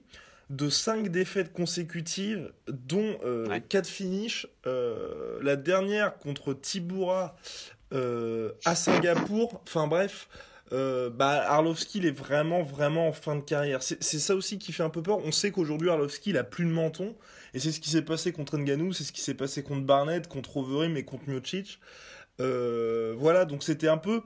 de 0.50 0.70
5 0.70 1.10
défaites 1.10 1.52
consécutives, 1.52 2.52
dont 2.68 3.18
euh, 3.26 3.60
4 3.70 3.88
finishes. 3.88 4.48
Euh, 4.66 5.40
la 5.42 5.56
dernière 5.56 6.18
contre 6.18 6.54
Tibura 6.54 7.36
euh, 7.94 8.52
à 8.66 8.76
Singapour. 8.76 9.62
Enfin 9.66 9.88
bref, 9.88 10.28
euh, 10.74 11.10
bah, 11.10 11.44
Arlovski, 11.50 12.00
il 12.00 12.06
est 12.06 12.18
vraiment, 12.18 12.62
vraiment 12.64 13.08
en 13.08 13.14
fin 13.14 13.36
de 13.36 13.42
carrière. 13.42 13.82
C'est 13.82 14.02
ça 14.02 14.36
aussi 14.36 14.58
qui 14.58 14.72
fait 14.72 14.84
un 14.84 14.90
peu 14.90 15.02
peur. 15.02 15.20
On 15.24 15.32
sait 15.32 15.52
qu'aujourd'hui, 15.52 15.90
Arlovski, 15.90 16.32
il 16.32 16.38
a 16.38 16.44
plus 16.44 16.66
de 16.66 16.72
menton. 16.72 17.16
Et 17.54 17.60
c'est 17.60 17.72
ce 17.72 17.80
qui 17.80 17.90
s'est 17.90 18.02
passé 18.02 18.32
contre 18.32 18.58
Nganou, 18.58 18.94
c'est 18.94 19.04
ce 19.04 19.12
qui 19.12 19.22
s'est 19.22 19.34
passé 19.34 19.64
contre 19.64 19.86
Barnett, 19.86 20.28
contre 20.28 20.58
Overeem 20.58 20.98
et 20.98 21.06
contre 21.06 21.30
Miocic. 21.30 21.80
Euh, 22.40 23.16
voilà, 23.18 23.46
donc 23.46 23.64
c'était 23.64 23.88
un 23.88 23.98
peu... 23.98 24.22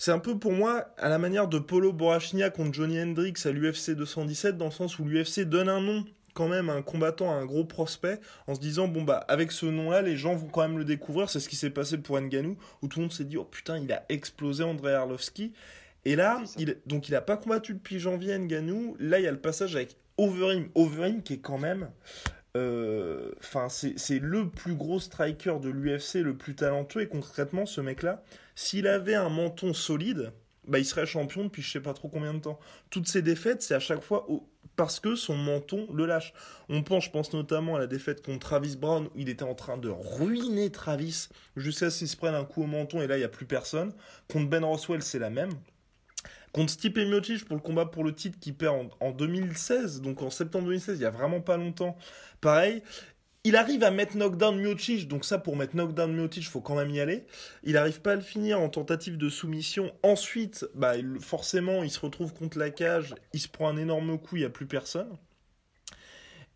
C'est 0.00 0.12
un 0.12 0.18
peu 0.18 0.38
pour 0.38 0.52
moi 0.52 0.86
à 0.96 1.10
la 1.10 1.18
manière 1.18 1.46
de 1.46 1.58
Polo 1.58 1.92
Borrachnia 1.92 2.48
contre 2.48 2.72
Johnny 2.72 2.98
Hendricks 2.98 3.44
à 3.44 3.50
l'UFC 3.50 3.90
217, 3.90 4.56
dans 4.56 4.64
le 4.64 4.70
sens 4.70 4.98
où 4.98 5.04
l'UFC 5.04 5.40
donne 5.40 5.68
un 5.68 5.82
nom 5.82 6.06
quand 6.32 6.48
même 6.48 6.70
à 6.70 6.72
un 6.72 6.80
combattant, 6.80 7.30
à 7.30 7.34
un 7.34 7.44
gros 7.44 7.66
prospect, 7.66 8.18
en 8.46 8.54
se 8.54 8.60
disant 8.60 8.88
bon 8.88 9.02
bah 9.02 9.22
avec 9.28 9.52
ce 9.52 9.66
nom-là, 9.66 10.00
les 10.00 10.16
gens 10.16 10.34
vont 10.34 10.46
quand 10.46 10.62
même 10.62 10.78
le 10.78 10.86
découvrir. 10.86 11.28
C'est 11.28 11.38
ce 11.38 11.50
qui 11.50 11.56
s'est 11.56 11.68
passé 11.68 11.98
pour 11.98 12.18
Nganou, 12.18 12.56
où 12.80 12.88
tout 12.88 13.00
le 13.00 13.02
monde 13.02 13.12
s'est 13.12 13.26
dit 13.26 13.36
oh 13.36 13.44
putain 13.44 13.76
il 13.76 13.92
a 13.92 14.06
explosé 14.08 14.64
André 14.64 14.94
Arlovski. 14.94 15.52
Et 16.06 16.16
là, 16.16 16.42
il, 16.56 16.78
donc 16.86 17.10
il 17.10 17.14
a 17.14 17.20
pas 17.20 17.36
combattu 17.36 17.74
depuis 17.74 17.98
janvier 17.98 18.38
Nganou. 18.38 18.96
Là, 19.00 19.18
il 19.18 19.24
y 19.26 19.28
a 19.28 19.32
le 19.32 19.38
passage 19.38 19.76
avec 19.76 19.98
Overeem. 20.16 20.70
Overeem 20.76 21.22
qui 21.22 21.34
est 21.34 21.40
quand 21.40 21.58
même, 21.58 21.90
euh, 22.56 23.32
enfin, 23.38 23.68
c'est 23.68 24.18
le 24.18 24.48
plus 24.48 24.76
gros 24.76 24.98
striker 24.98 25.58
de 25.60 25.68
l'UFC, 25.68 26.22
le 26.22 26.38
plus 26.38 26.54
talentueux. 26.54 27.02
Et 27.02 27.06
concrètement, 27.06 27.66
ce 27.66 27.82
mec-là, 27.82 28.22
s'il 28.60 28.86
avait 28.86 29.14
un 29.14 29.30
menton 29.30 29.72
solide, 29.72 30.32
bah, 30.68 30.78
il 30.78 30.84
serait 30.84 31.06
champion 31.06 31.44
depuis 31.44 31.62
je 31.62 31.70
sais 31.70 31.80
pas 31.80 31.94
trop 31.94 32.08
combien 32.08 32.34
de 32.34 32.40
temps. 32.40 32.60
Toutes 32.90 33.08
ces 33.08 33.22
défaites, 33.22 33.62
c'est 33.62 33.72
à 33.72 33.80
chaque 33.80 34.02
fois 34.02 34.26
parce 34.76 35.00
que 35.00 35.16
son 35.16 35.34
menton 35.34 35.88
le 35.94 36.04
lâche. 36.04 36.34
On 36.68 36.82
pense, 36.82 37.06
je 37.06 37.10
pense 37.10 37.32
notamment 37.32 37.76
à 37.76 37.78
la 37.78 37.86
défaite 37.86 38.22
contre 38.22 38.40
Travis 38.40 38.76
Brown, 38.76 39.06
où 39.06 39.10
il 39.18 39.30
était 39.30 39.44
en 39.44 39.54
train 39.54 39.78
de 39.78 39.88
ruiner 39.88 40.70
Travis 40.70 41.28
jusqu'à 41.56 41.88
ce 41.88 42.00
qu'il 42.00 42.08
se 42.08 42.18
prenne 42.18 42.34
un 42.34 42.44
coup 42.44 42.62
au 42.62 42.66
menton 42.66 43.00
et 43.00 43.06
là, 43.06 43.16
il 43.16 43.20
n'y 43.20 43.24
a 43.24 43.30
plus 43.30 43.46
personne. 43.46 43.94
Contre 44.30 44.50
Ben 44.50 44.62
Roswell, 44.62 45.02
c'est 45.02 45.18
la 45.18 45.30
même. 45.30 45.52
Contre 46.52 46.70
Stipe 46.70 46.98
Miocic 46.98 47.46
pour 47.46 47.56
le 47.56 47.62
combat 47.62 47.86
pour 47.86 48.04
le 48.04 48.14
titre 48.14 48.38
qui 48.38 48.52
perd 48.52 48.90
en, 49.00 49.10
2016, 49.10 50.02
donc 50.02 50.20
en 50.20 50.28
septembre 50.28 50.66
2016, 50.66 50.98
il 50.98 51.02
y 51.02 51.06
a 51.06 51.10
vraiment 51.10 51.40
pas 51.40 51.56
longtemps. 51.56 51.96
Pareil, 52.42 52.82
il 53.44 53.56
arrive 53.56 53.82
à 53.84 53.90
mettre 53.90 54.16
knockdown 54.16 54.58
Miocic, 54.58 55.08
donc 55.08 55.24
ça 55.24 55.38
pour 55.38 55.56
mettre 55.56 55.74
knockdown 55.74 56.12
Miocic, 56.12 56.48
faut 56.48 56.60
quand 56.60 56.76
même 56.76 56.90
y 56.90 57.00
aller. 57.00 57.26
Il 57.64 57.76
arrive 57.76 58.00
pas 58.02 58.12
à 58.12 58.16
le 58.16 58.20
finir 58.20 58.60
en 58.60 58.68
tentative 58.68 59.16
de 59.16 59.28
soumission. 59.28 59.92
Ensuite, 60.02 60.66
bah 60.74 60.94
forcément, 61.20 61.82
il 61.82 61.90
se 61.90 62.00
retrouve 62.00 62.34
contre 62.34 62.58
la 62.58 62.70
cage, 62.70 63.14
il 63.32 63.40
se 63.40 63.48
prend 63.48 63.68
un 63.68 63.76
énorme 63.76 64.18
coup, 64.18 64.36
il 64.36 64.42
y 64.42 64.44
a 64.44 64.50
plus 64.50 64.66
personne. 64.66 65.16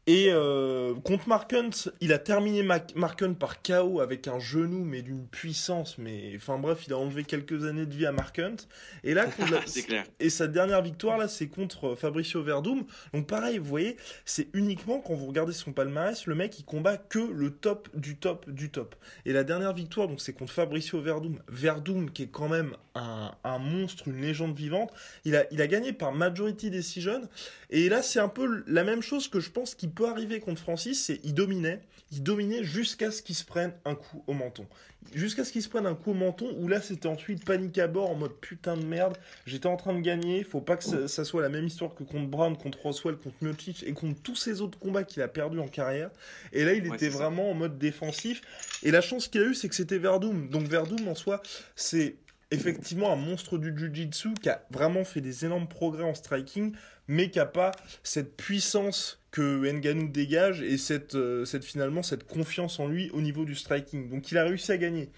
Et 0.06 0.26
euh, 0.28 0.92
contre 1.02 1.28
Mark 1.28 1.50
Hunt, 1.54 1.90
il 2.02 2.12
a 2.12 2.18
terminé 2.18 2.62
Mark 2.62 3.22
Hunt 3.22 3.34
par 3.34 3.62
KO 3.62 4.00
avec 4.00 4.28
un 4.28 4.38
genou, 4.38 4.84
mais 4.84 5.00
d'une 5.00 5.26
puissance. 5.26 5.96
Mais 5.96 6.32
enfin 6.36 6.58
bref, 6.58 6.84
il 6.86 6.92
a 6.92 6.98
enlevé 6.98 7.24
quelques 7.24 7.64
années 7.64 7.86
de 7.86 7.94
vie 7.94 8.04
à 8.04 8.12
Mark 8.12 8.38
Hunt. 8.38 8.56
Et 9.02 9.14
là, 9.14 9.26
clair. 9.86 10.04
Et 10.20 10.28
sa 10.28 10.46
dernière 10.46 10.82
victoire 10.82 11.16
là, 11.16 11.26
c'est 11.26 11.46
contre 11.46 11.92
euh, 11.92 11.96
Fabricio 11.96 12.42
Verdum. 12.42 12.84
Donc 13.14 13.26
pareil, 13.26 13.56
vous 13.56 13.64
voyez, 13.64 13.96
c'est 14.26 14.48
uniquement 14.52 14.98
quand 14.98 15.14
vous 15.14 15.26
regardez 15.26 15.54
son 15.54 15.72
palmarès, 15.72 16.26
le 16.26 16.34
mec 16.34 16.58
il 16.58 16.64
combat 16.64 16.98
que 16.98 17.18
le 17.18 17.50
top 17.50 17.88
du 17.94 18.16
top 18.16 18.48
du 18.50 18.70
top. 18.70 18.94
Et 19.24 19.32
la 19.32 19.42
dernière 19.42 19.72
victoire, 19.72 20.08
donc 20.08 20.20
c'est 20.20 20.34
contre 20.34 20.52
Fabricio 20.52 21.00
Verdum. 21.00 21.38
Verdum 21.48 22.10
qui 22.10 22.24
est 22.24 22.30
quand 22.30 22.50
même 22.50 22.76
un, 22.94 23.32
un 23.42 23.58
monstre, 23.58 24.08
une 24.08 24.20
légende 24.20 24.54
vivante. 24.54 24.92
Il 25.24 25.34
a 25.34 25.44
il 25.50 25.62
a 25.62 25.66
gagné 25.66 25.94
par 25.94 26.12
majority 26.12 26.68
decision. 26.68 27.22
Et 27.70 27.88
là, 27.88 28.02
c'est 28.02 28.20
un 28.20 28.28
peu 28.28 28.62
la 28.66 28.84
même 28.84 29.02
chose 29.02 29.28
que 29.28 29.40
je 29.40 29.50
pense 29.50 29.74
qu'il 29.74 29.93
peut 29.94 30.08
arriver 30.08 30.40
contre 30.40 30.60
Francis, 30.60 31.04
c'est 31.04 31.20
il 31.24 31.34
dominait, 31.34 31.80
il 32.12 32.22
dominait 32.22 32.64
jusqu'à 32.64 33.10
ce 33.10 33.22
qu'il 33.22 33.34
se 33.34 33.44
prenne 33.44 33.72
un 33.84 33.94
coup 33.94 34.22
au 34.26 34.32
menton. 34.32 34.66
Jusqu'à 35.14 35.44
ce 35.44 35.52
qu'il 35.52 35.62
se 35.62 35.68
prenne 35.68 35.86
un 35.86 35.94
coup 35.94 36.12
au 36.12 36.14
menton, 36.14 36.54
où 36.58 36.66
là 36.66 36.80
c'était 36.80 37.06
ensuite 37.06 37.44
panique 37.44 37.78
à 37.78 37.86
bord 37.86 38.10
en 38.10 38.14
mode 38.14 38.34
putain 38.40 38.76
de 38.76 38.84
merde, 38.84 39.16
j'étais 39.46 39.66
en 39.66 39.76
train 39.76 39.94
de 39.94 40.00
gagner, 40.00 40.44
faut 40.44 40.60
pas 40.60 40.76
que 40.76 41.06
ça, 41.06 41.24
soit 41.24 41.42
la 41.42 41.48
même 41.48 41.66
histoire 41.66 41.94
que 41.94 42.04
contre 42.04 42.26
Brown, 42.26 42.56
contre 42.56 42.80
Roswell, 42.82 43.16
contre 43.16 43.36
Miocic 43.42 43.82
et 43.82 43.92
contre 43.92 44.20
tous 44.22 44.36
ces 44.36 44.60
autres 44.60 44.78
combats 44.78 45.04
qu'il 45.04 45.22
a 45.22 45.28
perdus 45.28 45.60
en 45.60 45.68
carrière. 45.68 46.10
Et 46.52 46.64
là 46.64 46.72
il 46.72 46.86
était 46.86 47.08
vraiment 47.08 47.50
en 47.50 47.54
mode 47.54 47.78
défensif. 47.78 48.40
Et 48.82 48.90
la 48.90 49.00
chance 49.00 49.28
qu'il 49.28 49.42
a 49.42 49.44
eu 49.44 49.54
c'est 49.54 49.68
que 49.68 49.74
c'était 49.74 49.98
Verdum. 49.98 50.48
Donc 50.48 50.66
Verdum 50.66 51.06
en 51.08 51.14
soi 51.14 51.42
c'est 51.76 52.16
effectivement 52.54 53.12
un 53.12 53.16
monstre 53.16 53.58
du 53.58 53.76
jiu-jitsu 53.76 54.34
qui 54.34 54.48
a 54.48 54.64
vraiment 54.70 55.04
fait 55.04 55.20
des 55.20 55.44
énormes 55.44 55.68
progrès 55.68 56.04
en 56.04 56.14
striking, 56.14 56.72
mais 57.08 57.30
qui 57.30 57.38
a 57.38 57.46
pas 57.46 57.72
cette 58.02 58.36
puissance 58.36 59.20
que 59.30 59.70
Nganou 59.70 60.08
dégage 60.08 60.62
et 60.62 60.78
cette, 60.78 61.16
euh, 61.16 61.44
cette 61.44 61.64
finalement 61.64 62.02
cette 62.02 62.24
confiance 62.24 62.78
en 62.78 62.86
lui 62.86 63.10
au 63.10 63.20
niveau 63.20 63.44
du 63.44 63.54
striking. 63.54 64.08
Donc 64.08 64.30
il 64.30 64.38
a 64.38 64.44
réussi 64.44 64.72
à 64.72 64.78
gagner. 64.78 65.10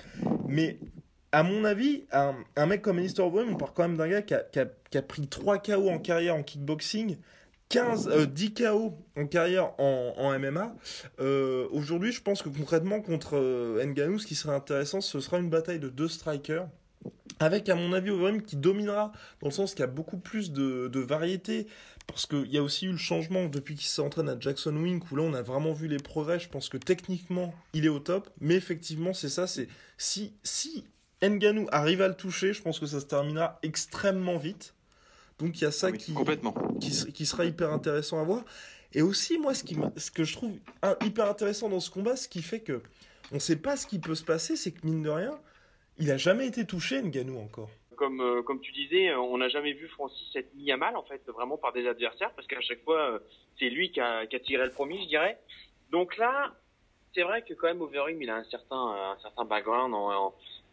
Mais 0.48 0.78
à 1.32 1.42
mon 1.42 1.64
avis, 1.64 2.04
un, 2.12 2.66
mec 2.66 2.80
comme 2.80 2.98
Alistair 2.98 3.26
Overeem, 3.26 3.50
on 3.52 3.56
parle 3.56 3.72
quand 3.74 3.82
même 3.82 3.96
d'un 3.96 4.08
gars 4.08 4.22
qui 4.22 4.34
a, 4.34 5.02
pris 5.02 5.26
3 5.26 5.58
KO 5.58 5.90
en 5.90 5.98
carrière 5.98 6.34
en 6.34 6.42
kickboxing, 6.42 7.18
15, 7.68 8.08
euh, 8.08 8.26
10 8.26 8.54
KO 8.54 8.94
en 9.16 9.26
carrière 9.26 9.72
en, 9.78 10.14
en 10.16 10.38
MMA. 10.38 10.74
Euh, 11.20 11.68
Aujourd'hui, 11.72 12.12
je 12.12 12.22
pense 12.22 12.42
que 12.42 12.48
concrètement 12.48 13.00
contre 13.00 13.36
euh, 13.36 13.84
Nganou, 13.84 14.18
ce 14.18 14.26
qui 14.26 14.34
serait 14.34 14.54
intéressant, 14.54 15.00
ce 15.00 15.20
sera 15.20 15.38
une 15.38 15.50
bataille 15.50 15.80
de 15.80 15.88
deux 15.88 16.08
strikers 16.08 16.68
avec 17.38 17.68
à 17.68 17.74
mon 17.74 17.92
avis 17.92 18.10
Overeem 18.10 18.42
qui 18.42 18.56
dominera 18.56 19.12
dans 19.40 19.48
le 19.48 19.52
sens 19.52 19.72
qu'il 19.72 19.80
y 19.80 19.84
a 19.84 19.88
beaucoup 19.88 20.18
plus 20.18 20.52
de, 20.52 20.88
de 20.88 21.00
variété 21.00 21.66
parce 22.06 22.26
qu'il 22.26 22.46
y 22.46 22.58
a 22.58 22.62
aussi 22.62 22.86
eu 22.86 22.92
le 22.92 22.98
changement 22.98 23.46
depuis 23.46 23.74
qu'il 23.74 23.88
s'entraîne 23.88 24.28
à 24.28 24.38
Jackson 24.38 24.76
Wink 24.76 25.10
où 25.10 25.16
là 25.16 25.22
on 25.22 25.34
a 25.34 25.42
vraiment 25.42 25.72
vu 25.72 25.88
les 25.88 25.98
progrès. 25.98 26.38
Je 26.38 26.48
pense 26.48 26.68
que 26.68 26.76
techniquement 26.76 27.54
il 27.72 27.84
est 27.84 27.90
au 27.90 27.98
top 27.98 28.30
mais 28.40 28.54
effectivement 28.54 29.12
c'est 29.12 29.28
ça 29.28 29.46
c'est 29.46 29.68
si 29.98 30.34
si 30.42 30.84
Nganou 31.22 31.66
arrive 31.72 32.02
à 32.02 32.08
le 32.08 32.14
toucher 32.14 32.52
je 32.52 32.62
pense 32.62 32.78
que 32.78 32.86
ça 32.86 33.00
se 33.00 33.06
terminera 33.06 33.58
extrêmement 33.62 34.38
vite. 34.38 34.74
Donc 35.38 35.60
il 35.60 35.64
y 35.64 35.66
a 35.66 35.72
ça 35.72 35.92
qui, 35.92 36.14
complètement. 36.14 36.54
qui, 36.80 37.12
qui 37.12 37.26
sera 37.26 37.44
hyper 37.44 37.70
intéressant 37.70 38.18
à 38.20 38.24
voir. 38.24 38.42
Et 38.94 39.02
aussi 39.02 39.38
moi 39.38 39.52
ce, 39.52 39.64
qui, 39.64 39.76
ce 39.96 40.10
que 40.10 40.24
je 40.24 40.32
trouve 40.32 40.52
hyper 41.04 41.28
intéressant 41.28 41.68
dans 41.68 41.80
ce 41.80 41.90
combat 41.90 42.16
ce 42.16 42.28
qui 42.28 42.40
fait 42.40 42.60
que 42.60 42.82
on 43.32 43.40
sait 43.40 43.56
pas 43.56 43.76
ce 43.76 43.86
qui 43.86 43.98
peut 43.98 44.14
se 44.14 44.24
passer 44.24 44.56
c'est 44.56 44.70
que 44.70 44.86
mine 44.86 45.02
de 45.02 45.10
rien 45.10 45.38
il 45.98 46.10
a 46.10 46.16
jamais 46.16 46.46
été 46.46 46.66
touché, 46.66 47.02
Nganou, 47.02 47.38
encore. 47.38 47.70
Comme, 47.96 48.20
euh, 48.20 48.42
comme 48.42 48.60
tu 48.60 48.72
disais, 48.72 49.08
euh, 49.08 49.18
on 49.18 49.38
n'a 49.38 49.48
jamais 49.48 49.72
vu 49.72 49.88
Francis 49.88 50.34
être 50.36 50.54
mis 50.54 50.70
à 50.70 50.76
mal, 50.76 50.96
en 50.96 51.02
fait, 51.02 51.22
vraiment 51.28 51.56
par 51.56 51.72
des 51.72 51.86
adversaires, 51.86 52.32
parce 52.34 52.46
qu'à 52.46 52.60
chaque 52.60 52.82
fois, 52.84 53.12
euh, 53.12 53.18
c'est 53.58 53.70
lui 53.70 53.90
qui 53.90 54.00
a, 54.00 54.26
tiré 54.26 54.64
le 54.64 54.72
premier, 54.72 55.02
je 55.02 55.08
dirais. 55.08 55.38
Donc 55.90 56.16
là, 56.18 56.54
c'est 57.14 57.22
vrai 57.22 57.42
que 57.42 57.54
quand 57.54 57.68
même, 57.68 57.80
Overeem, 57.80 58.20
il 58.20 58.28
a 58.28 58.36
un 58.36 58.44
certain, 58.44 58.76
un 58.76 59.18
certain 59.22 59.44
background 59.44 59.92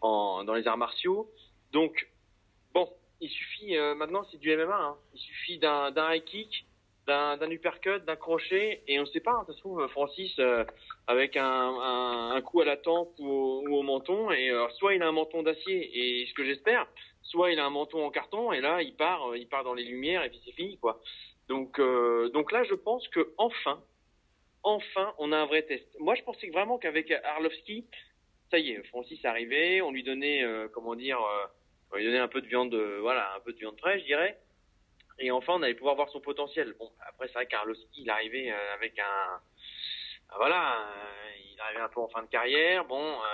dans 0.02 0.54
les 0.54 0.68
arts 0.68 0.78
martiaux. 0.78 1.32
Donc, 1.72 2.10
bon, 2.74 2.90
il 3.22 3.30
suffit, 3.30 3.78
maintenant, 3.96 4.26
c'est 4.30 4.40
du 4.40 4.54
MMA, 4.56 4.76
hein. 4.76 4.98
il 5.14 5.20
suffit 5.20 5.60
d'un 5.60 6.14
high 6.14 6.24
kick, 6.26 6.66
d'un 7.08 7.52
uppercut, 7.52 8.00
d'un 8.06 8.16
crochet, 8.16 8.82
et 8.88 8.98
on 9.00 9.02
ne 9.02 9.08
sait 9.08 9.20
pas, 9.20 9.32
hein, 9.32 9.44
ça 9.46 9.54
se 9.54 9.60
trouve, 9.60 9.86
Francis, 9.90 10.34
euh, 10.40 10.64
avec 11.08 11.36
un, 11.36 11.44
un, 11.44 12.32
un, 12.32 12.42
coup 12.42 12.62
à 12.62 12.66
la 12.66 12.78
tempe 12.78 13.12
ou 13.20 13.28
au, 13.28 13.68
ou 13.68 13.76
au 13.76 13.84
menton, 13.84 14.32
et 14.32 14.50
euh, 14.50 14.68
soit 14.78 14.96
il 14.96 15.04
a 15.04 15.08
un 15.08 15.12
menton 15.12 15.44
d'acier, 15.44 16.22
et 16.22 16.26
ce 16.26 16.34
que 16.34 16.46
j'espère, 16.46 16.88
soit 17.22 17.52
il 17.52 17.60
a 17.60 17.66
un 17.66 17.70
menton 17.70 18.06
en 18.06 18.10
carton, 18.10 18.54
et 18.54 18.62
là, 18.62 18.82
il 18.82 18.96
part, 18.96 19.32
euh, 19.32 19.38
il 19.38 19.48
part 19.48 19.66
dans 19.66 19.74
les 19.74 19.84
lumières, 19.84 20.24
et 20.24 20.30
puis 20.30 20.42
c'est 20.46 20.54
fini, 20.54 20.78
quoi. 20.78 21.02
Donc, 21.50 21.78
donc 22.32 22.54
là, 22.54 22.64
je 22.64 22.74
pense 22.74 23.06
que 23.10 23.34
enfin, 23.38 23.84
enfin, 24.64 25.14
on 25.18 25.34
a 25.34 25.38
un 25.38 25.46
vrai 25.46 25.64
test. 25.64 25.86
Moi, 26.00 26.16
je 26.16 26.24
pensais 26.24 26.50
vraiment 26.52 26.78
qu'avec 26.78 27.12
Arlovski, 27.12 27.86
ça 28.50 28.60
y 28.60 28.72
est, 28.72 28.84
Francis 28.88 29.24
arrivé, 29.26 29.82
on 29.82 29.92
lui 29.92 30.04
donnait, 30.04 30.42
comment 30.72 30.96
dire, 30.96 31.20
on 31.92 31.98
lui 31.98 32.06
donnait 32.06 32.20
un 32.20 32.30
peu 32.30 32.40
de 32.40 32.48
viande, 32.48 32.74
voilà, 33.02 33.36
un 33.36 33.42
peu 33.42 33.52
de 33.52 33.58
viande 33.58 33.78
fraîche, 33.78 34.04
je 34.04 34.06
dirais. 34.06 34.40
Et 35.20 35.32
enfin, 35.32 35.54
on 35.56 35.62
allait 35.62 35.74
pouvoir 35.76 35.96
voir 35.96 36.10
son 36.10 36.20
potentiel. 36.20 36.74
Bon, 36.80 36.92
après, 37.08 37.28
c'est 37.28 37.34
vrai 37.34 37.46
qu'Arlovski, 37.48 38.02
il 38.02 38.10
arrivait 38.10 38.52
euh, 38.52 38.74
avec 38.74 38.98
un, 39.00 39.40
ah, 40.30 40.36
voilà, 40.38 40.78
euh, 40.80 41.32
il 41.54 41.60
arrivait 41.60 41.82
un 41.82 41.90
peu 41.90 42.02
en 42.02 42.08
fin 42.08 42.24
de 42.24 42.28
carrière. 42.28 42.86
Bon, 42.86 43.02
euh, 43.02 43.26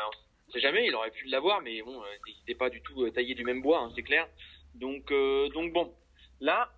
on 0.48 0.52
sait 0.52 0.60
jamais, 0.60 0.86
il 0.86 0.96
aurait 0.96 1.12
pu 1.12 1.26
l'avoir, 1.28 1.62
mais 1.62 1.82
bon, 1.82 2.02
il 2.28 2.36
n'était 2.40 2.56
pas 2.56 2.70
du 2.70 2.82
tout 2.82 3.10
taillé 3.12 3.36
du 3.36 3.44
même 3.44 3.62
bois, 3.62 3.80
hein, 3.80 3.92
c'est 3.96 4.04
clair. 4.04 4.28
Donc, 4.76 5.12
donc 5.54 5.74
bon, 5.74 5.94
là, 6.40 6.72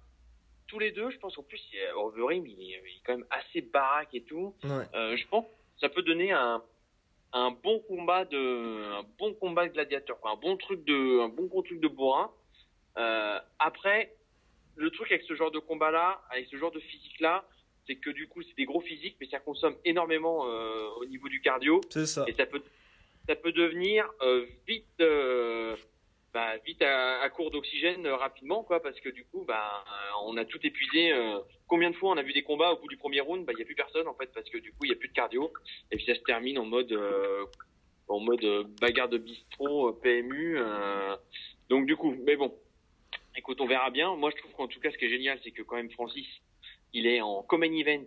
tous 0.68 0.80
les 0.80 0.92
deux, 0.92 1.10
je 1.10 1.18
pense 1.20 1.36
qu'en 1.36 1.44
plus, 1.44 1.62
Overeem, 1.96 2.46
il 2.46 2.62
est, 2.62 2.82
il 2.86 2.98
est 2.98 3.02
quand 3.06 3.18
même 3.18 3.28
assez 3.30 3.62
baraque 3.62 4.14
et 4.14 4.24
tout. 4.24 4.56
Ouais. 4.64 5.18
je 5.18 5.28
pense 5.28 5.46
que 5.46 5.52
ça 5.80 5.90
peut 5.90 6.02
donner 6.02 6.32
un, 6.32 6.64
un 7.34 7.52
bon 7.52 7.80
combat 7.80 8.26
de, 8.26 9.00
un 9.00 9.04
bon 9.18 9.34
combat 9.36 9.68
de 9.68 9.74
gladiateur, 9.74 10.20
quoi. 10.20 10.32
un 10.32 10.36
bon 10.36 10.58
truc 10.58 10.84
de, 10.84 11.22
un 11.22 11.30
bon 11.30 11.62
truc 11.62 11.80
de 11.80 11.88
bourrin. 11.88 12.32
Euh, 12.98 13.40
après, 13.60 14.14
le 14.76 14.90
truc 14.92 15.12
avec 15.12 15.24
ce 15.24 15.36
genre 15.36 15.52
de 15.52 15.60
combat-là, 15.60 16.22
avec 16.30 16.48
ce 16.48 16.58
genre 16.58 16.72
de 16.72 16.80
physique-là, 16.80 17.46
c'est 17.88 17.96
que 17.96 18.10
du 18.10 18.28
coup, 18.28 18.42
c'est 18.44 18.56
des 18.56 18.66
gros 18.66 18.82
physiques, 18.82 19.18
mais 19.20 19.28
ça 19.28 19.40
consomme 19.40 19.76
énormément 19.86 20.48
euh, 20.48 20.88
au 21.00 21.06
niveau 21.06 21.28
du 21.30 21.42
cardio. 21.42 21.82
C'est 21.90 22.06
ça. 22.06 22.26
Et 22.28 22.34
ça 22.34 22.46
peut, 22.46 22.62
ça 23.28 23.36
peut 23.36 23.52
devenir 23.52 24.10
euh, 24.22 24.46
vite, 24.68 24.86
euh, 25.00 25.76
bah, 26.34 26.58
vite 26.66 26.82
à, 26.82 27.22
à 27.22 27.30
court 27.30 27.52
d'oxygène 27.52 28.08
rapidement, 28.08 28.64
quoi, 28.64 28.82
parce 28.82 29.00
que 29.00 29.10
du 29.10 29.26
coup, 29.26 29.44
bah, 29.48 29.84
on 30.26 30.38
a 30.38 30.46
tout 30.46 30.60
épuisé. 30.64 31.12
combien 31.68 31.90
de 31.90 31.96
fois 31.96 32.12
on 32.12 32.18
a 32.18 32.24
vu 32.24 32.34
des 32.34 32.44
combats 32.44 32.72
au 32.72 32.78
bout 32.78 32.88
du 32.88 32.98
premier 32.98 33.22
round, 33.22 33.46
bah, 33.46 33.54
il 33.56 33.60
y 33.60 33.64
a 33.64 33.66
plus 33.66 33.76
personne 33.76 34.08
en 34.08 34.14
fait, 34.14 34.32
parce 34.34 34.50
que 34.50 34.58
du 34.58 34.72
coup, 34.72 34.86
il 34.86 34.90
y 34.90 34.94
a 34.94 34.98
plus 34.98 35.10
de 35.10 35.14
cardio, 35.14 35.52
et 35.92 35.98
puis 35.98 36.06
ça 36.06 36.16
se 36.16 36.22
termine 36.22 36.58
en 36.60 36.66
mode, 36.66 36.98
en 38.08 38.20
mode 38.20 38.46
bagarre 38.80 39.10
de 39.10 39.18
bistrot, 39.18 39.94
PMU. 39.94 40.60
donc 41.70 41.86
du 41.88 41.96
coup, 41.98 42.16
mais 42.26 42.36
bon, 42.36 42.54
écoute, 43.36 43.60
on 43.62 43.68
verra 43.68 43.90
bien. 43.90 44.16
Moi, 44.16 44.32
je 44.36 44.42
trouve 44.42 44.52
qu'en 44.54 44.68
tout 44.68 44.80
cas, 44.80 44.92
ce 44.92 44.98
qui 44.98 45.06
est 45.06 45.10
génial, 45.10 45.40
c'est 45.44 45.52
que 45.52 45.62
quand 45.62 45.76
même 45.76 45.92
Francis, 45.92 46.28
il 46.94 47.08
est 47.08 47.22
en 47.22 47.44
common 47.44 47.72
event 47.74 48.04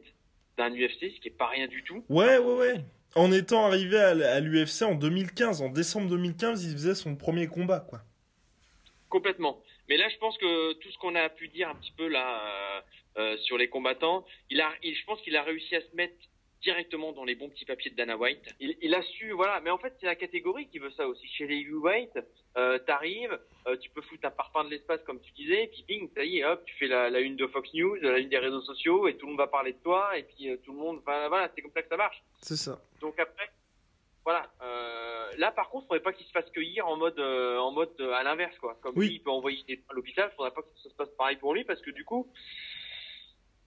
d'un 0.57 0.71
UFC, 0.71 1.11
ce 1.15 1.21
qui 1.21 1.29
est 1.29 1.37
pas 1.37 1.49
rien 1.49 1.67
du 1.67 1.83
tout. 1.85 2.05
Ouais, 2.09 2.39
ouais, 2.39 2.55
ouais. 2.55 2.85
En 3.17 3.31
étant 3.33 3.65
arrivé 3.67 3.97
à, 3.99 4.41
l'UFC 4.41 4.83
en 4.83 4.95
2015, 4.95 5.63
en 5.63 5.69
décembre 5.69 6.09
2015, 6.11 6.65
il 6.65 6.73
faisait 6.73 6.95
son 6.95 7.15
premier 7.17 7.47
combat, 7.47 7.81
quoi. 7.81 8.01
Complètement. 9.09 9.63
Mais 9.89 9.97
là, 9.97 10.09
je 10.09 10.17
pense 10.19 10.37
que 10.39 10.73
tout 10.75 10.91
ce 10.91 10.99
qu'on 10.99 11.15
a 11.15 11.29
pu 11.29 11.49
dire 11.49 11.69
un 11.69 11.77
petit 11.77 11.93
peu 11.97 12.09
là 12.09 12.41
euh, 12.47 12.81
euh, 13.19 13.37
sur 13.39 13.57
les 13.57 13.69
combattants, 13.69 14.25
il 14.51 14.61
a, 14.61 14.73
il- 14.83 14.97
je 14.97 15.05
pense 15.05 15.21
qu'il 15.23 15.37
a 15.37 15.43
réussi 15.43 15.77
à 15.77 15.81
se 15.81 15.95
mettre 15.95 16.15
directement 16.65 17.13
dans 17.13 17.25
les 17.25 17.35
bons 17.37 17.49
petits 17.51 17.65
papiers 17.67 17.91
de 17.91 17.97
Dana 17.97 18.17
White. 18.17 18.55
Il, 18.59 18.77
il 18.81 18.95
a 18.95 19.03
su, 19.03 19.31
voilà. 19.33 19.61
Mais 19.61 19.71
en 19.71 19.79
fait, 19.79 19.95
c'est 20.01 20.07
la 20.07 20.17
catégorie 20.17 20.67
qui 20.69 20.79
veut 20.79 20.91
ça 20.93 21.07
aussi. 21.07 21.29
Chez 21.29 21.47
les 21.47 21.59
heavyweight, 21.61 22.19
euh, 22.57 22.79
t'arrives, 22.79 23.39
euh, 23.67 23.77
tu 23.77 23.91
peux 23.91 24.01
foutre 24.03 24.27
un 24.27 24.31
parfum 24.31 24.65
de 24.65 24.71
l'espace 24.71 25.03
comme 25.05 25.21
tu 25.21 25.31
disais, 25.33 25.65
et 25.65 25.67
puis 25.69 25.85
bing, 25.87 26.11
ça 26.15 26.25
y 26.25 26.39
est, 26.39 26.45
hop, 26.45 26.65
tu 26.65 26.75
fais 26.77 26.87
la, 26.89 27.11
la 27.11 27.21
une 27.21 27.37
de 27.37 27.47
Fox 27.47 27.73
News, 27.75 27.97
la 28.01 28.19
une 28.19 28.29
des 28.29 28.39
réseaux 28.39 28.63
sociaux, 28.63 29.07
et 29.09 29.17
tout 29.17 29.27
le 29.27 29.33
monde 29.33 29.39
va 29.41 29.47
parler 29.47 29.73
de 29.73 29.79
toi, 29.83 30.17
et 30.19 30.23
puis 30.25 30.49
euh, 30.51 30.57
tout 30.65 30.73
le 30.73 30.79
monde, 30.79 31.01
voilà, 31.05 31.51
c'est 31.55 31.63
comme 31.63 31.73
ça 31.73 31.83
que 31.83 31.89
ça 31.89 31.97
marche. 31.97 32.23
C'est 32.41 32.57
ça. 32.57 32.81
Donc 33.01 33.19
après, 33.19 33.51
voilà. 34.25 34.51
Euh, 34.63 35.31
là, 35.37 35.53
par 35.53 35.69
contre, 35.69 35.87
faudrait 35.87 36.01
pas 36.03 36.13
qu'il 36.15 36.25
se 36.27 36.33
fasse 36.33 36.51
cueillir 36.51 36.87
en 36.89 36.97
mode, 36.97 37.19
euh, 37.19 37.59
en 37.59 37.73
mode 37.73 37.93
euh, 38.01 38.13
à 38.13 38.23
l'inverse, 38.23 38.57
quoi. 38.59 38.79
Comme 38.81 38.97
Oui. 38.97 39.09
lui, 39.09 39.15
il 39.17 39.23
peut 39.23 39.31
envoyer 39.31 39.63
des 39.69 39.83
à 39.91 39.93
l'hôpital, 39.93 40.33
faudrait 40.37 40.53
pas 40.53 40.63
que 40.63 40.69
ça 40.83 40.89
se 40.89 40.95
passe 40.95 41.11
pareil 41.19 41.37
pour 41.37 41.53
lui, 41.55 41.65
parce 41.65 41.83
que 41.83 41.91
du 41.91 42.05
coup, 42.07 42.27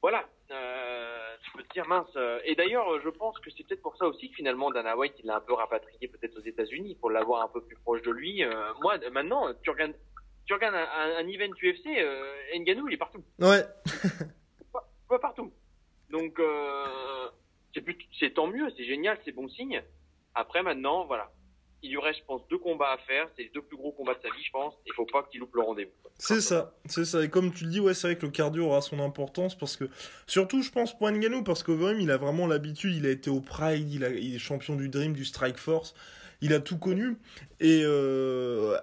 voilà. 0.02 0.28
Euh, 0.50 1.36
je 1.44 1.52
peux 1.58 1.64
te 1.64 1.67
dire 1.78 1.88
mince. 1.88 2.08
euh, 2.16 2.40
Et 2.46 2.56
d'ailleurs, 2.56 2.92
euh, 2.92 3.00
je 3.04 3.10
pense 3.10 3.38
que 3.40 3.50
c'est 3.52 3.64
peut-être 3.68 3.82
pour 3.84 3.96
ça 3.98 4.06
aussi 4.08 4.30
que 4.30 4.36
finalement 4.36 4.72
Dana 4.72 4.98
White, 4.98 5.14
il 5.20 5.28
l'a 5.28 5.38
un 5.38 5.42
peu 5.42 5.54
rapatrié 5.54 6.08
peut-être 6.08 6.36
aux 6.38 6.42
États-Unis 6.44 6.96
pour 7.00 7.12
l'avoir 7.12 7.44
un 7.44 7.48
peu 7.50 7.62
plus 7.62 7.76
proche 7.78 8.02
de 8.02 8.12
lui. 8.12 8.44
Euh, 8.44 8.74
moi, 8.82 8.98
maintenant, 9.12 9.54
tu 9.64 9.70
regardes, 9.70 9.94
tu 10.46 10.54
regardes 10.56 10.76
un, 10.76 10.88
un, 11.02 11.18
un 11.18 11.28
event 11.28 11.54
UFC, 11.62 11.86
euh, 12.00 12.34
Ngannou, 12.60 12.88
il 12.88 12.96
est 12.96 12.98
partout 12.98 13.24
Ouais. 13.40 13.64
pas 15.10 15.20
partout. 15.20 15.52
Donc 16.10 16.40
euh, 16.40 17.30
c'est 18.20 18.34
tant 18.34 18.48
mieux, 18.48 18.70
c'est 18.76 18.86
génial, 18.86 19.20
c'est 19.24 19.32
bon 19.34 19.48
signe. 19.50 19.84
Après 20.34 20.64
maintenant, 20.64 21.06
voilà, 21.06 21.32
il 21.84 21.92
lui 21.92 22.00
reste, 22.00 22.20
je 22.20 22.26
pense, 22.26 22.42
deux 22.50 22.58
combats 22.58 22.92
à 22.92 22.98
faire. 22.98 23.28
C'est 23.36 23.44
les 23.44 23.50
deux 23.50 23.62
plus 23.62 23.78
gros 23.78 23.92
combats 23.92 24.14
de 24.14 24.22
sa 24.22 24.30
vie, 24.30 24.44
je 24.44 24.52
pense. 24.52 24.74
Il 24.86 24.94
faut 24.94 25.06
pas 25.06 25.24
qu'il 25.24 25.40
loupe 25.40 25.56
le 25.56 25.62
rendez-vous. 25.62 25.92
C'est 26.18 26.42
ça, 26.42 26.74
c'est 26.86 27.06
ça. 27.06 27.24
Et 27.24 27.30
comme 27.30 27.54
tu 27.54 27.66
le 27.66 27.72
dis, 27.72 27.80
ouais, 27.80 27.94
c'est 27.94 28.08
vrai 28.08 28.18
que 28.18 28.26
le 28.26 28.32
cardio 28.32 28.66
aura 28.66 28.82
son 28.82 29.00
importance 29.00 29.56
parce 29.56 29.78
que, 29.78 29.86
surtout, 30.26 30.62
je 30.62 30.72
pense 30.72 30.98
pour 30.98 31.10
Ngannou, 31.10 31.44
parce 31.44 31.64
qu'Overim, 31.64 32.00
il 32.00 32.12
a 32.12 32.18
vraiment 32.18 32.48
l'habitude, 32.48 32.96
il 32.96 33.06
a 33.06 33.12
été 33.12 33.30
au 33.30 33.42
Pride, 33.42 33.90
il 33.92 34.04
est 34.04 34.40
champion 34.40 34.76
du 34.76 34.90
Dream, 34.90 35.14
du 35.14 35.26
Strike 35.26 35.58
Force, 35.58 35.94
il 36.42 36.54
a 36.54 36.60
tout 36.60 36.78
connu. 36.78 37.18
Et 37.60 37.82
euh, 37.84 38.78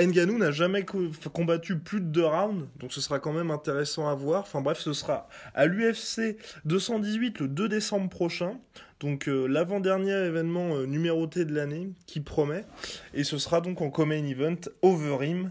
Ngannou 0.00 0.38
n'a 0.38 0.50
jamais 0.52 0.84
co- 0.84 1.10
combattu 1.32 1.76
plus 1.78 2.00
de 2.00 2.06
deux 2.06 2.24
rounds, 2.24 2.66
donc 2.78 2.92
ce 2.92 3.00
sera 3.00 3.18
quand 3.18 3.32
même 3.32 3.50
intéressant 3.50 4.08
à 4.08 4.14
voir. 4.14 4.42
Enfin 4.42 4.60
bref, 4.60 4.78
ce 4.78 4.92
sera 4.92 5.28
à 5.54 5.66
l'UFC 5.66 6.36
218 6.64 7.40
le 7.40 7.48
2 7.48 7.68
décembre 7.68 8.08
prochain. 8.08 8.58
Donc 9.00 9.28
euh, 9.28 9.46
l'avant-dernier 9.46 10.12
événement 10.26 10.74
euh, 10.76 10.86
numéroté 10.86 11.44
de 11.44 11.54
l'année 11.54 11.90
qui 12.06 12.20
promet. 12.20 12.64
Et 13.14 13.24
ce 13.24 13.38
sera 13.38 13.60
donc 13.60 13.80
en 13.80 13.90
common 13.90 14.24
event 14.24 14.56
Overeem 14.82 15.50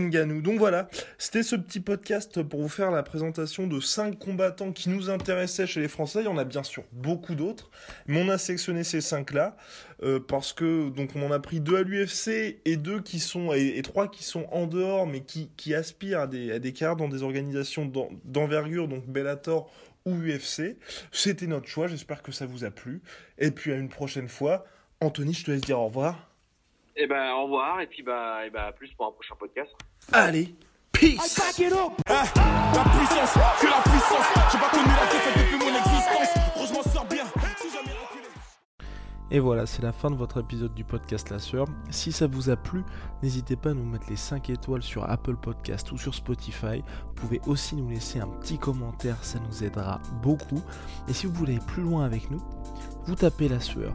Nganou. 0.00 0.40
Donc 0.42 0.58
voilà, 0.58 0.88
c'était 1.18 1.42
ce 1.42 1.56
petit 1.56 1.80
podcast 1.80 2.42
pour 2.42 2.62
vous 2.62 2.68
faire 2.68 2.90
la 2.90 3.02
présentation 3.02 3.66
de 3.66 3.80
cinq 3.80 4.18
combattants 4.18 4.72
qui 4.72 4.88
nous 4.88 5.10
intéressaient 5.10 5.66
chez 5.66 5.80
les 5.80 5.88
Français. 5.88 6.20
Il 6.20 6.24
y 6.24 6.28
en 6.28 6.38
a 6.38 6.44
bien 6.44 6.62
sûr 6.62 6.84
beaucoup 6.92 7.34
d'autres, 7.34 7.70
mais 8.06 8.22
on 8.22 8.28
a 8.28 8.38
sélectionné 8.38 8.84
ces 8.84 9.00
cinq-là 9.00 9.56
euh, 10.02 10.18
parce 10.20 10.52
que 10.52 10.88
donc 10.90 11.10
on 11.14 11.22
en 11.26 11.30
a 11.30 11.38
pris 11.40 11.60
deux 11.60 11.76
à 11.76 11.82
l'UFC 11.82 12.60
et 12.64 12.76
deux 12.76 13.00
qui 13.00 13.20
sont 13.20 13.52
et, 13.52 13.78
et 13.78 13.82
trois 13.82 14.10
qui 14.10 14.24
sont 14.24 14.46
en 14.50 14.66
dehors, 14.66 15.06
mais 15.06 15.20
qui, 15.20 15.74
aspirent 15.74 16.20
à 16.20 16.26
des 16.26 16.52
à 16.52 16.58
des 16.58 16.72
carrières 16.72 16.96
dans 16.96 17.08
des 17.08 17.22
organisations 17.22 17.86
d'en- 17.86 18.10
d'envergure, 18.24 18.88
donc 18.88 19.06
Bellator 19.06 19.72
ou 20.04 20.14
UFC. 20.16 20.76
C'était 21.12 21.46
notre 21.46 21.68
choix. 21.68 21.86
J'espère 21.86 22.22
que 22.22 22.32
ça 22.32 22.46
vous 22.46 22.64
a 22.64 22.70
plu. 22.70 23.00
Et 23.38 23.50
puis 23.50 23.72
à 23.72 23.76
une 23.76 23.88
prochaine 23.88 24.28
fois. 24.28 24.64
Anthony, 25.00 25.32
je 25.34 25.44
te 25.44 25.50
laisse 25.50 25.60
dire 25.62 25.78
au 25.80 25.86
revoir. 25.86 26.31
Et 26.94 27.06
ben 27.06 27.32
au 27.32 27.44
revoir 27.44 27.80
et 27.80 27.86
puis 27.86 28.02
bah, 28.02 28.46
et 28.46 28.50
bah 28.50 28.66
à 28.66 28.72
plus 28.72 28.92
pour 28.92 29.06
un 29.06 29.12
prochain 29.12 29.34
podcast. 29.38 29.70
Allez, 30.12 30.54
peace. 30.92 31.40
Eh, 31.58 31.70
la 31.70 32.84
puissance, 32.84 33.34
que 33.60 33.66
la 33.66 33.80
puissance. 33.82 34.26
J'ai 34.52 34.58
pas 34.58 34.68
connu 34.70 34.84
la 34.88 35.10
défaite 35.10 35.38
depuis 35.38 35.58
mon 35.58 35.78
existence. 35.78 36.54
Gros, 36.54 36.66
je 36.66 36.72
m'en 36.74 36.82
sors 36.82 37.06
bien. 37.06 37.24
Si 37.56 37.70
jamais 37.70 37.92
reculé. 37.92 38.28
Et 39.30 39.40
voilà, 39.40 39.64
c'est 39.64 39.80
la 39.80 39.92
fin 39.92 40.10
de 40.10 40.16
votre 40.16 40.40
épisode 40.40 40.74
du 40.74 40.84
podcast 40.84 41.30
La 41.30 41.38
Sœur. 41.38 41.66
Si 41.88 42.12
ça 42.12 42.26
vous 42.26 42.50
a 42.50 42.56
plu, 42.56 42.82
n'hésitez 43.22 43.56
pas 43.56 43.70
à 43.70 43.74
nous 43.74 43.86
mettre 43.86 44.10
les 44.10 44.16
5 44.16 44.50
étoiles 44.50 44.82
sur 44.82 45.08
Apple 45.08 45.36
Podcast 45.36 45.92
ou 45.92 45.96
sur 45.96 46.14
Spotify. 46.14 46.82
Vous 47.06 47.14
pouvez 47.14 47.40
aussi 47.46 47.74
nous 47.74 47.88
laisser 47.88 48.20
un 48.20 48.28
petit 48.28 48.58
commentaire, 48.58 49.16
ça 49.24 49.38
nous 49.38 49.64
aidera 49.64 50.00
beaucoup. 50.22 50.62
Et 51.08 51.14
si 51.14 51.24
vous 51.24 51.32
voulez 51.32 51.54
aller 51.54 51.64
plus 51.66 51.82
loin 51.82 52.04
avec 52.04 52.30
nous, 52.30 52.42
vous 53.06 53.14
tapez 53.14 53.48
La 53.48 53.60
Sueur 53.60 53.94